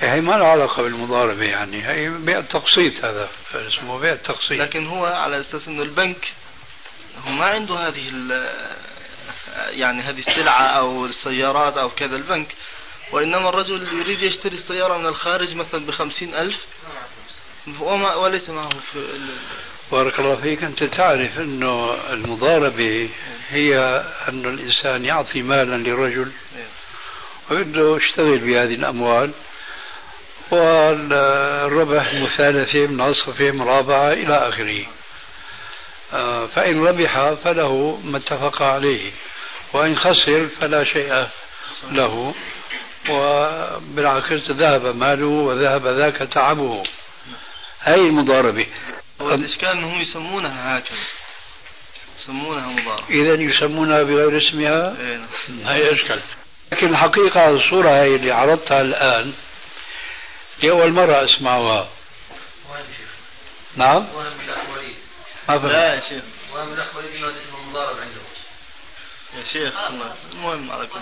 هي 0.00 0.20
ما 0.20 0.32
لها 0.32 0.46
علاقة 0.46 0.82
بالمضاربة 0.82 1.44
يعني 1.44 1.88
هي 1.88 2.08
بيع 2.08 2.38
التقسيط 2.38 3.04
هذا 3.04 3.28
اسمه 3.54 3.98
بيع 3.98 4.12
التقسيط. 4.12 4.60
لكن 4.60 4.86
هو 4.86 5.06
على 5.06 5.40
أساس 5.40 5.68
أنه 5.68 5.82
البنك 5.82 6.32
هو 7.26 7.30
ما 7.30 7.44
عنده 7.44 7.74
هذه 7.88 8.12
يعني 9.56 10.02
هذه 10.02 10.18
السلعة 10.18 10.62
أو 10.62 11.06
السيارات 11.06 11.76
أو 11.76 11.90
كذا 11.90 12.16
البنك. 12.16 12.54
وإنما 13.12 13.48
الرجل 13.48 13.98
يريد 14.00 14.22
يشتري 14.22 14.54
السيارة 14.54 14.98
من 14.98 15.06
الخارج 15.06 15.54
مثلا 15.54 15.86
بخمسين 15.86 16.34
ألف 16.34 16.66
وما 17.80 18.14
وليس 18.14 18.50
معه 18.50 18.68
في 18.92 19.18
بارك 19.92 20.20
الله 20.20 20.36
فيك. 20.36 20.64
أنت 20.64 20.84
تعرف 20.84 21.38
أنه 21.38 21.96
المضاربة 22.12 23.08
هي 23.50 23.78
أن 24.28 24.44
الإنسان 24.44 25.04
يعطي 25.04 25.42
مالا 25.42 25.76
لرجل 25.88 26.32
ويبدأ 27.50 27.96
يشتغل 27.96 28.38
بهذه 28.38 28.74
الأموال 28.74 29.30
والربح 30.50 32.14
مثالثة 32.14 32.86
منعصفة 32.86 33.50
مرابعة 33.50 34.12
إلى 34.12 34.48
آخره. 34.48 34.84
آه، 36.12 36.46
فإن 36.46 36.86
ربح 36.86 37.32
فله 37.44 38.00
ما 38.04 38.18
اتفق 38.18 38.62
عليه 38.62 39.10
وإن 39.72 39.96
خسر 39.96 40.48
فلا 40.60 40.84
شيء 40.84 41.26
له 41.90 42.34
وبالعكس 43.10 44.50
ذهب 44.50 44.96
ماله 44.96 45.26
وذهب 45.26 45.86
ذاك 45.86 46.16
تعبه. 46.16 46.82
هاي 47.88 48.00
المضاربة 48.00 48.66
والإشكال 49.20 49.68
أنهم 49.68 50.00
يسمونها 50.00 50.78
هكذا 50.78 50.98
يسمونها 52.20 52.68
مضاربة 52.68 53.08
إذا 53.08 53.42
يسمونها 53.42 54.02
بغير 54.02 54.38
اسمها 54.38 54.96
إيه 55.00 55.16
نعم. 55.48 55.66
هاي 55.66 55.94
أشكال. 55.94 56.22
لكن 56.72 56.86
الحقيقة 56.86 57.50
الصورة 57.50 57.90
هاي 57.90 58.16
اللي 58.16 58.32
عرضتها 58.32 58.80
الآن 58.80 59.34
لأول 60.62 60.92
مرة 60.92 61.24
أسمعها. 61.24 61.88
نعم؟ 63.76 64.06
ما 65.48 65.58
فهم 65.58 65.66
لا 65.68 65.94
يا 65.94 66.00
شيخ. 66.00 66.22
وهم 66.52 66.72
الأخبرين 66.72 67.16
أنه 67.16 67.28
اسمه 67.28 67.70
مضارب 67.70 67.96
عنده 67.98 68.20
يا 69.38 69.44
شيخ. 69.52 69.74
المهم 70.32 70.70
على 70.70 70.86
كل 70.86 71.00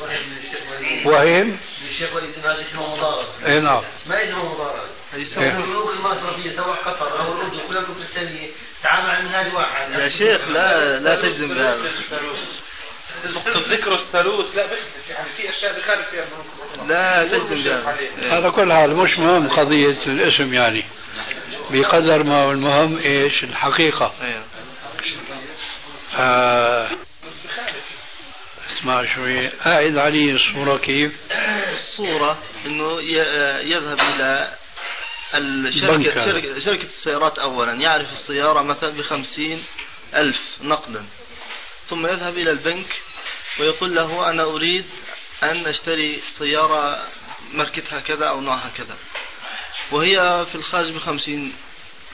وهم 0.00 1.58
الشيخ 1.90 2.14
وليد. 2.14 2.38
هذا 2.38 2.62
اسمه 2.62 2.96
مضارب. 2.96 3.26
اي 3.46 3.60
نعم. 3.60 3.82
ما 4.06 4.24
اسمه 4.24 4.54
مضارب؟ 4.54 4.88
يسمونه 5.14 5.58
البنوك 5.58 5.90
المصرفيه 5.90 6.50
سواء 6.56 6.76
قطر 6.76 7.20
أو 7.20 7.32
الاردن 7.32 7.58
كل 7.70 7.78
البنوك 7.78 7.96
الاسلاميه 7.96 8.48
تعامل 8.82 9.10
على 9.10 9.22
منهاج 9.22 9.54
واحد. 9.54 9.92
يا 9.92 10.08
شيخ 10.08 10.48
لا 10.48 10.98
لا 10.98 11.22
تجزم 11.22 11.48
بهذا. 11.48 11.90
نقطة 13.24 13.60
ذكر 13.60 13.94
الثالوث. 13.94 14.56
لا 14.56 14.62
يعني 15.10 15.28
في 15.36 15.50
أشياء 15.50 15.78
بخالف 15.78 16.08
فيها. 16.10 16.24
لا 16.86 17.28
تجزم 17.28 17.62
بهذا. 17.62 18.38
هذا 18.38 18.50
كل 18.50 18.72
حال. 18.72 18.96
مش 18.96 19.18
مهم 19.18 19.48
قضية 19.48 19.98
الاسم 20.06 20.54
يعني. 20.54 20.84
بقدر 21.70 22.22
ما 22.22 22.52
المهم 22.52 22.98
إيش؟ 22.98 23.44
الحقيقة. 23.44 24.12
أيوه. 24.22 24.44
آه. 26.18 26.90
اسمع 28.84 29.14
شوي 29.14 29.50
أعد 29.66 29.96
علي 29.96 30.32
الصورة 30.32 30.78
كيف؟ 30.78 31.12
الصورة 31.72 32.42
أنه 32.66 33.02
يذهب 33.62 34.00
إلى 34.00 34.54
الشركة 35.34 36.24
شركة, 36.24 36.60
شركة 36.64 36.82
السيارات 36.82 37.38
أولا. 37.38 37.72
يعرف 37.72 38.12
السيارة 38.12 38.62
مثلا 38.62 38.90
بخمسين 38.90 39.64
ألف 40.14 40.40
نقدا. 40.62 41.04
ثم 41.86 42.06
يذهب 42.06 42.38
إلى 42.38 42.50
البنك 42.50 43.00
ويقول 43.60 43.94
له 43.96 44.30
أنا 44.30 44.42
أريد 44.42 44.84
أن 45.42 45.66
أشتري 45.66 46.22
سيارة 46.38 47.06
ماركتها 47.52 48.00
كذا 48.00 48.26
أو 48.26 48.40
نوعها 48.40 48.70
كذا. 48.76 48.96
وهي 49.92 50.46
في 50.52 50.54
الخارج 50.54 50.90
بخمسين 50.90 51.52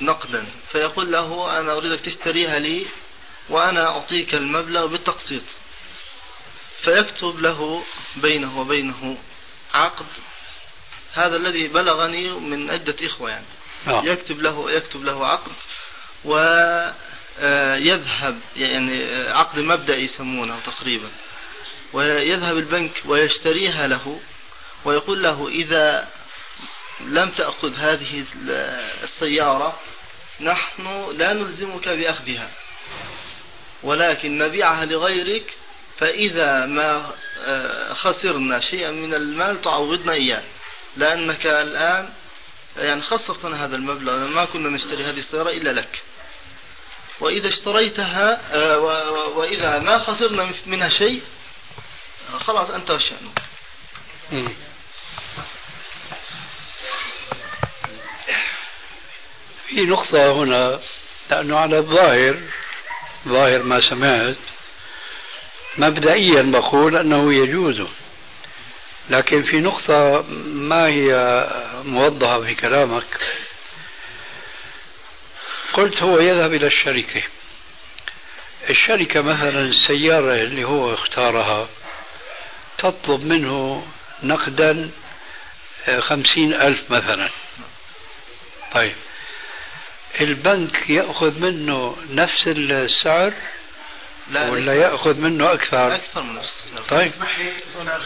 نقدا. 0.00 0.46
فيقول 0.72 1.12
له 1.12 1.60
أنا 1.60 1.76
أريدك 1.76 2.04
تشتريها 2.04 2.58
لي 2.58 2.86
وأنا 3.48 3.86
أعطيك 3.86 4.34
المبلغ 4.34 4.86
بالتقسيط. 4.86 5.42
فيكتب 6.82 7.40
له 7.40 7.84
بينه 8.16 8.60
وبينه 8.60 9.18
عقد. 9.74 10.06
هذا 11.12 11.36
الذي 11.36 11.68
بلغني 11.68 12.30
من 12.30 12.70
عدة 12.70 12.96
إخوة 13.02 13.30
يعني. 13.30 13.44
أوه. 13.88 14.06
يكتب 14.06 14.40
له 14.42 14.70
يكتب 14.70 15.04
له 15.04 15.26
عقد 15.26 15.52
ويذهب 16.24 17.00
يعني 18.56 19.04
عقد 19.28 19.58
مبدئي 19.58 20.04
يسمونه 20.04 20.60
تقريبا. 20.64 21.08
ويذهب 21.92 22.58
البنك 22.58 23.02
ويشتريها 23.06 23.86
له 23.86 24.20
ويقول 24.84 25.22
له 25.22 25.48
إذا 25.48 26.08
لم 27.00 27.30
تأخذ 27.30 27.74
هذه 27.74 28.24
السيارة 29.02 29.80
نحن 30.40 31.10
لا 31.10 31.32
نلزمك 31.32 31.88
بأخذها 31.88 32.50
ولكن 33.82 34.38
نبيعها 34.38 34.84
لغيرك 34.84 35.54
فإذا 36.00 36.66
ما 36.66 37.12
آه، 37.44 37.92
خسرنا 37.92 38.60
شيئا 38.60 38.90
من 38.90 39.14
المال 39.14 39.62
تعوضنا 39.62 40.12
إياه. 40.12 40.42
لأنك 40.96 41.46
الآن 41.46 42.08
يعني 42.76 43.02
خسرتنا 43.02 43.64
هذا 43.64 43.76
المبلغ 43.76 44.26
ما 44.26 44.44
كنا 44.44 44.68
نشتري 44.68 45.04
هذه 45.04 45.18
السيارة 45.18 45.50
إلا 45.50 45.80
لك. 45.80 46.02
وإذا 47.20 47.48
اشتريتها 47.48 48.40
آه، 48.52 48.78
وإذا 49.28 49.78
ما 49.78 49.98
خسرنا 49.98 50.52
منها 50.66 50.88
شيء 50.88 51.22
خلاص 52.40 52.70
أنت 52.70 52.90
وشأنك. 52.90 53.42
في 59.68 59.80
نقطة 59.80 60.32
هنا 60.32 60.80
لأنه 61.30 61.58
على 61.58 61.78
الظاهر 61.78 62.36
ظاهر 63.28 63.62
ما 63.62 63.80
سمعت 63.90 64.36
مبدئيا 65.78 66.42
بقول 66.42 66.96
أنه 66.96 67.34
يجوز 67.34 67.86
لكن 69.10 69.42
في 69.42 69.60
نقطة 69.60 70.24
ما 70.54 70.86
هي 70.86 71.46
موضحة 71.84 72.40
في 72.40 72.54
كلامك. 72.54 73.04
قلت 75.72 76.02
هو 76.02 76.18
يذهب 76.18 76.54
إلى 76.54 76.66
الشركة. 76.66 77.22
الشركة 78.70 79.20
مثلا 79.20 79.60
السيارة 79.60 80.34
اللي 80.34 80.64
هو 80.64 80.94
اختارها 80.94 81.68
تطلب 82.78 83.24
منه 83.24 83.86
نقدا 84.22 84.90
آه، 85.88 86.00
خمسين 86.00 86.54
ألف 86.54 86.90
مثلا. 86.90 87.28
طيب 88.74 88.94
البنك 90.20 90.90
يأخذ 90.90 91.40
منه 91.40 91.96
نفس 92.10 92.46
السعر 92.46 93.32
لا 94.30 94.50
ولا 94.50 94.72
يأخذ 94.74 95.20
منه 95.20 95.52
أكثر. 95.52 95.94
أكثر 95.94 96.22
من 96.22 96.38
السعر 96.38 96.82
طيب. 96.88 97.12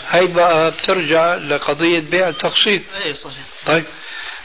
هي 0.08 0.26
بقى 0.26 0.70
بترجع 0.70 1.34
لقضية 1.34 2.00
بيع 2.00 2.28
التقسيط. 2.28 2.82
أي 3.04 3.14
صحيح. 3.14 3.44
طيب. 3.66 3.84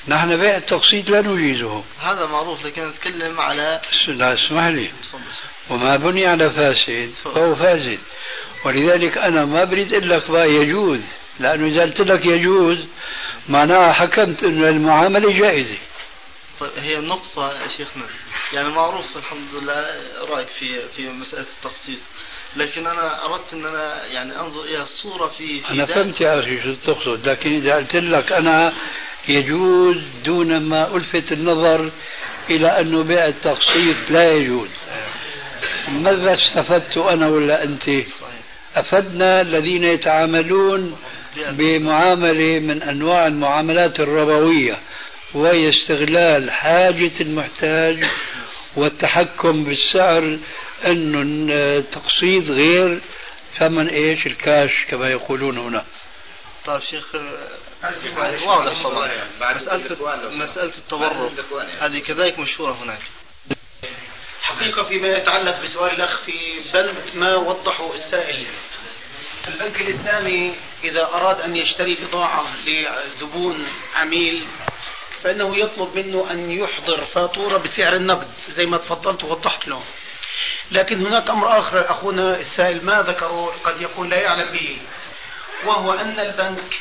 نحن 0.08 0.38
بيع 0.38 0.58
التقسيط 0.58 1.10
لا 1.10 1.22
نجيزه. 1.22 1.84
هذا 2.02 2.26
معروف 2.26 2.66
لكن 2.66 2.88
نتكلم 2.88 3.40
على 3.40 3.82
لا 4.08 4.34
اسمح 4.34 4.68
لي. 4.68 4.92
وما 5.70 5.96
بني 5.98 6.28
على 6.28 6.52
فاسد 6.52 7.12
فهو 7.24 7.56
فاسد. 7.56 8.00
ولذلك 8.66 9.18
أنا 9.18 9.46
ما 9.46 9.64
بريد 9.64 9.94
أقول 9.94 10.10
لك 10.10 10.32
بقى 10.32 10.50
يجوز 10.50 11.02
لأنه 11.40 11.68
إذا 11.68 11.82
قلت 11.82 12.02
لك 12.02 12.26
يجوز 12.26 12.78
معناها 13.50 13.94
حكمت 13.94 14.44
أن 14.44 14.66
المعاملة 14.66 15.40
جائزة. 15.40 15.78
طيب 16.60 16.72
هي 16.78 16.97
النقطة 16.97 17.62
يا 17.62 17.68
شيخنا 17.68 18.05
يعني 18.53 18.70
معروف 18.70 19.18
الحمد 19.18 19.53
لله 19.53 19.86
رأيك 20.30 20.47
في 20.47 20.88
في 20.95 21.10
مسألة 21.10 21.45
التقسيط 21.57 21.99
لكن 22.55 22.88
أنا 22.88 23.26
أردت 23.26 23.53
أن 23.53 23.66
أنا 23.66 24.05
يعني 24.05 24.39
أنظر 24.39 24.64
إلى 24.64 24.84
الصورة 24.84 25.28
في, 25.28 25.62
في 25.62 25.72
أنا 25.72 25.86
فهمت 25.86 26.22
يا 26.22 26.39
أخي 26.39 26.62
شو 26.62 26.74
تقصد 26.74 27.28
لكن 27.28 27.55
إذا 27.55 27.76
قلت 27.76 27.95
لك 27.95 28.32
أنا 28.32 28.74
يجوز 29.28 29.97
دون 30.26 30.60
ما 30.62 30.95
ألفت 30.95 31.32
النظر 31.32 31.91
إلى 32.49 32.80
أنه 32.80 33.03
بيع 33.03 33.28
التقسيط 33.28 34.10
لا 34.10 34.32
يجوز. 34.32 34.70
ماذا 35.88 36.34
استفدت 36.34 36.97
أنا 36.97 37.28
ولا 37.28 37.64
أنت؟ 37.64 37.89
أفدنا 38.76 39.41
الذين 39.41 39.84
يتعاملون 39.84 40.97
بمعاملة 41.49 42.60
من 42.60 42.84
أنواع 42.84 43.28
المعاملات 43.28 43.99
الربوية. 43.99 44.78
وهي 45.34 45.70
استغلال 45.70 46.52
حاجة 46.52 47.22
المحتاج 47.22 48.10
والتحكم 48.76 49.64
بالسعر 49.64 50.38
أنه 50.86 51.22
التقسيط 51.78 52.50
غير 52.50 53.02
ثمن 53.60 53.88
إيش 53.88 54.26
الكاش 54.26 54.72
كما 54.90 55.10
يقولون 55.12 55.58
هنا. 55.58 55.86
طيب 56.66 56.82
شيخ 56.82 57.16
واضح 58.46 58.84
طبعا. 58.84 59.12
مسألة 59.56 60.30
مسألة 60.32 60.78
التورط. 60.78 61.32
هذه 61.80 62.00
كذلك 62.00 62.40
مشهورة 62.40 62.72
هناك. 62.84 63.02
حقيقة 64.42 64.84
فيما 64.84 65.08
يتعلق 65.08 65.64
بسؤال 65.64 65.96
الأخ 65.96 66.22
في 66.26 66.32
بند 66.74 66.96
ما 67.16 67.36
وضحه 67.36 67.94
السائل. 67.94 68.46
البنك 69.48 69.82
الإسلامي 69.82 70.56
إذا 70.84 71.04
أراد 71.04 71.42
أن 71.42 71.56
يشتري 71.56 71.98
بضاعة 72.04 72.46
لزبون 72.66 73.68
عميل 73.96 74.46
فإنه 75.24 75.58
يطلب 75.58 75.96
منه 75.96 76.32
أن 76.32 76.52
يحضر 76.52 77.06
فاتورة 77.06 77.58
بسعر 77.58 77.96
النقد 77.96 78.28
زي 78.50 78.66
ما 78.66 78.78
تفضلت 78.78 79.24
ووضحت 79.24 79.68
له 79.68 79.84
لكن 80.72 81.06
هناك 81.06 81.30
أمر 81.30 81.60
آخر 81.60 81.92
أخونا 81.92 82.36
السائل 82.36 82.86
ما 82.86 83.02
ذكره 83.02 83.56
قد 83.64 83.82
يكون 83.82 84.10
لا 84.10 84.22
يعلم 84.22 84.52
به؟ 84.52 84.78
وهو 85.66 85.94
أن 85.94 86.20
البنك 86.20 86.76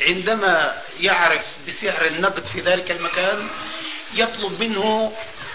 عندما 0.00 0.82
يعرف 1.00 1.44
بسعر 1.68 2.06
النقد 2.06 2.44
في 2.46 2.60
ذلك 2.60 2.90
المكان 2.90 3.48
يطلب 4.14 4.62
منه 4.62 5.12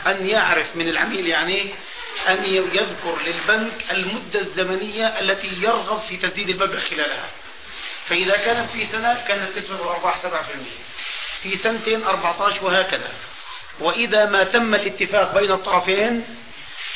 أن 0.08 0.28
يعرف 0.28 0.76
من 0.76 0.89
العميل 0.89 1.28
يعني 1.28 1.74
أن 2.28 2.45
يذكر 2.74 3.22
للبنك 3.22 3.91
المدة 3.91 4.39
الزمنية 4.39 5.08
التي 5.08 5.48
يرغب 5.62 6.00
في 6.10 6.18
تسديد 6.18 6.50
المبلغ 6.50 6.80
خلالها. 6.89 7.30
فإذا 8.06 8.38
كانت 8.38 8.70
في 8.72 8.86
سنة 8.86 9.24
كانت 9.28 9.58
نسبة 9.58 9.76
الأرباح 9.76 10.22
7% 10.22 10.26
في 11.43 11.55
سنتين 11.55 12.03
14 12.03 12.65
وهكذا. 12.65 13.11
وإذا 13.79 14.25
ما 14.25 14.43
تم 14.43 14.75
الاتفاق 14.75 15.39
بين 15.39 15.51
الطرفين 15.51 16.23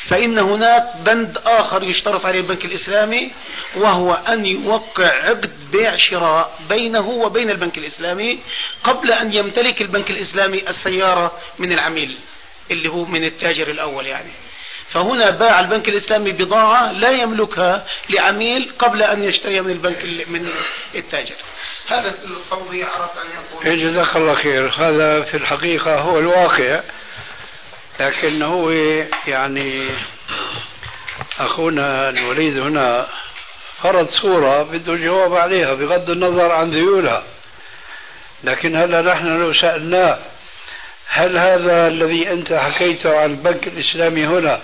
فإن 0.08 0.38
هناك 0.38 0.96
بند 0.96 1.38
آخر 1.46 1.82
يشترط 1.82 2.26
عليه 2.26 2.40
البنك 2.40 2.64
الإسلامي 2.64 3.30
وهو 3.76 4.12
أن 4.14 4.46
يوقع 4.46 5.12
عقد 5.12 5.70
بيع 5.72 5.96
شراء 5.96 6.58
بينه 6.68 7.08
وبين 7.08 7.50
البنك 7.50 7.78
الإسلامي 7.78 8.38
قبل 8.84 9.12
أن 9.12 9.32
يمتلك 9.32 9.80
البنك 9.80 10.10
الإسلامي 10.10 10.68
السيارة 10.68 11.32
من 11.58 11.72
العميل 11.72 12.18
اللي 12.70 12.88
هو 12.88 13.04
من 13.04 13.24
التاجر 13.24 13.70
الأول 13.70 14.06
يعني. 14.06 14.30
فهنا 14.90 15.30
باع 15.30 15.60
البنك 15.60 15.88
الإسلامي 15.88 16.32
بضاعة 16.32 16.92
لا 16.92 17.10
يملكها 17.10 17.86
لعميل 18.10 18.70
قبل 18.78 19.02
أن 19.02 19.24
يشتري 19.24 19.60
من 19.60 19.70
البنك 19.70 20.04
من 20.28 20.48
التاجر. 20.94 21.34
هذا 21.88 22.08
التوضيح 22.08 22.96
أردت 22.96 23.16
أن 23.16 23.66
يقول 23.66 23.78
جزاك 23.78 24.16
الله 24.16 24.34
خير. 24.34 24.68
هذا 24.68 25.22
في 25.22 25.36
الحقيقة 25.36 26.00
هو 26.00 26.18
الواقع 26.18 26.80
لكن 28.00 28.42
هو 28.42 28.70
يعني 29.26 29.88
أخونا 31.38 32.08
الوليد 32.08 32.58
هنا 32.58 33.08
فرض 33.82 34.08
صورة 34.10 34.62
بده 34.62 34.92
الجواب 34.92 35.34
عليها 35.34 35.74
بغض 35.74 36.10
النظر 36.10 36.52
عن 36.52 36.70
ذيولها. 36.70 37.22
لكن 38.44 38.76
هلا 38.76 39.14
نحن 39.14 39.26
لو 39.26 39.54
سألناه 39.54 40.18
هل 41.08 41.38
هذا 41.38 41.86
الذي 41.86 42.30
أنت 42.30 42.52
حكيته 42.52 43.20
عن 43.20 43.30
البنك 43.30 43.66
الإسلامي 43.66 44.26
هنا 44.26 44.60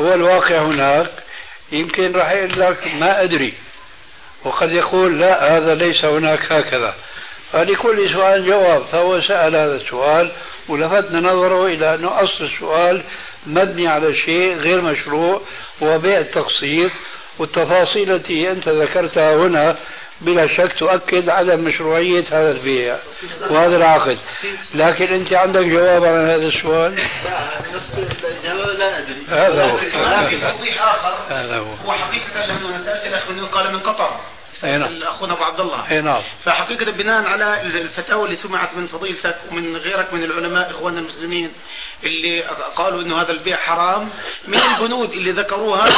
هو 0.00 0.14
الواقع 0.14 0.62
هناك؟ 0.62 1.10
يمكن 1.72 2.12
راح 2.12 2.30
يقول 2.30 2.60
لك 2.60 2.94
ما 2.94 3.22
أدري. 3.22 3.54
وقد 4.44 4.70
يقول 4.70 5.20
لا 5.20 5.56
هذا 5.56 5.74
ليس 5.74 6.04
هناك 6.04 6.52
هكذا. 6.52 6.94
فلكل 7.52 8.10
سؤال 8.14 8.46
جواب 8.46 8.82
فهو 8.82 9.20
سأل 9.20 9.56
هذا 9.56 9.74
السؤال 9.74 10.30
ولفتنا 10.68 11.20
نظره 11.20 11.66
إلى 11.66 11.94
أنه 11.94 12.20
أصل 12.20 12.44
السؤال 12.44 13.02
مبني 13.46 13.88
على 13.88 14.14
شيء 14.14 14.56
غير 14.56 14.80
مشروع 14.80 15.40
هو 15.82 15.98
بيع 15.98 16.18
التقسيط 16.18 16.90
والتفاصيل 17.38 18.12
التي 18.12 18.50
أنت 18.50 18.68
ذكرتها 18.68 19.34
هنا 19.34 19.76
بلا 20.22 20.46
شك 20.56 20.72
تؤكد 20.78 21.28
عدم 21.28 21.64
مشروعية 21.64 22.24
هذا 22.32 22.50
البيع 22.50 22.96
وهذا 23.50 23.76
العقد. 23.76 24.18
لكن 24.74 25.04
أنت 25.04 25.32
عندك 25.32 25.64
جواب 25.64 26.04
عن 26.04 26.26
هذا 26.26 26.46
السؤال؟ 26.46 26.94
لا 28.78 28.98
أدري 28.98 29.22
هذا 29.28 29.64
هو. 29.64 29.78
لكن 29.78 30.40
توضيح 30.40 30.82
آخر 30.82 31.34
هذا 31.34 31.58
هو. 31.58 31.72
هو 31.86 31.92
حقيقة 31.92 32.46
لما 32.46 32.78
سألت 32.78 33.04
الأخ 33.04 33.54
قال 33.54 33.72
من 33.72 33.80
قطر 33.80 34.20
نعم. 34.62 35.02
اخونا 35.02 35.32
ابو 35.32 35.42
عبد 35.42 35.60
الله 35.60 35.90
أي 35.90 36.00
نعم. 36.00 36.22
فحقيقة 36.44 36.92
بناء 36.92 37.26
على 37.26 37.60
الفتاوى 37.60 38.24
اللي 38.24 38.36
سمعت 38.36 38.74
من 38.74 38.86
فضيلتك 38.86 39.36
ومن 39.50 39.76
غيرك 39.76 40.14
من 40.14 40.24
العلماء 40.24 40.70
اخواننا 40.70 41.00
المسلمين 41.00 41.52
اللي 42.04 42.40
قالوا 42.76 43.02
إنه 43.02 43.22
هذا 43.22 43.30
البيع 43.30 43.56
حرام 43.56 44.10
من 44.48 44.58
البنود 44.58 45.12
اللي 45.12 45.32
ذكروها 45.32 45.88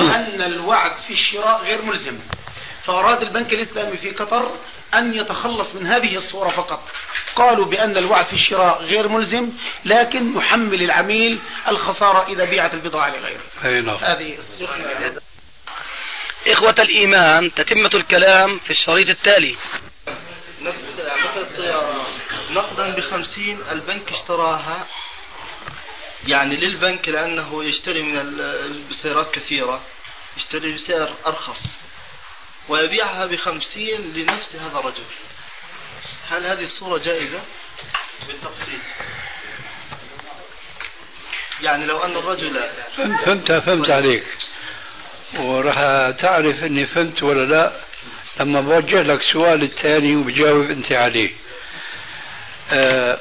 أن 0.00 0.42
الوعد 0.42 0.96
في 1.06 1.12
الشراء 1.12 1.60
غير 1.64 1.82
ملزم. 1.82 2.18
فأراد 2.84 3.22
البنك 3.22 3.52
الإسلامي 3.52 3.96
في 3.96 4.10
قطر 4.10 4.50
أن 4.94 5.14
يتخلص 5.14 5.74
من 5.74 5.86
هذه 5.86 6.16
الصورة 6.16 6.48
فقط. 6.48 6.88
قالوا 7.36 7.66
بأن 7.66 7.96
الوعد 7.96 8.26
في 8.26 8.32
الشراء 8.32 8.82
غير 8.82 9.08
ملزم 9.08 9.50
لكن 9.84 10.34
نحمل 10.34 10.82
العميل 10.82 11.40
الخسارة 11.68 12.26
إذا 12.32 12.44
بيعت 12.44 12.74
البضاعة 12.74 13.10
لغيره. 13.10 13.80
نعم. 13.80 13.96
هذه 13.96 14.38
إخوة 16.46 16.74
الإيمان 16.78 17.54
تتمة 17.54 17.90
الكلام 17.94 18.58
في 18.58 18.70
الشريط 18.70 19.08
التالي. 19.08 19.56
نفس 20.62 20.78
مثل 20.88 21.40
السيارة. 21.40 22.06
نقدا 22.50 22.96
بخمسين 22.96 23.58
البنك 23.70 24.12
اشتراها. 24.12 24.86
يعني 26.26 26.56
للبنك 26.56 27.08
لأنه 27.08 27.64
يشتري 27.64 28.02
من 28.02 28.18
السيارات 28.90 29.34
كثيرة. 29.34 29.80
يشتري 30.36 30.72
بسعر 30.72 31.14
أرخص. 31.26 31.62
ويبيعها 32.68 33.26
بخمسين 33.26 34.12
لنفس 34.16 34.56
هذا 34.56 34.78
الرجل. 34.78 35.04
هل 36.30 36.46
هذه 36.46 36.64
الصورة 36.64 36.98
جائزة؟ 36.98 37.40
بالتفصيل. 38.26 38.78
يعني 41.62 41.86
لو 41.86 41.98
أن 42.04 42.16
الرجل 42.16 42.64
فهمت 42.96 43.52
فهمت 43.52 43.90
عليك. 43.90 44.24
وراح 45.38 46.10
تعرف 46.10 46.64
إني 46.64 46.86
فهمت 46.86 47.22
ولا 47.22 47.44
لا 47.44 47.72
لما 48.40 48.60
بوجه 48.60 49.02
لك 49.02 49.20
سؤال 49.32 49.62
الثاني 49.62 50.16
وبجاوب 50.16 50.70
أنت 50.70 50.92
عليه. 50.92 51.30
آه 52.70 53.18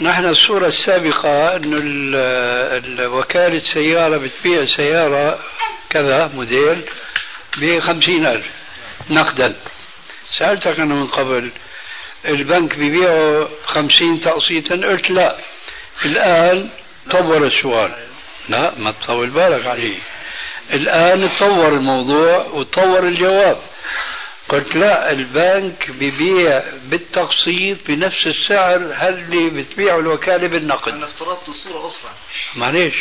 نحن 0.00 0.24
الصورة 0.28 0.66
السابقة 0.66 1.56
أن 1.56 3.00
وكالة 3.00 3.58
سيارة 3.74 4.18
بتبيع 4.18 4.66
سيارة 4.76 5.38
كذا 5.90 6.26
موديل 6.26 6.84
بخمسين 7.56 8.26
ألف. 8.26 8.63
نقدا. 9.10 9.56
سألتك 10.38 10.80
أنا 10.80 10.94
من 10.94 11.06
قبل 11.06 11.50
البنك 12.26 12.74
بيبيعه 12.76 13.48
خمسين 13.66 14.20
تقسيطا؟ 14.20 14.74
قلت 14.74 15.10
لا. 15.10 15.36
الآن 16.04 16.68
طور 17.10 17.46
السؤال. 17.46 17.94
لا 18.48 18.72
ما 18.78 18.92
تطول 18.92 19.30
بالك 19.30 19.66
عليه. 19.66 19.98
الآن 20.72 21.32
تطور 21.32 21.68
الموضوع 21.68 22.36
وتطور 22.36 23.08
الجواب. 23.08 23.58
قلت 24.48 24.76
لا 24.76 25.10
البنك 25.10 25.90
ببيع 25.90 26.62
بالتقسيط 26.84 27.78
بنفس 27.88 28.26
السعر 28.26 28.76
هل 28.94 29.14
اللي 29.14 29.50
بتبيعه 29.62 29.98
الوكالة 29.98 30.48
بالنقد. 30.48 30.92
أنا 30.92 31.06
افترضت 31.06 31.50
صورة 31.50 31.78
أخرى. 31.78 32.10
معليش. 32.56 32.94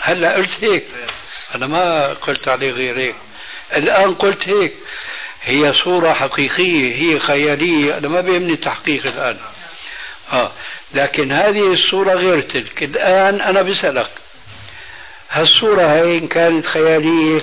هلا 0.00 0.34
قلت 0.34 0.64
هيك. 0.64 0.84
أنا 1.54 1.66
ما 1.66 2.12
قلت 2.12 2.48
عليه 2.48 2.70
غير 2.70 2.98
هيك. 2.98 3.16
الآن 3.76 4.14
قلت 4.14 4.48
هيك. 4.48 4.74
هي 5.42 5.72
صورة 5.84 6.12
حقيقية 6.12 6.94
هي 6.94 7.18
خيالية 7.18 7.98
أنا 7.98 8.08
ما 8.08 8.20
بيهمني 8.20 8.52
التحقيق 8.52 9.06
الآن. 9.06 9.36
آه 10.32 10.52
لكن 10.94 11.32
هذه 11.32 11.72
الصورة 11.72 12.14
غير 12.14 12.40
تلك. 12.40 12.82
الآن 12.82 13.40
أنا 13.40 13.62
بسألك 13.62 14.10
هالصورة 15.30 15.82
هاي 15.82 16.18
إن 16.18 16.28
كانت 16.28 16.66
خيالية 16.66 17.42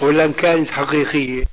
ولا 0.00 0.24
إن 0.24 0.32
كانت 0.32 0.70
حقيقية؟ 0.70 1.44